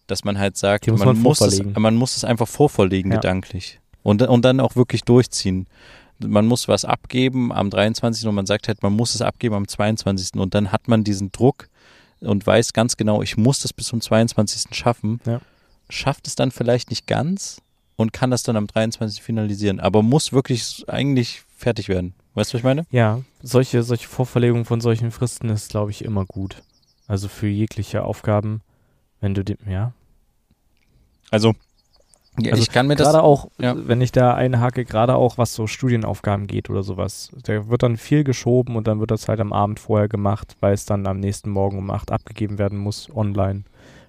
dass 0.08 0.24
man 0.24 0.38
halt 0.40 0.56
sagt, 0.56 0.88
muss 0.88 0.98
man, 0.98 1.08
man 1.14 1.18
muss 1.22 1.40
es, 1.40 1.62
man 1.62 1.94
muss 1.94 2.16
es 2.16 2.24
einfach 2.24 2.48
vorverlegen 2.48 3.12
Ja. 3.12 3.18
gedanklich. 3.18 3.78
Und, 4.02 4.22
und 4.22 4.44
dann 4.44 4.58
auch 4.58 4.74
wirklich 4.74 5.02
durchziehen. 5.02 5.68
Man 6.18 6.46
muss 6.46 6.66
was 6.66 6.84
abgeben 6.84 7.52
am 7.52 7.70
23. 7.70 8.26
und 8.26 8.34
man 8.34 8.46
sagt 8.46 8.66
halt, 8.66 8.82
man 8.82 8.92
muss 8.92 9.14
es 9.14 9.22
abgeben 9.22 9.54
am 9.54 9.68
22. 9.68 10.34
Und 10.40 10.54
dann 10.54 10.72
hat 10.72 10.88
man 10.88 11.04
diesen 11.04 11.30
Druck 11.30 11.68
und 12.20 12.44
weiß 12.44 12.72
ganz 12.72 12.96
genau, 12.96 13.22
ich 13.22 13.36
muss 13.36 13.60
das 13.60 13.72
bis 13.72 13.86
zum 13.86 14.00
22. 14.00 14.74
schaffen. 14.74 15.20
Ja. 15.26 15.40
Schafft 15.88 16.26
es 16.26 16.34
dann 16.34 16.50
vielleicht 16.50 16.90
nicht 16.90 17.06
ganz 17.06 17.60
und 17.94 18.12
kann 18.12 18.32
das 18.32 18.42
dann 18.42 18.56
am 18.56 18.66
23. 18.66 19.22
finalisieren, 19.22 19.78
aber 19.78 20.02
muss 20.02 20.32
wirklich 20.32 20.84
eigentlich 20.88 21.42
fertig 21.56 21.88
werden. 21.88 22.14
Weißt 22.34 22.52
du, 22.52 22.54
was 22.54 22.60
ich 22.60 22.64
meine? 22.64 22.86
Ja, 22.90 23.20
solche, 23.42 23.82
solche 23.82 24.08
Vorverlegungen 24.08 24.64
von 24.64 24.80
solchen 24.80 25.10
Fristen 25.10 25.48
ist, 25.50 25.70
glaube 25.70 25.90
ich, 25.90 26.04
immer 26.04 26.24
gut. 26.24 26.62
Also 27.06 27.28
für 27.28 27.48
jegliche 27.48 28.04
Aufgaben, 28.04 28.62
wenn 29.20 29.34
du 29.34 29.44
dem, 29.44 29.58
ja. 29.68 29.92
Also, 31.30 31.54
ja, 32.40 32.52
Also 32.52 32.62
ich 32.62 32.70
kann 32.70 32.86
mir 32.86 32.96
das. 32.96 33.06
Gerade 33.08 33.22
auch, 33.22 33.48
ja. 33.58 33.74
wenn 33.76 34.00
ich 34.00 34.12
da 34.12 34.34
einhake, 34.34 34.84
gerade 34.84 35.16
auch 35.16 35.36
was 35.36 35.54
so 35.54 35.66
Studienaufgaben 35.66 36.46
geht 36.46 36.70
oder 36.70 36.82
sowas. 36.82 37.30
Da 37.42 37.68
wird 37.68 37.82
dann 37.82 37.98
viel 37.98 38.24
geschoben 38.24 38.76
und 38.76 38.86
dann 38.86 39.00
wird 39.00 39.10
das 39.10 39.28
halt 39.28 39.40
am 39.40 39.52
Abend 39.52 39.80
vorher 39.80 40.08
gemacht, 40.08 40.56
weil 40.60 40.72
es 40.72 40.86
dann 40.86 41.06
am 41.06 41.20
nächsten 41.20 41.50
Morgen 41.50 41.78
um 41.78 41.90
8 41.90 42.10
abgegeben 42.10 42.58
werden 42.58 42.78
muss, 42.78 43.08
online 43.14 43.64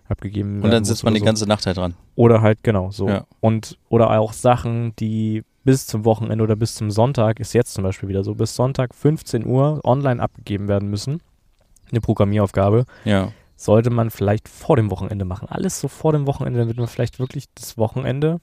abgegeben 0.08 0.56
werden 0.56 0.64
Und 0.64 0.72
dann 0.72 0.86
sitzt 0.86 1.04
man 1.04 1.14
die 1.14 1.20
so. 1.20 1.26
ganze 1.26 1.48
Nacht 1.48 1.66
halt 1.66 1.78
dran. 1.78 1.96
Oder 2.16 2.42
halt, 2.42 2.64
genau, 2.64 2.92
so. 2.92 3.10
Ja. 3.10 3.26
Und, 3.42 3.78
oder 3.90 4.10
auch 4.18 4.32
Sachen, 4.32 4.96
die 4.98 5.44
bis 5.64 5.88
zum 5.88 6.06
Wochenende 6.06 6.44
oder 6.44 6.56
bis 6.56 6.76
zum 6.76 6.92
Sonntag, 6.92 7.40
ist 7.40 7.54
jetzt 7.54 7.74
zum 7.74 7.84
Beispiel 7.84 8.10
wieder 8.10 8.24
so, 8.24 8.36
bis 8.36 8.56
Sonntag 8.56 8.94
15 8.94 9.46
Uhr 9.46 9.82
online 9.84 10.22
abgegeben 10.22 10.68
werden 10.68 10.90
müssen. 10.90 11.22
Eine 11.92 12.02
Programmieraufgabe. 12.02 12.86
Ja. 13.06 13.32
Sollte 13.56 13.90
man 13.90 14.10
vielleicht 14.10 14.50
vor 14.50 14.76
dem 14.76 14.90
Wochenende 14.92 15.26
machen. 15.26 15.48
Alles 15.48 15.80
so 15.80 15.88
vor 15.88 16.12
dem 16.12 16.26
Wochenende, 16.28 16.60
damit 16.60 16.78
man 16.78 16.88
vielleicht 16.88 17.20
wirklich 17.20 17.46
das 17.56 17.78
Wochenende 17.78 18.42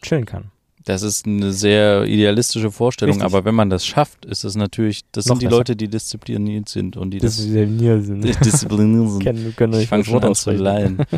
chillen 0.00 0.24
kann. 0.26 0.50
Das 0.84 1.02
ist 1.02 1.26
eine 1.26 1.52
sehr 1.52 2.04
idealistische 2.04 2.70
Vorstellung, 2.70 3.16
Richtig. 3.16 3.26
aber 3.26 3.44
wenn 3.44 3.54
man 3.54 3.68
das 3.68 3.84
schafft, 3.84 4.24
ist 4.24 4.44
es 4.44 4.54
natürlich, 4.54 5.02
das 5.12 5.26
Noch 5.26 5.34
sind 5.34 5.42
die 5.42 5.46
besser. 5.46 5.56
Leute, 5.58 5.76
die 5.76 5.88
diszipliniert 5.88 6.68
sind 6.70 6.96
und 6.96 7.10
die 7.10 7.18
Das 7.18 7.36
das, 7.36 7.44
Sinn. 7.44 7.76
die 7.78 8.30
diszipliniert 8.32 9.10
sind. 9.10 9.22
Kennen, 9.22 9.54
können 9.56 9.74
Ich 9.80 9.88
fange 9.88 10.04
das 10.04 10.10
schon 10.12 10.24
an 10.24 10.34
zu 10.34 10.50
lallen. 10.52 10.98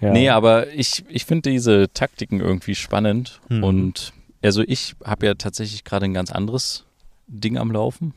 Ja. 0.00 0.12
Nee, 0.12 0.28
aber 0.28 0.72
ich, 0.74 1.04
ich 1.08 1.24
finde 1.24 1.50
diese 1.50 1.88
Taktiken 1.92 2.38
irgendwie 2.38 2.76
spannend 2.76 3.40
Mhm. 3.48 3.64
und 3.64 4.12
also 4.42 4.62
ich 4.66 4.94
habe 5.04 5.26
ja 5.26 5.34
tatsächlich 5.34 5.84
gerade 5.84 6.04
ein 6.06 6.14
ganz 6.14 6.30
anderes 6.32 6.84
Ding 7.26 7.58
am 7.58 7.70
Laufen. 7.72 8.14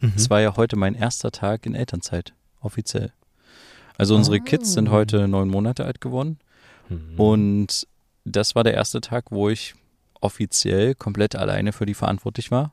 Mhm. 0.00 0.12
Es 0.16 0.28
war 0.30 0.40
ja 0.40 0.56
heute 0.56 0.76
mein 0.76 0.94
erster 0.94 1.30
Tag 1.30 1.66
in 1.66 1.74
Elternzeit, 1.74 2.34
offiziell. 2.60 3.12
Also 3.98 4.14
unsere 4.14 4.36
Ah. 4.36 4.40
Kids 4.40 4.74
sind 4.74 4.90
heute 4.90 5.26
neun 5.28 5.48
Monate 5.48 5.84
alt 5.84 6.00
geworden 6.00 6.38
Mhm. 6.88 7.18
und 7.20 7.86
das 8.24 8.54
war 8.54 8.62
der 8.64 8.74
erste 8.74 9.00
Tag, 9.00 9.26
wo 9.30 9.48
ich 9.48 9.74
offiziell 10.20 10.94
komplett 10.94 11.36
alleine 11.36 11.72
für 11.72 11.86
die 11.86 11.94
verantwortlich 11.94 12.50
war. 12.50 12.72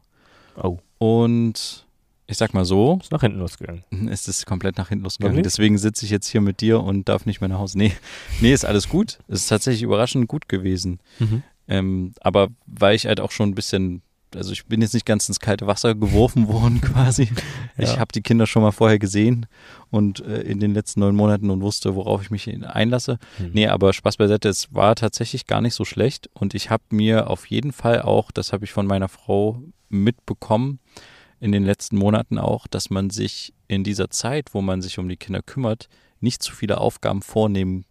Oh, 0.56 0.80
Und 1.00 1.86
ich 2.28 2.38
sag 2.38 2.54
mal 2.54 2.64
so, 2.66 3.00
ist 3.02 3.12
nach 3.12 3.22
hinten 3.22 3.40
losgegangen. 3.40 3.84
es 4.10 4.28
ist 4.28 4.46
komplett 4.46 4.78
nach 4.78 4.90
hinten 4.90 5.04
losgegangen. 5.04 5.36
Wirklich? 5.38 5.52
Deswegen 5.54 5.78
sitze 5.78 6.06
ich 6.06 6.12
jetzt 6.12 6.28
hier 6.28 6.42
mit 6.42 6.62
dir 6.62 6.80
und 6.82 7.10
darf 7.10 7.26
nicht 7.26 7.42
mehr 7.42 7.50
nach 7.50 7.60
Hause. 7.60 7.78
Nee, 7.78 7.94
nee, 8.42 8.54
ist 8.54 8.66
alles 8.66 8.88
gut. 8.90 9.20
Es 9.28 9.42
ist 9.42 9.48
tatsächlich 9.48 9.84
überraschend 9.84 10.28
gut 10.28 10.48
gewesen. 10.50 11.00
Mhm. 11.20 11.44
Ähm, 11.68 12.14
aber 12.22 12.50
weil 12.66 12.96
ich 12.96 13.06
halt 13.06 13.20
auch 13.20 13.32
schon 13.32 13.50
ein 13.50 13.56
bisschen, 13.56 14.02
also 14.36 14.52
ich 14.52 14.66
bin 14.66 14.82
jetzt 14.82 14.94
nicht 14.94 15.06
ganz 15.06 15.28
ins 15.30 15.40
kalte 15.40 15.68
Wasser 15.68 15.96
geworfen 15.96 16.48
worden 16.50 16.82
quasi. 16.82 17.30
Ich 17.78 17.90
Ja. 17.94 18.00
habe 18.00 18.12
die 18.14 18.22
Kinder 18.22 18.48
schon 18.48 18.62
mal 18.64 18.72
vorher 18.72 19.00
gesehen 19.00 19.46
und 19.92 20.20
äh, 20.22 20.42
in 20.42 20.60
den 20.60 20.74
letzten 20.74 21.00
neun 21.00 21.16
Monaten 21.16 21.50
und 21.50 21.62
wusste, 21.62 21.96
worauf 21.96 22.22
ich 22.22 22.32
mich 22.32 22.48
einlasse. 22.66 23.18
Mhm. 23.40 23.52
Nee, 23.54 23.68
aber 23.68 23.94
Spaß 23.94 24.18
beiseite, 24.18 24.50
es 24.50 24.74
war 24.74 24.96
tatsächlich 24.96 25.48
gar 25.48 25.62
nicht 25.62 25.74
so 25.76 25.86
schlecht 25.86 26.30
und 26.34 26.54
ich 26.54 26.70
habe 26.70 26.84
mir 26.92 27.30
auf 27.30 27.46
jeden 27.48 27.72
Fall 27.72 28.02
auch, 28.02 28.32
das 28.32 28.52
habe 28.54 28.66
ich 28.66 28.72
von 28.72 28.86
meiner 28.88 29.08
Frau 29.08 29.62
mitbekommen, 29.90 30.80
in 31.40 31.52
den 31.52 31.64
letzten 31.66 31.98
Monaten 31.98 32.38
auch, 32.38 32.68
dass 32.68 32.90
man 32.90 33.10
sich 33.10 33.54
in 33.68 33.84
dieser 33.84 34.10
Zeit, 34.10 34.54
wo 34.54 34.62
man 34.62 34.82
sich 34.82 34.98
um 34.98 35.10
die 35.10 35.18
Kinder 35.18 35.42
kümmert, 35.42 35.90
nicht 36.22 36.42
zu 36.42 36.54
viele 36.56 36.78
Aufgaben 36.80 37.22
vornehmen 37.22 37.84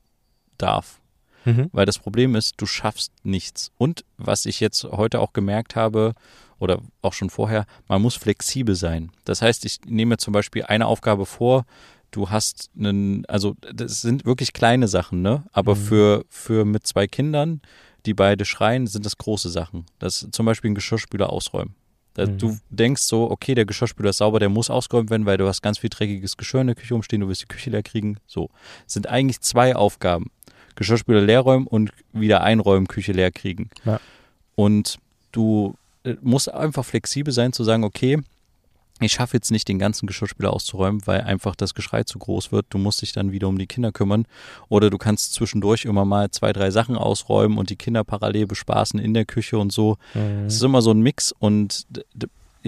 darf. 0.57 1.02
Mhm. 1.45 1.71
Weil 1.73 1.87
das 1.87 1.99
Problem 1.99 2.35
ist, 2.35 2.55
du 2.59 2.67
schaffst 2.67 3.13
nichts. 3.23 3.71
Und 3.79 4.05
was 4.17 4.47
ich 4.47 4.61
jetzt 4.61 4.85
heute 4.85 5.21
auch 5.21 5.33
gemerkt 5.33 5.77
habe, 5.77 6.15
oder 6.59 6.79
auch 7.01 7.13
schon 7.13 7.29
vorher, 7.29 7.67
man 7.89 8.01
muss 8.01 8.15
flexibel 8.15 8.77
sein. 8.77 9.11
Das 9.25 9.43
heißt, 9.43 9.65
ich 9.65 9.81
nehme 9.85 10.17
zum 10.19 10.33
Beispiel 10.33 10.63
eine 10.63 10.87
Aufgabe 10.87 11.27
vor, 11.27 11.65
du 12.13 12.31
hast 12.31 12.71
einen, 12.79 13.27
also 13.27 13.57
das 13.75 14.01
sind 14.01 14.25
wirklich 14.25 14.53
kleine 14.53 14.87
Sachen, 14.87 15.23
ne? 15.23 15.43
Aber 15.53 15.75
Mhm. 15.75 15.81
für, 15.81 16.25
für 16.29 16.65
mit 16.65 16.87
zwei 16.87 17.09
Kindern, 17.09 17.63
die 18.07 18.15
beide 18.15 18.45
schreien, 18.45 18.87
sind 18.87 19.05
das 19.05 19.19
große 19.19 19.51
Sachen. 19.51 19.87
Das 19.99 20.23
ist 20.23 20.35
zum 20.35 20.47
Beispiel 20.47 20.71
ein 20.71 20.77
Geschirrspüler 20.77 21.31
ausräumen. 21.31 21.75
Mhm. 22.17 22.39
Du 22.39 22.59
denkst 22.69 23.03
so, 23.03 23.31
okay, 23.31 23.55
der 23.57 23.65
Geschirrspüler 23.65 24.11
ist 24.11 24.19
sauber, 24.19 24.39
der 24.39 24.49
muss 24.51 24.71
ausgeräumt 24.71 25.11
werden, 25.11 25.27
weil 25.27 25.39
du 25.39 25.49
hast 25.49 25.63
ganz 25.63 25.79
viel 25.79 25.91
dreckiges 25.91 26.37
Geschirr 26.37 26.61
in 26.61 26.67
der 26.69 26.77
Küche 26.77 26.95
umstehen, 26.95 27.21
du 27.21 27.29
willst 27.29 27.43
die 27.43 27.47
Küche 27.47 27.71
leer 27.71 27.83
kriegen. 27.83 28.19
So. 28.27 28.51
Es 28.87 28.93
sind 28.93 29.09
eigentlich 29.09 29.41
zwei 29.41 29.75
Aufgaben. 29.75 30.31
Geschirrspüler 30.77 31.21
leer 31.21 31.41
räumen 31.41 31.67
und 31.67 31.93
wieder 32.13 32.43
einräumen, 32.43 32.89
Küche 32.89 33.13
leer 33.13 33.31
kriegen. 33.31 33.71
Ja. 33.85 34.01
Und 34.55 34.99
du 35.33 35.75
äh, 36.05 36.15
musst 36.21 36.53
einfach 36.53 36.85
flexibel 36.85 37.33
sein 37.33 37.53
zu 37.53 37.65
sagen, 37.65 37.85
okay, 37.85 38.19
ich 39.01 39.13
schaffe 39.13 39.37
jetzt 39.37 39.51
nicht 39.51 39.69
den 39.69 39.79
ganzen 39.79 40.07
Geschirrspüler 40.07 40.53
auszuräumen, 40.53 41.03
weil 41.07 41.23
einfach 41.23 41.57
das 41.57 41.75
Geschrei 41.75 42.05
zu 42.05 42.19
groß 42.19 42.53
wird. 42.53 42.67
Du 42.71 42.79
musst 42.79 43.03
dich 43.03 43.13
dann 43.13 43.33
wieder 43.33 43.49
um 43.49 43.59
die 43.59 43.67
Kinder 43.67 43.91
kümmern. 43.91 44.27
Oder 44.69 44.91
du 44.91 44.99
kannst 44.99 45.35
zwischendurch 45.35 45.85
immer 45.85 46.05
mal 46.05 46.31
zwei, 46.31 46.53
drei 46.53 46.71
Sachen 46.71 46.97
ausräumen 46.97 47.59
und 47.59 47.71
die 47.71 47.77
Kinder 47.77 48.05
parallel 48.05 48.47
bespaßen 48.47 49.01
in 49.01 49.15
der 49.15 49.25
Küche 49.25 49.59
und 49.59 49.73
so. 49.73 49.97
Mhm. 50.15 50.47
Es 50.47 50.55
ist 50.55 50.63
immer 50.63 50.83
so 50.83 50.93
ein 50.93 51.01
Mix 51.01 51.33
und 51.33 51.87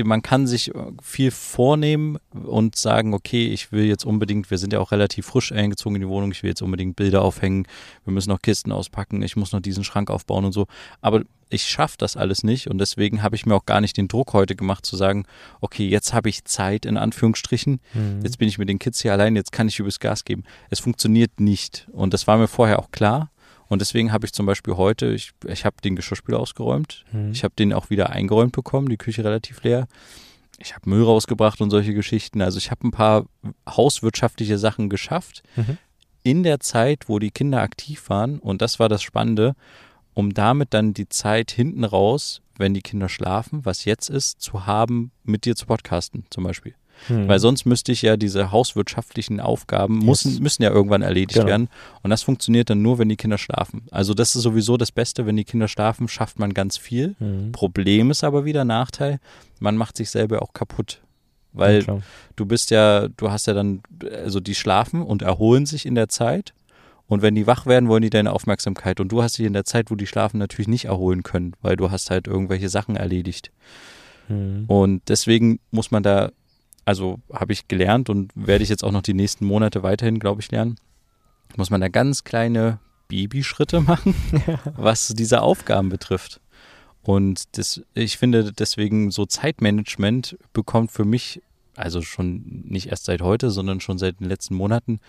man 0.02 0.22
kann 0.22 0.46
sich 0.46 0.72
viel 1.02 1.30
vornehmen 1.30 2.18
und 2.32 2.74
sagen, 2.76 3.14
okay, 3.14 3.46
ich 3.46 3.70
will 3.70 3.84
jetzt 3.84 4.04
unbedingt, 4.04 4.50
wir 4.50 4.58
sind 4.58 4.72
ja 4.72 4.80
auch 4.80 4.90
relativ 4.90 5.26
frisch 5.26 5.52
eingezogen 5.52 5.96
in 5.96 6.02
die 6.02 6.08
Wohnung, 6.08 6.32
ich 6.32 6.42
will 6.42 6.50
jetzt 6.50 6.62
unbedingt 6.62 6.96
Bilder 6.96 7.22
aufhängen, 7.22 7.66
wir 8.04 8.12
müssen 8.12 8.30
noch 8.30 8.42
Kisten 8.42 8.72
auspacken, 8.72 9.22
ich 9.22 9.36
muss 9.36 9.52
noch 9.52 9.60
diesen 9.60 9.84
Schrank 9.84 10.10
aufbauen 10.10 10.44
und 10.44 10.52
so. 10.52 10.66
Aber 11.00 11.22
ich 11.50 11.64
schaffe 11.66 11.96
das 11.98 12.16
alles 12.16 12.42
nicht 12.42 12.68
und 12.68 12.78
deswegen 12.78 13.22
habe 13.22 13.36
ich 13.36 13.46
mir 13.46 13.54
auch 13.54 13.66
gar 13.66 13.80
nicht 13.80 13.96
den 13.96 14.08
Druck 14.08 14.32
heute 14.32 14.56
gemacht 14.56 14.84
zu 14.84 14.96
sagen, 14.96 15.24
okay, 15.60 15.86
jetzt 15.86 16.12
habe 16.12 16.28
ich 16.28 16.44
Zeit 16.44 16.84
in 16.86 16.96
Anführungsstrichen, 16.96 17.80
Mhm. 17.92 18.20
jetzt 18.24 18.38
bin 18.38 18.48
ich 18.48 18.58
mit 18.58 18.68
den 18.68 18.78
Kids 18.80 19.02
hier 19.02 19.12
allein, 19.12 19.36
jetzt 19.36 19.52
kann 19.52 19.68
ich 19.68 19.78
übers 19.78 20.00
Gas 20.00 20.24
geben. 20.24 20.42
Es 20.70 20.80
funktioniert 20.80 21.38
nicht 21.38 21.86
und 21.92 22.12
das 22.12 22.26
war 22.26 22.38
mir 22.38 22.48
vorher 22.48 22.78
auch 22.80 22.90
klar 22.90 23.30
Und 23.68 23.80
deswegen 23.80 24.12
habe 24.12 24.26
ich 24.26 24.32
zum 24.32 24.46
Beispiel 24.46 24.76
heute, 24.76 25.06
ich, 25.14 25.32
ich 25.46 25.64
habe 25.64 25.76
den 25.82 25.96
Geschirrspüler 25.96 26.38
ausgeräumt. 26.38 27.04
Mhm. 27.12 27.32
Ich 27.32 27.44
habe 27.44 27.54
den 27.56 27.72
auch 27.72 27.90
wieder 27.90 28.10
eingeräumt 28.10 28.52
bekommen, 28.52 28.88
die 28.88 28.96
Küche 28.98 29.24
relativ 29.24 29.62
leer. 29.62 29.86
Ich 30.58 30.74
habe 30.74 30.88
Müll 30.88 31.02
rausgebracht 31.02 31.60
und 31.60 31.70
solche 31.70 31.94
Geschichten. 31.94 32.40
Also 32.42 32.58
ich 32.58 32.70
habe 32.70 32.86
ein 32.86 32.90
paar 32.92 33.26
hauswirtschaftliche 33.68 34.58
Sachen 34.58 34.88
geschafft 34.88 35.42
Mhm. 35.56 35.78
in 36.22 36.42
der 36.42 36.60
Zeit, 36.60 37.08
wo 37.08 37.18
die 37.18 37.30
Kinder 37.30 37.60
aktiv 37.62 38.08
waren. 38.08 38.38
Und 38.38 38.62
das 38.62 38.78
war 38.78 38.88
das 38.88 39.02
Spannende, 39.02 39.54
um 40.14 40.32
damit 40.32 40.72
dann 40.72 40.94
die 40.94 41.08
Zeit 41.08 41.50
hinten 41.50 41.84
raus, 41.84 42.40
wenn 42.56 42.72
die 42.72 42.82
Kinder 42.82 43.08
schlafen, 43.08 43.64
was 43.64 43.84
jetzt 43.84 44.08
ist, 44.08 44.40
zu 44.40 44.64
haben, 44.66 45.10
mit 45.24 45.44
dir 45.44 45.56
zu 45.56 45.66
podcasten 45.66 46.24
zum 46.30 46.44
Beispiel. 46.44 46.74
Mhm. 47.08 47.28
Weil 47.28 47.38
sonst 47.38 47.64
müsste 47.66 47.92
ich 47.92 48.02
ja 48.02 48.16
diese 48.16 48.50
hauswirtschaftlichen 48.52 49.40
Aufgaben 49.40 49.98
müssen, 49.98 50.30
Yes. 50.32 50.40
müssen 50.40 50.62
ja 50.62 50.70
irgendwann 50.70 51.02
erledigt 51.02 51.34
Genau. 51.34 51.46
werden. 51.46 51.68
Und 52.02 52.10
das 52.10 52.22
funktioniert 52.22 52.70
dann 52.70 52.82
nur, 52.82 52.98
wenn 52.98 53.08
die 53.08 53.16
Kinder 53.16 53.38
schlafen. 53.38 53.82
Also 53.90 54.14
das 54.14 54.34
ist 54.36 54.42
sowieso 54.42 54.76
das 54.76 54.92
Beste, 54.92 55.26
wenn 55.26 55.36
die 55.36 55.44
Kinder 55.44 55.68
schlafen, 55.68 56.08
schafft 56.08 56.38
man 56.38 56.54
ganz 56.54 56.76
viel. 56.76 57.14
Mhm. 57.18 57.52
Problem 57.52 58.10
ist 58.10 58.24
aber 58.24 58.44
wieder 58.44 58.64
Nachteil, 58.64 59.20
man 59.60 59.76
macht 59.76 59.96
sich 59.96 60.10
selber 60.10 60.42
auch 60.42 60.52
kaputt. 60.52 61.00
Ja, 61.52 61.60
Weil 61.60 61.82
klar. 61.82 62.02
du 62.36 62.46
bist 62.46 62.70
ja, 62.70 63.08
du 63.08 63.30
hast 63.30 63.46
ja 63.46 63.54
dann, 63.54 63.82
also 64.24 64.40
die 64.40 64.54
schlafen 64.54 65.02
und 65.02 65.22
erholen 65.22 65.66
sich 65.66 65.86
in 65.86 65.94
der 65.94 66.08
Zeit. 66.08 66.52
Und 67.06 67.20
wenn 67.20 67.34
die 67.34 67.46
wach 67.46 67.66
werden, 67.66 67.88
wollen 67.90 68.02
die 68.02 68.08
deine 68.10 68.32
Aufmerksamkeit. 68.32 68.98
Und 68.98 69.12
du 69.12 69.22
hast 69.22 69.36
dich 69.36 69.44
in 69.44 69.52
der 69.52 69.64
Zeit, 69.66 69.90
wo 69.90 69.94
die 69.94 70.06
schlafen, 70.06 70.38
natürlich 70.38 70.68
nicht 70.68 70.86
erholen 70.86 71.22
können, 71.22 71.52
weil 71.60 71.76
du 71.76 71.90
hast 71.90 72.08
halt 72.10 72.26
irgendwelche 72.26 72.70
Sachen 72.70 72.96
erledigt. 72.96 73.50
Mhm. 74.28 74.64
Und 74.68 75.02
deswegen 75.08 75.60
muss 75.70 75.90
man 75.90 76.02
da, 76.02 76.30
also 76.84 77.18
habe 77.32 77.52
ich 77.52 77.68
gelernt 77.68 78.10
und 78.10 78.32
werde 78.34 78.64
ich 78.64 78.70
jetzt 78.70 78.84
auch 78.84 78.92
noch 78.92 79.02
die 79.02 79.14
nächsten 79.14 79.46
Monate 79.46 79.82
weiterhin, 79.82 80.18
glaube 80.18 80.40
ich, 80.40 80.50
lernen, 80.50 80.76
muss 81.56 81.70
man 81.70 81.80
da 81.80 81.88
ganz 81.88 82.24
kleine 82.24 82.78
Babyschritte 83.08 83.80
machen, 83.82 84.14
was 84.76 85.08
diese 85.08 85.42
Aufgaben 85.42 85.88
betrifft. 85.88 86.40
Und 87.02 87.56
das, 87.58 87.82
ich 87.92 88.16
finde 88.16 88.52
deswegen 88.52 89.10
so 89.10 89.26
Zeitmanagement 89.26 90.38
bekommt 90.52 90.90
für 90.90 91.04
mich, 91.04 91.42
also 91.76 92.00
schon 92.00 92.62
nicht 92.64 92.88
erst 92.88 93.04
seit 93.04 93.20
heute, 93.20 93.50
sondern 93.50 93.80
schon 93.80 93.98
seit 93.98 94.20
den 94.20 94.28
letzten 94.28 94.54
Monaten, 94.54 95.00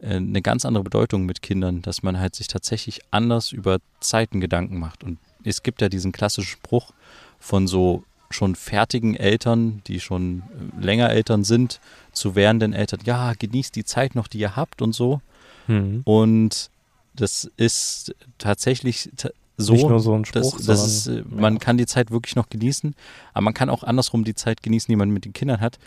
äh, 0.00 0.16
eine 0.16 0.42
ganz 0.42 0.64
andere 0.64 0.82
Bedeutung 0.82 1.26
mit 1.26 1.42
Kindern, 1.42 1.80
dass 1.82 2.02
man 2.02 2.18
halt 2.18 2.34
sich 2.34 2.48
tatsächlich 2.48 3.00
anders 3.12 3.52
über 3.52 3.78
Zeiten 4.00 4.40
Gedanken 4.40 4.78
macht. 4.78 5.04
Und 5.04 5.18
es 5.44 5.62
gibt 5.62 5.80
ja 5.80 5.88
diesen 5.88 6.10
klassischen 6.10 6.50
Spruch 6.50 6.92
von 7.38 7.68
so 7.68 8.04
schon 8.30 8.54
fertigen 8.54 9.14
Eltern, 9.14 9.82
die 9.86 10.00
schon 10.00 10.42
äh, 10.80 10.84
länger 10.84 11.10
Eltern 11.10 11.44
sind, 11.44 11.80
zu 12.12 12.34
werdenden 12.34 12.72
Eltern, 12.72 13.00
ja, 13.04 13.32
genießt 13.38 13.74
die 13.74 13.84
Zeit 13.84 14.14
noch, 14.14 14.28
die 14.28 14.38
ihr 14.38 14.56
habt 14.56 14.82
und 14.82 14.92
so. 14.94 15.20
Mhm. 15.66 16.02
Und 16.04 16.70
das 17.14 17.50
ist 17.56 18.14
tatsächlich 18.38 19.10
ta- 19.16 19.30
so, 19.56 19.72
Nicht 19.72 19.88
nur 19.88 19.98
so 19.98 20.14
ein 20.14 20.24
Spruch, 20.24 20.56
das 20.64 20.86
ist, 20.86 21.04
sondern, 21.04 21.32
äh, 21.32 21.40
man 21.40 21.54
ja. 21.54 21.58
kann 21.58 21.78
die 21.78 21.86
Zeit 21.86 22.10
wirklich 22.12 22.36
noch 22.36 22.48
genießen, 22.48 22.94
aber 23.34 23.42
man 23.42 23.54
kann 23.54 23.70
auch 23.70 23.82
andersrum 23.82 24.22
die 24.22 24.36
Zeit 24.36 24.62
genießen, 24.62 24.90
die 24.92 24.96
man 24.96 25.10
mit 25.10 25.24
den 25.24 25.32
Kindern 25.32 25.60
hat. 25.60 25.78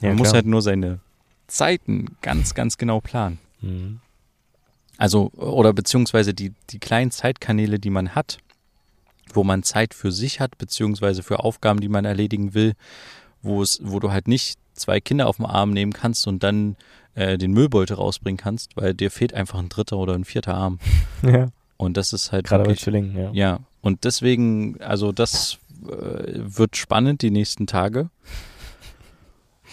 Ja, 0.00 0.08
man 0.10 0.18
muss 0.18 0.28
klar. 0.28 0.34
halt 0.36 0.46
nur 0.46 0.62
seine 0.62 1.00
Zeiten 1.48 2.16
ganz, 2.22 2.54
ganz 2.54 2.78
genau 2.78 3.00
planen. 3.00 3.38
Mhm. 3.62 4.00
Also, 4.98 5.30
oder 5.32 5.72
beziehungsweise 5.72 6.34
die, 6.34 6.52
die 6.70 6.78
kleinen 6.78 7.10
Zeitkanäle, 7.10 7.78
die 7.78 7.90
man 7.90 8.14
hat, 8.14 8.38
wo 9.32 9.44
man 9.44 9.62
Zeit 9.62 9.94
für 9.94 10.12
sich 10.12 10.40
hat, 10.40 10.58
beziehungsweise 10.58 11.22
für 11.22 11.40
Aufgaben, 11.40 11.80
die 11.80 11.88
man 11.88 12.04
erledigen 12.04 12.54
will, 12.54 12.74
wo 13.42 13.62
es, 13.62 13.80
wo 13.82 14.00
du 14.00 14.10
halt 14.10 14.28
nicht 14.28 14.58
zwei 14.74 15.00
Kinder 15.00 15.26
auf 15.26 15.36
dem 15.36 15.46
Arm 15.46 15.70
nehmen 15.70 15.92
kannst 15.92 16.26
und 16.26 16.42
dann 16.42 16.76
äh, 17.14 17.38
den 17.38 17.52
Müllbeutel 17.52 17.96
rausbringen 17.96 18.36
kannst, 18.36 18.76
weil 18.76 18.94
dir 18.94 19.10
fehlt 19.10 19.34
einfach 19.34 19.58
ein 19.58 19.68
dritter 19.68 19.96
oder 19.96 20.14
ein 20.14 20.24
vierter 20.24 20.54
Arm. 20.54 20.78
Ja, 21.22 21.48
Und 21.78 21.96
das 21.96 22.12
ist 22.12 22.30
halt 22.30 22.46
gerade 22.46 22.64
bei 22.64 22.70
wirklich, 22.70 22.84
Zwillingen, 22.84 23.16
ja. 23.16 23.30
ja. 23.32 23.60
Und 23.80 24.04
deswegen, 24.04 24.80
also 24.80 25.12
das 25.12 25.58
äh, 25.84 25.88
wird 26.36 26.76
spannend 26.76 27.22
die 27.22 27.30
nächsten 27.30 27.66
Tage. 27.66 28.10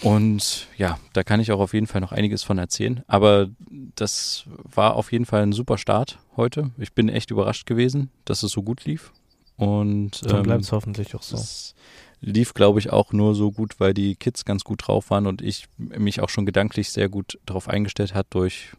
Und 0.02 0.66
ja, 0.76 0.98
da 1.12 1.22
kann 1.22 1.40
ich 1.40 1.52
auch 1.52 1.60
auf 1.60 1.72
jeden 1.72 1.86
Fall 1.86 2.00
noch 2.00 2.12
einiges 2.12 2.42
von 2.42 2.58
erzählen. 2.58 3.04
Aber 3.06 3.48
das 3.94 4.44
war 4.48 4.96
auf 4.96 5.12
jeden 5.12 5.24
Fall 5.24 5.42
ein 5.42 5.52
super 5.52 5.78
Start 5.78 6.18
heute. 6.36 6.70
Ich 6.78 6.92
bin 6.92 7.08
echt 7.08 7.30
überrascht 7.30 7.66
gewesen, 7.66 8.10
dass 8.24 8.42
es 8.42 8.52
so 8.52 8.62
gut 8.62 8.84
lief. 8.84 9.12
Und 9.56 10.24
Dann 10.28 10.38
ähm, 10.38 10.42
bleibt 10.42 10.62
es 10.64 10.72
hoffentlich 10.72 11.14
auch 11.14 11.22
so. 11.22 11.36
es 11.36 11.74
lief, 12.20 12.54
glaube 12.54 12.78
ich, 12.80 12.90
auch 12.90 13.12
nur 13.12 13.34
so 13.34 13.52
gut, 13.52 13.78
weil 13.80 13.94
die 13.94 14.16
Kids 14.16 14.44
ganz 14.44 14.64
gut 14.64 14.86
drauf 14.86 15.10
waren 15.10 15.26
und 15.26 15.42
ich 15.42 15.66
mich 15.76 16.20
auch 16.20 16.28
schon 16.28 16.46
gedanklich 16.46 16.90
sehr 16.90 17.08
gut 17.08 17.38
darauf 17.46 17.68
eingestellt 17.68 18.14
hat 18.14 18.26
durch 18.30 18.70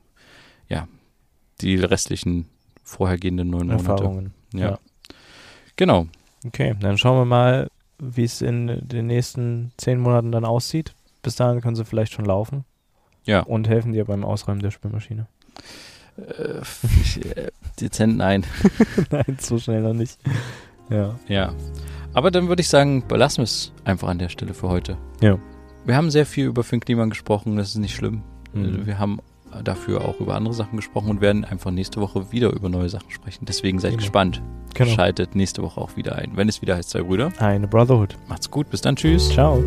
ja, 0.67 0.88
die 1.61 1.76
restlichen 1.78 2.49
vorhergehenden 2.84 3.49
neun 3.49 3.67
Monate. 3.67 3.89
Erfahrungen. 3.89 4.34
Ja. 4.53 4.71
Ja. 4.71 4.80
Genau. 5.76 6.07
Okay, 6.45 6.76
dann 6.80 6.97
schauen 6.97 7.17
wir 7.19 7.26
mal, 7.26 7.69
wie 7.99 8.23
es 8.23 8.41
in 8.41 8.88
den 8.88 9.07
nächsten 9.07 9.71
zehn 9.78 9.99
Monaten 9.99 10.32
dann 10.32 10.45
aussieht. 10.45 10.93
Bis 11.21 11.36
dahin 11.36 11.61
können 11.61 11.76
sie 11.76 11.86
vielleicht 11.86 12.13
schon 12.13 12.26
laufen 12.26 12.65
Ja. 13.26 13.41
und 13.41 13.67
helfen 13.67 13.93
dir 13.93 14.05
beim 14.05 14.23
Ausräumen 14.26 14.61
der 14.61 14.71
Spülmaschine. 14.71 15.28
Äh, 16.18 16.61
dezent 17.80 18.18
nein. 18.18 18.43
Nein, 19.11 19.38
so 19.39 19.57
schnell 19.57 19.82
noch 19.82 19.93
nicht. 19.93 20.18
Ja. 20.89 21.16
Ja. 21.28 21.53
Aber 22.13 22.32
dann 22.32 22.47
würde 22.47 22.61
ich 22.61 22.70
sagen, 22.70 23.05
belassen 23.07 23.39
wir 23.39 23.43
es 23.43 23.74
einfach 23.84 24.07
an 24.07 24.20
der 24.20 24.30
Stelle 24.30 24.53
für 24.53 24.70
heute. 24.70 24.97
Ja. 25.22 25.38
Wir 25.86 25.95
haben 25.97 26.09
sehr 26.09 26.26
viel 26.26 26.45
über 26.45 26.63
Finn 26.63 26.80
Kliman 26.80 27.09
gesprochen, 27.09 27.57
das 27.57 27.70
ist 27.70 27.76
nicht 27.78 27.95
schlimm. 27.95 28.24
Mhm. 28.53 28.86
Wir 28.86 28.97
haben 28.97 29.20
dafür 29.63 30.03
auch 30.03 30.20
über 30.20 30.36
andere 30.36 30.53
Sachen 30.53 30.76
gesprochen 30.78 31.09
und 31.09 31.22
werden 31.22 31.45
einfach 31.45 31.72
nächste 31.72 32.01
Woche 32.01 32.32
wieder 32.32 32.51
über 32.51 32.68
neue 32.70 32.89
Sachen 32.89 33.09
sprechen. 33.11 33.45
Deswegen 33.45 33.80
seid 33.80 33.91
Genau. 33.91 34.01
gespannt. 34.01 34.41
Genau. 34.74 34.91
Schaltet 34.91 35.36
nächste 35.36 35.61
Woche 35.61 35.80
auch 35.80 35.95
wieder 35.95 36.16
ein, 36.16 36.32
wenn 36.36 36.49
es 36.49 36.61
wieder 36.61 36.76
heißt, 36.76 36.89
zwei 36.89 37.03
Brüder. 37.03 37.32
Eine 37.39 37.68
Brotherhood. 37.68 38.18
Macht's 38.28 38.49
gut, 38.51 38.70
bis 38.70 38.82
dann, 38.82 38.95
tschüss. 38.95 39.30
Ciao. 39.30 39.63